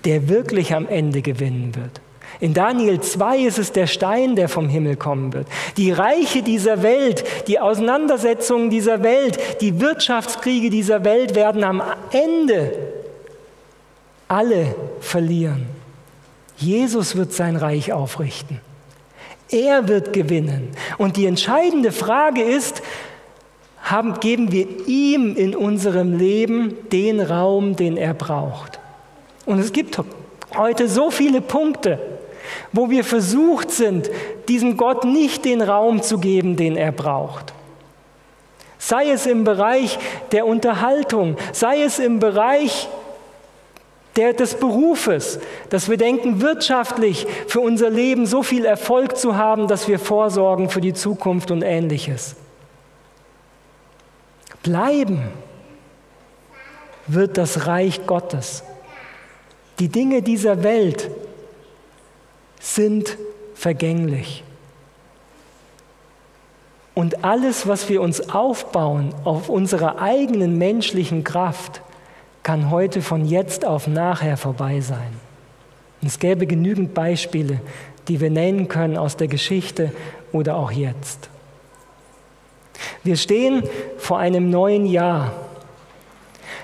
der 0.04 0.28
wirklich 0.28 0.74
am 0.74 0.88
Ende 0.88 1.22
gewinnen 1.22 1.74
wird. 1.74 2.00
In 2.40 2.54
Daniel 2.54 3.00
2 3.00 3.38
ist 3.38 3.58
es 3.58 3.72
der 3.72 3.86
Stein, 3.86 4.36
der 4.36 4.48
vom 4.48 4.68
Himmel 4.68 4.96
kommen 4.96 5.32
wird. 5.32 5.46
Die 5.76 5.92
Reiche 5.92 6.42
dieser 6.42 6.82
Welt, 6.82 7.24
die 7.46 7.60
Auseinandersetzungen 7.60 8.70
dieser 8.70 9.02
Welt, 9.02 9.38
die 9.60 9.80
Wirtschaftskriege 9.80 10.70
dieser 10.70 11.04
Welt 11.04 11.34
werden 11.34 11.64
am 11.64 11.82
Ende 12.10 12.72
alle 14.28 14.74
verlieren. 15.00 15.66
Jesus 16.56 17.16
wird 17.16 17.32
sein 17.32 17.56
Reich 17.56 17.92
aufrichten. 17.92 18.60
Er 19.50 19.88
wird 19.88 20.12
gewinnen. 20.12 20.70
Und 20.98 21.16
die 21.16 21.26
entscheidende 21.26 21.92
Frage 21.92 22.42
ist, 22.42 22.82
haben, 23.82 24.18
geben 24.20 24.50
wir 24.50 24.66
ihm 24.86 25.36
in 25.36 25.54
unserem 25.54 26.16
Leben 26.16 26.88
den 26.90 27.20
Raum, 27.20 27.76
den 27.76 27.96
er 27.96 28.14
braucht? 28.14 28.80
Und 29.44 29.58
es 29.58 29.72
gibt 29.72 30.00
heute 30.56 30.88
so 30.88 31.10
viele 31.10 31.42
Punkte, 31.42 31.98
wo 32.72 32.90
wir 32.90 33.04
versucht 33.04 33.70
sind, 33.70 34.10
diesem 34.48 34.76
Gott 34.76 35.04
nicht 35.04 35.44
den 35.44 35.62
Raum 35.62 36.02
zu 36.02 36.18
geben, 36.18 36.56
den 36.56 36.76
er 36.76 36.92
braucht. 36.92 37.52
Sei 38.78 39.10
es 39.10 39.26
im 39.26 39.44
Bereich 39.44 39.98
der 40.32 40.46
Unterhaltung, 40.46 41.36
sei 41.52 41.82
es 41.82 41.98
im 41.98 42.18
Bereich 42.18 42.88
der, 44.16 44.32
des 44.32 44.54
Berufes, 44.54 45.40
dass 45.70 45.88
wir 45.88 45.96
denken, 45.96 46.40
wirtschaftlich 46.40 47.26
für 47.48 47.60
unser 47.60 47.90
Leben 47.90 48.26
so 48.26 48.42
viel 48.42 48.64
Erfolg 48.64 49.16
zu 49.16 49.36
haben, 49.36 49.68
dass 49.68 49.88
wir 49.88 49.98
vorsorgen 49.98 50.70
für 50.70 50.80
die 50.80 50.92
Zukunft 50.92 51.50
und 51.50 51.62
ähnliches. 51.62 52.36
Bleiben 54.62 55.22
wird 57.06 57.36
das 57.36 57.66
Reich 57.66 58.06
Gottes. 58.06 58.62
Die 59.78 59.88
Dinge 59.88 60.22
dieser 60.22 60.62
Welt 60.62 61.10
sind 62.64 63.18
vergänglich. 63.54 64.42
Und 66.94 67.24
alles, 67.24 67.66
was 67.66 67.88
wir 67.88 68.00
uns 68.00 68.30
aufbauen 68.30 69.14
auf 69.24 69.48
unserer 69.48 70.00
eigenen 70.00 70.56
menschlichen 70.56 71.24
Kraft, 71.24 71.82
kann 72.42 72.70
heute 72.70 73.02
von 73.02 73.26
jetzt 73.26 73.64
auf 73.64 73.86
nachher 73.86 74.36
vorbei 74.36 74.80
sein. 74.80 75.20
Und 76.00 76.08
es 76.08 76.18
gäbe 76.18 76.46
genügend 76.46 76.94
Beispiele, 76.94 77.60
die 78.08 78.20
wir 78.20 78.30
nennen 78.30 78.68
können 78.68 78.96
aus 78.96 79.16
der 79.16 79.28
Geschichte 79.28 79.92
oder 80.32 80.56
auch 80.56 80.70
jetzt. 80.70 81.28
Wir 83.02 83.16
stehen 83.16 83.62
vor 83.98 84.18
einem 84.18 84.50
neuen 84.50 84.86
Jahr. 84.86 85.32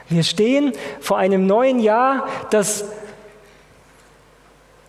Wir 0.08 0.22
stehen 0.22 0.72
vor 1.00 1.18
einem 1.18 1.46
neuen 1.46 1.80
Jahr, 1.80 2.26
das 2.50 2.84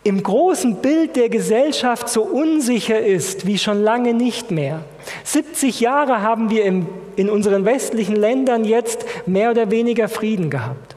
im 0.03 0.23
großen 0.23 0.77
Bild 0.77 1.15
der 1.15 1.29
Gesellschaft 1.29 2.09
so 2.09 2.23
unsicher 2.23 2.99
ist 2.99 3.45
wie 3.45 3.59
schon 3.59 3.83
lange 3.83 4.13
nicht 4.13 4.49
mehr. 4.49 4.83
70 5.23 5.79
Jahre 5.79 6.21
haben 6.21 6.49
wir 6.49 6.65
im, 6.65 6.87
in 7.15 7.29
unseren 7.29 7.65
westlichen 7.65 8.15
Ländern 8.15 8.65
jetzt 8.65 9.05
mehr 9.27 9.51
oder 9.51 9.69
weniger 9.69 10.09
Frieden 10.09 10.49
gehabt. 10.49 10.95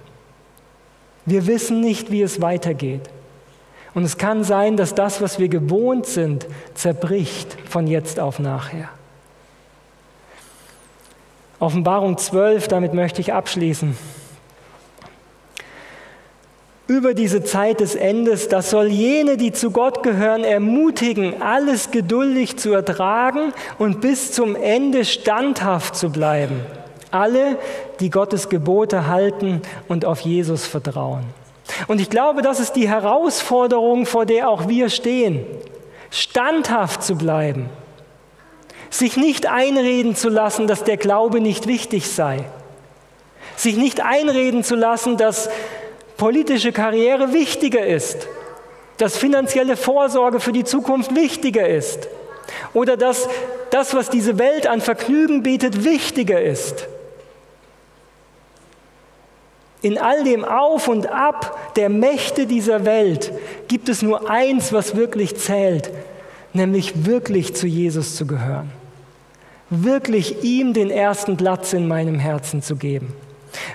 Wir 1.26 1.46
wissen 1.46 1.80
nicht, 1.80 2.10
wie 2.10 2.22
es 2.22 2.40
weitergeht. 2.40 3.02
Und 3.92 4.04
es 4.04 4.18
kann 4.18 4.42
sein, 4.42 4.76
dass 4.76 4.94
das, 4.94 5.20
was 5.20 5.38
wir 5.38 5.48
gewohnt 5.48 6.06
sind, 6.06 6.46
zerbricht 6.74 7.56
von 7.68 7.86
jetzt 7.86 8.18
auf 8.18 8.38
nachher. 8.38 8.88
Offenbarung 11.60 12.18
12, 12.18 12.68
damit 12.68 12.94
möchte 12.94 13.20
ich 13.20 13.32
abschließen 13.32 13.96
über 16.86 17.14
diese 17.14 17.42
Zeit 17.42 17.80
des 17.80 17.94
Endes, 17.94 18.48
das 18.48 18.70
soll 18.70 18.88
jene, 18.88 19.36
die 19.36 19.52
zu 19.52 19.70
Gott 19.70 20.02
gehören, 20.02 20.44
ermutigen, 20.44 21.40
alles 21.40 21.90
geduldig 21.90 22.58
zu 22.58 22.72
ertragen 22.72 23.54
und 23.78 24.00
bis 24.02 24.32
zum 24.32 24.54
Ende 24.54 25.04
standhaft 25.04 25.96
zu 25.96 26.10
bleiben. 26.10 26.60
Alle, 27.10 27.58
die 28.00 28.10
Gottes 28.10 28.48
Gebote 28.48 29.06
halten 29.06 29.62
und 29.88 30.04
auf 30.04 30.20
Jesus 30.20 30.66
vertrauen. 30.66 31.22
Und 31.86 32.00
ich 32.00 32.10
glaube, 32.10 32.42
das 32.42 32.60
ist 32.60 32.72
die 32.72 32.88
Herausforderung, 32.88 34.04
vor 34.04 34.26
der 34.26 34.50
auch 34.50 34.68
wir 34.68 34.90
stehen. 34.90 35.46
Standhaft 36.10 37.02
zu 37.02 37.16
bleiben. 37.16 37.70
Sich 38.90 39.16
nicht 39.16 39.46
einreden 39.46 40.14
zu 40.14 40.28
lassen, 40.28 40.66
dass 40.66 40.84
der 40.84 40.98
Glaube 40.98 41.40
nicht 41.40 41.66
wichtig 41.66 42.10
sei. 42.10 42.44
Sich 43.56 43.76
nicht 43.76 44.04
einreden 44.04 44.62
zu 44.62 44.74
lassen, 44.74 45.16
dass 45.16 45.48
politische 46.24 46.72
Karriere 46.72 47.34
wichtiger 47.34 47.86
ist, 47.86 48.28
dass 48.96 49.14
finanzielle 49.14 49.76
Vorsorge 49.76 50.40
für 50.40 50.52
die 50.52 50.64
Zukunft 50.64 51.14
wichtiger 51.14 51.68
ist 51.68 52.08
oder 52.72 52.96
dass 52.96 53.28
das, 53.68 53.92
was 53.92 54.08
diese 54.08 54.38
Welt 54.38 54.66
an 54.66 54.80
Vergnügen 54.80 55.42
bietet, 55.42 55.84
wichtiger 55.84 56.40
ist. 56.40 56.88
In 59.82 59.98
all 59.98 60.24
dem 60.24 60.46
Auf 60.46 60.88
und 60.88 61.08
Ab 61.08 61.74
der 61.76 61.90
Mächte 61.90 62.46
dieser 62.46 62.86
Welt 62.86 63.30
gibt 63.68 63.90
es 63.90 64.00
nur 64.00 64.30
eins, 64.30 64.72
was 64.72 64.96
wirklich 64.96 65.36
zählt, 65.36 65.90
nämlich 66.54 67.04
wirklich 67.04 67.54
zu 67.54 67.66
Jesus 67.66 68.16
zu 68.16 68.26
gehören. 68.26 68.72
Wirklich 69.68 70.42
ihm 70.42 70.72
den 70.72 70.88
ersten 70.88 71.36
Platz 71.36 71.74
in 71.74 71.86
meinem 71.86 72.18
Herzen 72.18 72.62
zu 72.62 72.76
geben. 72.76 73.14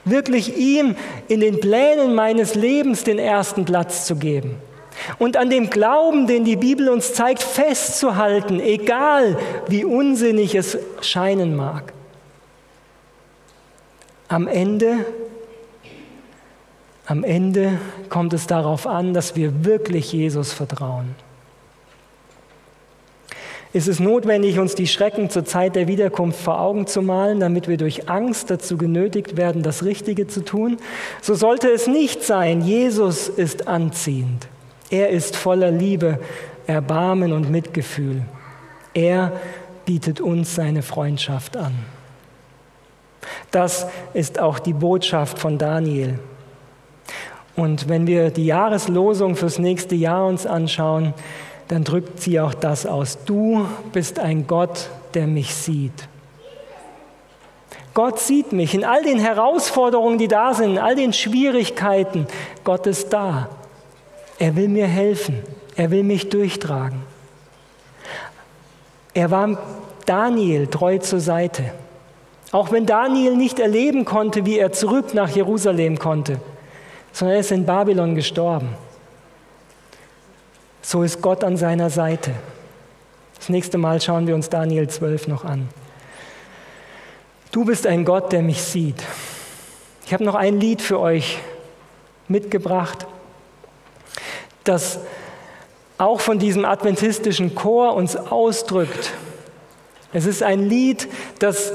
Wirklich 0.05 0.57
ihm 0.57 0.95
in 1.27 1.39
den 1.39 1.59
Plänen 1.59 2.15
meines 2.15 2.55
Lebens 2.55 3.03
den 3.03 3.19
ersten 3.19 3.65
Platz 3.65 4.05
zu 4.05 4.15
geben. 4.15 4.57
Und 5.17 5.37
an 5.37 5.49
dem 5.49 5.69
Glauben, 5.69 6.27
den 6.27 6.43
die 6.43 6.57
Bibel 6.57 6.89
uns 6.89 7.13
zeigt, 7.13 7.41
festzuhalten, 7.41 8.59
egal 8.59 9.37
wie 9.67 9.85
unsinnig 9.85 10.55
es 10.55 10.77
scheinen 11.01 11.55
mag. 11.55 11.93
Am 14.27 14.47
Ende 14.47 15.05
am 17.09 17.23
Ende 17.23 17.79
kommt 18.09 18.33
es 18.33 18.45
darauf 18.45 18.85
an, 18.85 19.15
dass 19.15 19.35
wir 19.35 19.65
wirklich 19.65 20.13
Jesus 20.13 20.53
vertrauen. 20.53 21.15
Ist 23.71 23.87
es 23.87 23.99
notwendig, 23.99 24.57
uns 24.57 24.73
die 24.73 24.87
Schrecken 24.87 25.29
zur 25.29 25.45
Zeit 25.45 25.75
der 25.75 25.87
Wiederkunft 25.87 26.41
vor 26.41 26.59
Augen 26.59 26.87
zu 26.87 27.03
malen, 27.03 27.39
damit 27.39 27.67
wir 27.67 27.77
durch 27.77 28.09
Angst 28.09 28.49
dazu 28.49 28.77
genötigt 28.77 29.37
werden, 29.37 29.61
das 29.61 29.83
Richtige 29.85 30.25
zu 30.25 30.43
tun? 30.43 30.77
So 31.21 31.35
sollte 31.35 31.69
es 31.69 31.85
nicht 31.85 32.23
sein. 32.23 32.61
Jesus 32.61 33.29
ist 33.29 33.67
anziehend. 33.67 34.47
Er 34.89 35.09
ist 35.09 35.35
voller 35.35 35.69
Liebe, 35.69 36.19
Erbarmen 36.65 37.31
und 37.31 37.51
Mitgefühl. 37.51 38.23
Er 38.95 39.33
bietet 39.85 40.19
uns 40.19 40.55
seine 40.55 40.81
Freundschaft 40.81 41.55
an. 41.55 41.73
Das 43.51 43.85
ist 44.15 44.39
auch 44.39 44.57
die 44.57 44.73
Botschaft 44.73 45.37
von 45.37 45.59
Daniel. 45.59 46.17
Und 47.55 47.87
wenn 47.87 48.07
wir 48.07 48.31
die 48.31 48.45
Jahreslosung 48.45 49.35
fürs 49.35 49.59
nächste 49.59 49.93
Jahr 49.93 50.25
uns 50.25 50.47
anschauen, 50.47 51.13
dann 51.69 51.83
drückt 51.83 52.19
sie 52.19 52.39
auch 52.39 52.53
das 52.53 52.85
aus. 52.85 53.19
Du 53.25 53.65
bist 53.93 54.19
ein 54.19 54.47
Gott, 54.47 54.89
der 55.13 55.27
mich 55.27 55.53
sieht. 55.53 56.09
Gott 57.93 58.19
sieht 58.19 58.53
mich 58.53 58.73
in 58.73 58.83
all 58.83 59.03
den 59.03 59.19
Herausforderungen, 59.19 60.17
die 60.17 60.27
da 60.27 60.53
sind, 60.53 60.71
in 60.71 60.79
all 60.79 60.95
den 60.95 61.13
Schwierigkeiten. 61.13 62.27
Gott 62.63 62.87
ist 62.87 63.13
da. 63.13 63.49
Er 64.39 64.55
will 64.55 64.67
mir 64.67 64.87
helfen. 64.87 65.43
Er 65.75 65.91
will 65.91 66.03
mich 66.03 66.29
durchtragen. 66.29 67.01
Er 69.13 69.29
war 69.29 69.57
Daniel 70.07 70.67
treu 70.67 70.97
zur 70.97 71.19
Seite. 71.19 71.71
Auch 72.51 72.71
wenn 72.71 72.87
Daniel 72.87 73.35
nicht 73.35 73.59
erleben 73.59 74.05
konnte, 74.05 74.45
wie 74.45 74.57
er 74.57 74.71
zurück 74.71 75.13
nach 75.13 75.29
Jerusalem 75.29 75.99
konnte, 75.99 76.39
sondern 77.13 77.35
er 77.35 77.41
ist 77.41 77.51
in 77.51 77.65
Babylon 77.65 78.15
gestorben. 78.15 78.69
So 80.81 81.03
ist 81.03 81.21
Gott 81.21 81.43
an 81.43 81.57
seiner 81.57 81.89
Seite. 81.89 82.31
Das 83.37 83.49
nächste 83.49 83.77
Mal 83.77 84.01
schauen 84.01 84.27
wir 84.27 84.35
uns 84.35 84.49
Daniel 84.49 84.89
12 84.89 85.27
noch 85.27 85.45
an. 85.45 85.69
Du 87.51 87.65
bist 87.65 87.87
ein 87.87 88.05
Gott, 88.05 88.31
der 88.31 88.41
mich 88.41 88.61
sieht. 88.61 89.03
Ich 90.05 90.13
habe 90.13 90.23
noch 90.23 90.35
ein 90.35 90.59
Lied 90.59 90.81
für 90.81 90.99
euch 90.99 91.39
mitgebracht, 92.27 93.05
das 94.63 94.99
auch 95.97 96.21
von 96.21 96.39
diesem 96.39 96.65
adventistischen 96.65 97.55
Chor 97.55 97.95
uns 97.95 98.15
ausdrückt. 98.15 99.13
Es 100.13 100.25
ist 100.25 100.43
ein 100.43 100.67
Lied, 100.67 101.07
das, 101.39 101.73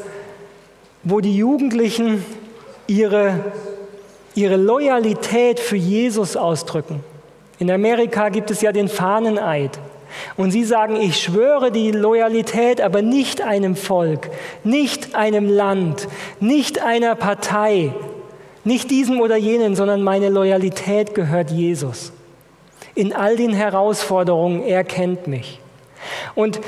wo 1.03 1.21
die 1.21 1.37
Jugendlichen 1.37 2.25
ihre 2.87 3.53
ihre 4.35 4.57
Loyalität 4.57 5.61
für 5.61 5.77
Jesus 5.77 6.37
ausdrücken. 6.37 7.03
In 7.65 7.71
Amerika 7.71 8.29
gibt 8.29 8.51
es 8.51 8.61
ja 8.61 8.73
den 8.73 8.89
Fahneneid. 8.89 9.79
Und 10.37 10.51
sie 10.51 10.65
sagen, 10.65 10.97
ich 10.97 11.17
schwöre 11.17 11.73
die 11.73 11.93
Loyalität 11.93 12.83
aber 12.83 13.01
nicht 13.01 13.41
einem 13.41 13.75
Volk, 13.75 14.29
nicht 14.65 15.15
einem 15.15 15.49
Land, 15.49 16.07
nicht 16.41 16.83
einer 16.83 17.15
Partei, 17.15 17.95
nicht 18.65 18.91
diesem 18.91 19.19
oder 19.19 19.37
jenen, 19.37 19.77
sondern 19.77 20.03
meine 20.03 20.29
Loyalität 20.29 21.15
gehört 21.15 21.51
Jesus. 21.51 22.13
In 22.95 23.15
all 23.15 23.35
den 23.37 23.55
Herausforderungen, 23.55 24.63
er 24.63 24.85
kennt 24.85 25.27
mich. 25.27 25.59
Und 26.35 26.61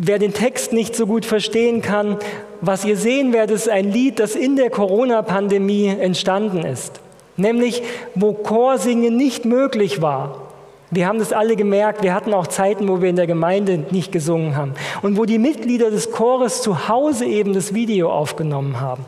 Wer 0.00 0.20
den 0.20 0.32
Text 0.32 0.72
nicht 0.72 0.94
so 0.94 1.08
gut 1.08 1.24
verstehen 1.24 1.82
kann, 1.82 2.18
was 2.60 2.84
ihr 2.84 2.96
sehen 2.96 3.32
werdet, 3.32 3.56
ist 3.56 3.68
ein 3.68 3.90
Lied, 3.90 4.20
das 4.20 4.36
in 4.36 4.54
der 4.54 4.70
Corona-Pandemie 4.70 5.88
entstanden 5.88 6.64
ist. 6.64 7.00
Nämlich, 7.38 7.82
wo 8.14 8.32
Chorsingen 8.34 9.16
nicht 9.16 9.44
möglich 9.44 10.02
war. 10.02 10.48
Wir 10.90 11.06
haben 11.06 11.18
das 11.18 11.32
alle 11.32 11.54
gemerkt. 11.54 12.02
Wir 12.02 12.12
hatten 12.12 12.34
auch 12.34 12.48
Zeiten, 12.48 12.88
wo 12.88 13.00
wir 13.00 13.08
in 13.08 13.16
der 13.16 13.26
Gemeinde 13.26 13.86
nicht 13.90 14.10
gesungen 14.10 14.56
haben. 14.56 14.74
Und 15.02 15.16
wo 15.16 15.24
die 15.24 15.38
Mitglieder 15.38 15.90
des 15.90 16.10
Chores 16.10 16.62
zu 16.62 16.88
Hause 16.88 17.26
eben 17.26 17.54
das 17.54 17.74
Video 17.74 18.10
aufgenommen 18.10 18.80
haben. 18.80 19.04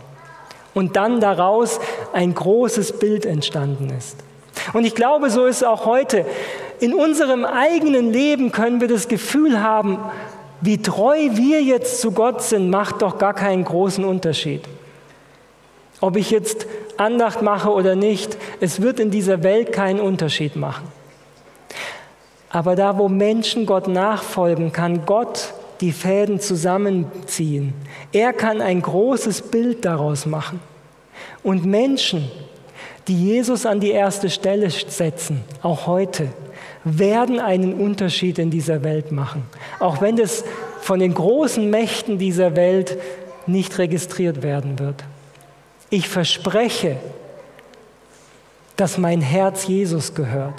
Und 0.74 0.94
dann 0.94 1.20
daraus 1.20 1.80
ein 2.12 2.32
großes 2.32 2.98
Bild 3.00 3.26
entstanden 3.26 3.90
ist. 3.96 4.16
Und 4.72 4.84
ich 4.84 4.94
glaube, 4.94 5.30
so 5.30 5.46
ist 5.46 5.56
es 5.56 5.64
auch 5.64 5.84
heute. 5.84 6.24
In 6.78 6.94
unserem 6.94 7.44
eigenen 7.44 8.12
Leben 8.12 8.52
können 8.52 8.80
wir 8.80 8.88
das 8.88 9.08
Gefühl 9.08 9.60
haben, 9.60 9.98
wie 10.60 10.80
treu 10.80 11.16
wir 11.32 11.62
jetzt 11.62 12.00
zu 12.00 12.12
Gott 12.12 12.42
sind, 12.42 12.70
macht 12.70 13.02
doch 13.02 13.18
gar 13.18 13.34
keinen 13.34 13.64
großen 13.64 14.04
Unterschied. 14.04 14.62
Ob 16.00 16.16
ich 16.16 16.30
jetzt 16.30 16.66
Andacht 16.96 17.42
mache 17.42 17.70
oder 17.70 17.94
nicht, 17.94 18.36
es 18.60 18.80
wird 18.80 19.00
in 19.00 19.10
dieser 19.10 19.42
Welt 19.42 19.72
keinen 19.72 20.00
Unterschied 20.00 20.56
machen. 20.56 20.88
Aber 22.50 22.74
da, 22.74 22.98
wo 22.98 23.08
Menschen 23.08 23.64
Gott 23.64 23.86
nachfolgen, 23.86 24.72
kann 24.72 25.06
Gott 25.06 25.54
die 25.80 25.92
Fäden 25.92 26.40
zusammenziehen. 26.40 27.72
Er 28.12 28.32
kann 28.32 28.60
ein 28.60 28.82
großes 28.82 29.42
Bild 29.42 29.84
daraus 29.84 30.26
machen. 30.26 30.60
Und 31.42 31.64
Menschen, 31.64 32.30
die 33.08 33.24
Jesus 33.24 33.66
an 33.66 33.80
die 33.80 33.92
erste 33.92 34.28
Stelle 34.28 34.68
setzen, 34.70 35.42
auch 35.62 35.86
heute, 35.86 36.28
werden 36.84 37.38
einen 37.40 37.74
Unterschied 37.74 38.38
in 38.38 38.50
dieser 38.50 38.82
Welt 38.82 39.12
machen. 39.12 39.44
Auch 39.78 40.00
wenn 40.00 40.18
es 40.18 40.44
von 40.80 40.98
den 40.98 41.14
großen 41.14 41.68
Mächten 41.70 42.18
dieser 42.18 42.56
Welt 42.56 42.98
nicht 43.46 43.78
registriert 43.78 44.42
werden 44.42 44.78
wird. 44.78 45.04
Ich 45.90 46.08
verspreche, 46.08 46.96
dass 48.76 48.96
mein 48.96 49.20
Herz 49.20 49.66
Jesus 49.66 50.14
gehört. 50.14 50.54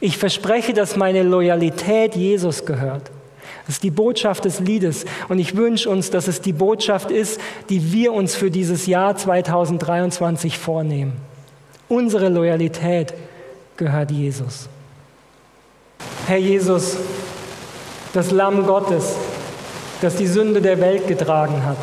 Ich 0.00 0.16
verspreche, 0.16 0.72
dass 0.72 0.96
meine 0.96 1.22
Loyalität 1.22 2.14
Jesus 2.14 2.64
gehört. 2.64 3.10
Das 3.66 3.76
ist 3.76 3.82
die 3.82 3.90
Botschaft 3.90 4.44
des 4.44 4.60
Liedes. 4.60 5.04
Und 5.28 5.38
ich 5.38 5.56
wünsche 5.56 5.88
uns, 5.90 6.10
dass 6.10 6.28
es 6.28 6.40
die 6.40 6.52
Botschaft 6.52 7.10
ist, 7.10 7.40
die 7.68 7.92
wir 7.92 8.12
uns 8.12 8.34
für 8.34 8.50
dieses 8.50 8.86
Jahr 8.86 9.16
2023 9.16 10.58
vornehmen. 10.58 11.14
Unsere 11.88 12.28
Loyalität 12.28 13.14
gehört 13.76 14.10
Jesus. 14.10 14.68
Herr 16.26 16.38
Jesus, 16.38 16.96
das 18.12 18.30
Lamm 18.30 18.66
Gottes, 18.66 19.16
das 20.00 20.16
die 20.16 20.26
Sünde 20.26 20.60
der 20.60 20.80
Welt 20.80 21.06
getragen 21.08 21.64
hat. 21.64 21.78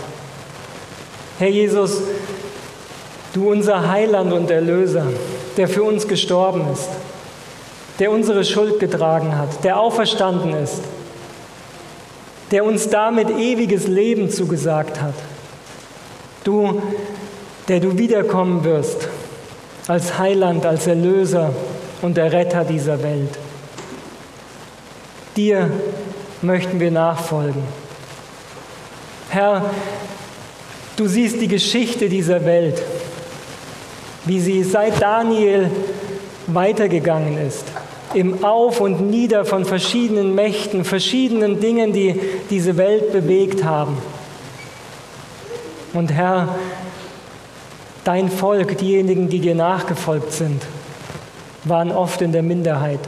Herr 1.38 1.50
Jesus, 1.50 2.02
du 3.34 3.50
unser 3.50 3.90
Heiland 3.90 4.34
und 4.34 4.52
Erlöser, 4.52 5.06
der 5.58 5.68
für 5.68 5.84
uns 5.84 6.08
gestorben 6.08 6.66
ist, 6.72 6.90
der 8.00 8.12
unsere 8.12 8.44
Schuld 8.44 8.80
getragen 8.80 9.38
hat, 9.38 9.64
der 9.64 9.80
auferstanden 9.80 10.54
ist, 10.54 10.82
der 12.52 12.66
uns 12.66 12.90
damit 12.90 13.30
ewiges 13.30 13.88
Leben 13.88 14.30
zugesagt 14.30 15.02
hat. 15.02 15.14
Du, 16.44 16.82
der 17.68 17.80
du 17.80 17.98
wiederkommen 17.98 18.64
wirst 18.64 19.08
als 19.88 20.18
Heiland, 20.18 20.66
als 20.66 20.88
Erlöser 20.88 21.54
und 22.02 22.18
der 22.18 22.32
Retter 22.32 22.66
dieser 22.66 23.02
Welt. 23.04 23.38
Dir 25.38 25.70
möchten 26.42 26.80
wir 26.80 26.92
nachfolgen. 26.92 27.64
Herr, 29.30 29.72
du 30.98 31.08
siehst 31.08 31.40
die 31.40 31.48
Geschichte 31.48 32.10
dieser 32.10 32.44
Welt, 32.46 32.82
wie 34.26 34.40
sie 34.40 34.64
seit 34.64 35.02
Daniel 35.02 35.70
weitergegangen 36.48 37.38
ist, 37.38 37.66
im 38.14 38.44
Auf 38.44 38.82
und 38.82 39.10
Nieder 39.10 39.46
von 39.46 39.66
verschiedenen 39.66 40.36
Mächten, 40.36 40.84
verschiedenen 40.84 41.60
Dingen, 41.60 41.94
die 41.94 42.20
diese 42.50 42.78
Welt 42.78 43.12
bewegt 43.12 43.64
haben. 43.64 43.98
Und 45.94 46.12
Herr, 46.12 46.56
dein 48.04 48.30
Volk, 48.30 48.78
diejenigen, 48.78 49.30
die 49.30 49.40
dir 49.40 49.56
nachgefolgt 49.56 50.34
sind, 50.34 50.62
waren 51.64 51.92
oft 51.92 52.22
in 52.22 52.32
der 52.32 52.44
Minderheit 52.44 53.00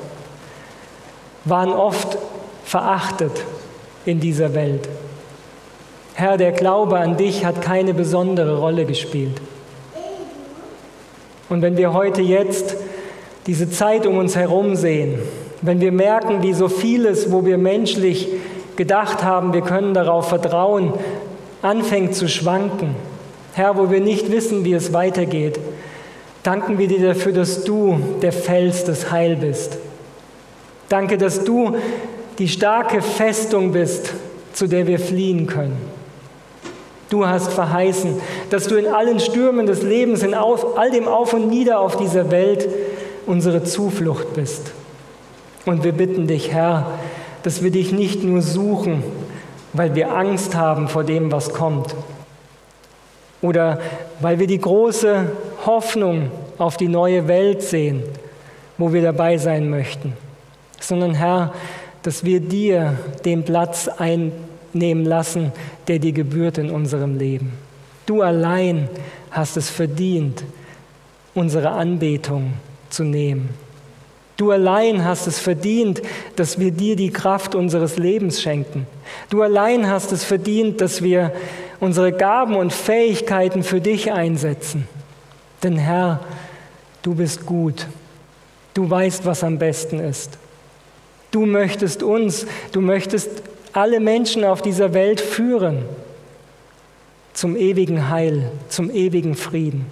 waren 1.46 1.74
oft 1.74 2.18
verachtet 2.64 3.44
in 4.06 4.20
dieser 4.20 4.54
Welt. 4.54 4.88
Herr, 6.14 6.38
der 6.38 6.52
Glaube 6.52 7.00
an 7.00 7.18
dich 7.18 7.46
hat 7.46 7.62
keine 7.62 7.94
besondere 7.94 8.60
Rolle 8.60 8.86
gespielt. 8.86 9.42
Und 11.50 11.62
wenn 11.62 11.78
wir 11.78 11.94
heute 11.94 12.22
jetzt 12.22 12.76
diese 13.48 13.70
Zeit 13.70 14.06
um 14.06 14.18
uns 14.18 14.36
herum 14.36 14.76
sehen, 14.76 15.20
wenn 15.62 15.82
wir 15.82 15.92
merken, 15.92 16.44
wie 16.44 16.54
so 16.54 16.68
vieles, 16.68 17.32
wo 17.32 17.46
wir 17.46 17.58
menschlich 17.58 18.28
gedacht 18.76 19.24
haben, 19.24 19.54
wir 19.54 19.62
können 19.62 19.94
darauf 19.94 20.30
vertrauen, 20.30 20.94
anfängt 21.62 22.16
zu 22.16 22.28
schwanken, 22.28 22.96
Herr, 23.54 23.78
wo 23.78 23.92
wir 23.92 24.02
nicht 24.02 24.32
wissen, 24.32 24.66
wie 24.66 24.74
es 24.74 24.94
weitergeht, 24.94 25.60
danken 26.42 26.78
wir 26.78 26.88
dir 26.88 27.08
dafür, 27.10 27.34
dass 27.34 27.64
du 27.64 28.00
der 28.22 28.34
Fels 28.34 28.84
des 28.84 29.12
Heil 29.12 29.36
bist. 29.36 29.78
Danke, 30.90 31.18
dass 31.18 31.44
du 31.44 31.76
die 32.40 32.48
starke 32.48 33.02
Festung 33.02 33.72
bist, 33.72 34.14
zu 34.54 34.68
der 34.68 34.88
wir 34.88 35.00
fliehen 35.00 35.48
können. 35.48 35.93
Du 37.14 37.28
hast 37.28 37.54
verheißen, 37.54 38.20
dass 38.50 38.66
du 38.66 38.76
in 38.76 38.88
allen 38.88 39.20
Stürmen 39.20 39.68
des 39.68 39.84
Lebens, 39.84 40.24
in 40.24 40.34
all 40.34 40.90
dem 40.90 41.08
Auf 41.08 41.34
und 41.34 41.48
Nieder 41.48 41.80
auf 41.80 41.96
dieser 41.96 42.32
Welt 42.32 42.68
unsere 43.28 43.64
Zuflucht 43.64 44.34
bist. 44.34 44.72
Und 45.64 45.84
wir 45.84 45.92
bitten 45.92 46.26
dich, 46.26 46.52
Herr, 46.52 46.88
dass 47.44 47.62
wir 47.62 47.70
dich 47.70 47.92
nicht 47.92 48.24
nur 48.24 48.42
suchen, 48.42 49.04
weil 49.74 49.94
wir 49.94 50.12
Angst 50.16 50.56
haben 50.56 50.88
vor 50.88 51.04
dem, 51.04 51.32
was 51.32 51.54
kommt, 51.54 51.94
oder 53.44 53.78
weil 54.20 54.40
wir 54.40 54.48
die 54.48 54.60
große 54.60 55.34
Hoffnung 55.68 56.32
auf 56.58 56.78
die 56.78 56.88
neue 56.88 57.28
Welt 57.28 57.62
sehen, 57.62 58.02
wo 58.80 58.92
wir 58.92 59.04
dabei 59.04 59.38
sein 59.38 59.70
möchten, 59.70 60.14
sondern 60.80 61.14
Herr, 61.14 61.54
dass 62.02 62.26
wir 62.26 62.40
dir 62.40 62.98
den 63.24 63.46
Platz 63.46 63.88
einnehmen 64.74 65.06
lassen, 65.06 65.52
der 65.88 66.00
dir 66.00 66.12
gebührt 66.12 66.58
in 66.58 66.70
unserem 66.70 67.18
Leben. 67.18 67.54
Du 68.06 68.22
allein 68.22 68.90
hast 69.32 69.58
es 69.58 69.70
verdient, 69.70 70.44
unsere 71.34 71.72
Anbetung 71.72 72.54
zu 72.90 73.04
nehmen. 73.04 73.50
Du 74.36 74.52
allein 74.52 75.06
hast 75.06 75.28
es 75.28 75.40
verdient, 75.40 76.02
dass 76.36 76.60
wir 76.60 76.72
dir 76.72 76.96
die 76.96 77.12
Kraft 77.12 77.56
unseres 77.56 77.98
Lebens 77.98 78.42
schenken. 78.42 78.88
Du 79.30 79.42
allein 79.42 79.88
hast 79.88 80.12
es 80.12 80.24
verdient, 80.24 80.82
dass 80.82 81.04
wir 81.04 81.32
unsere 81.80 82.12
Gaben 82.12 82.56
und 82.56 82.74
Fähigkeiten 82.74 83.64
für 83.64 83.80
dich 83.80 84.12
einsetzen. 84.12 84.88
Denn 85.62 85.78
Herr, 85.78 86.20
du 87.04 87.16
bist 87.16 87.46
gut. 87.46 87.88
Du 88.74 88.90
weißt, 88.90 89.26
was 89.26 89.44
am 89.44 89.60
besten 89.60 90.00
ist. 90.00 90.38
Du 91.30 91.46
möchtest 91.46 92.02
uns, 92.04 92.48
du 92.72 92.82
möchtest 92.82 93.44
alle 93.74 94.00
Menschen 94.00 94.44
auf 94.44 94.62
dieser 94.62 94.94
Welt 94.94 95.20
führen 95.20 95.84
zum 97.34 97.56
ewigen 97.56 98.10
Heil, 98.10 98.52
zum 98.70 98.92
ewigen 98.92 99.36
Frieden. 99.36 99.86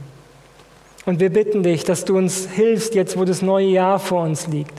Und 1.06 1.20
wir 1.20 1.32
bitten 1.32 1.64
dich, 1.64 1.84
dass 1.84 2.06
du 2.06 2.16
uns 2.16 2.48
hilfst, 2.48 2.94
jetzt 2.94 3.18
wo 3.18 3.26
das 3.26 3.42
neue 3.42 3.68
Jahr 3.68 4.00
vor 4.00 4.24
uns 4.24 4.48
liegt, 4.48 4.74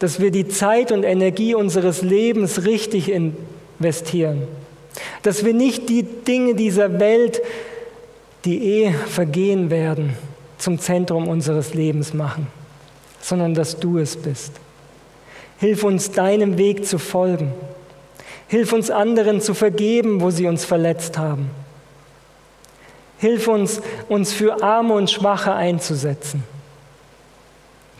dass 0.00 0.18
wir 0.18 0.32
die 0.32 0.48
Zeit 0.48 0.90
und 0.90 1.04
Energie 1.04 1.54
unseres 1.54 2.02
Lebens 2.02 2.64
richtig 2.64 3.12
investieren, 3.12 4.42
dass 5.22 5.44
wir 5.44 5.54
nicht 5.54 5.88
die 5.88 6.02
Dinge 6.02 6.54
dieser 6.56 6.98
Welt, 6.98 7.40
die 8.44 8.82
eh 8.82 8.92
vergehen 8.92 9.70
werden, 9.70 10.14
zum 10.58 10.78
Zentrum 10.78 11.28
unseres 11.28 11.74
Lebens 11.74 12.12
machen, 12.12 12.48
sondern 13.20 13.54
dass 13.54 13.78
du 13.78 13.98
es 13.98 14.16
bist. 14.16 14.52
Hilf 15.58 15.84
uns, 15.84 16.10
deinem 16.10 16.58
Weg 16.58 16.86
zu 16.86 16.98
folgen. 16.98 17.52
Hilf 18.50 18.72
uns, 18.72 18.90
anderen 18.90 19.40
zu 19.40 19.54
vergeben, 19.54 20.20
wo 20.20 20.30
sie 20.30 20.48
uns 20.48 20.64
verletzt 20.64 21.16
haben. 21.16 21.50
Hilf 23.18 23.46
uns, 23.46 23.80
uns 24.08 24.32
für 24.32 24.60
Arme 24.60 24.94
und 24.94 25.08
Schwache 25.08 25.54
einzusetzen. 25.54 26.42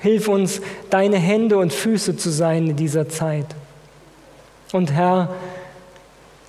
Hilf 0.01 0.27
uns, 0.27 0.61
deine 0.91 1.19
Hände 1.19 1.57
und 1.57 1.73
Füße 1.73 2.17
zu 2.17 2.31
sein 2.31 2.71
in 2.71 2.75
dieser 2.75 3.09
Zeit. 3.09 3.47
Und 4.73 4.93
Herr, 4.93 5.29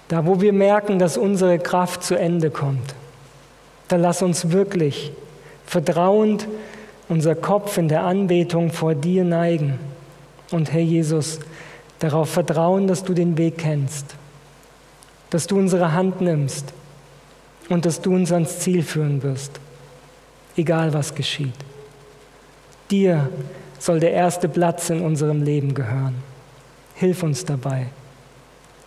da 0.07 0.25
wo 0.25 0.41
wir 0.41 0.51
merken, 0.51 0.97
dass 0.97 1.15
unsere 1.15 1.59
Kraft 1.59 2.01
zu 2.01 2.15
Ende 2.15 2.49
kommt, 2.49 2.95
da 3.87 3.97
lass 3.97 4.23
uns 4.23 4.49
wirklich 4.49 5.11
vertrauend 5.67 6.47
unser 7.07 7.35
Kopf 7.35 7.77
in 7.77 7.87
der 7.87 8.01
Anbetung 8.01 8.71
vor 8.71 8.95
dir 8.95 9.25
neigen 9.25 9.77
und 10.49 10.73
Herr 10.73 10.81
Jesus, 10.81 11.39
darauf 12.01 12.29
vertrauen, 12.29 12.87
dass 12.87 13.03
du 13.03 13.13
den 13.13 13.37
Weg 13.37 13.59
kennst, 13.59 14.15
dass 15.29 15.47
du 15.47 15.57
unsere 15.57 15.93
Hand 15.93 16.19
nimmst 16.19 16.73
und 17.69 17.85
dass 17.85 18.01
du 18.01 18.13
uns 18.13 18.31
ans 18.31 18.59
Ziel 18.59 18.83
führen 18.83 19.23
wirst, 19.23 19.59
egal 20.57 20.93
was 20.93 21.15
geschieht. 21.15 21.53
Dir 22.89 23.29
soll 23.79 23.99
der 23.99 24.11
erste 24.11 24.49
Platz 24.49 24.89
in 24.89 25.01
unserem 25.01 25.43
Leben 25.43 25.73
gehören. 25.73 26.15
Hilf 26.95 27.23
uns 27.23 27.45
dabei, 27.45 27.87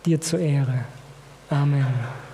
dir 0.05 0.21
zur 0.21 0.39
Ehre. 0.39 0.85
Amen. 1.49 2.24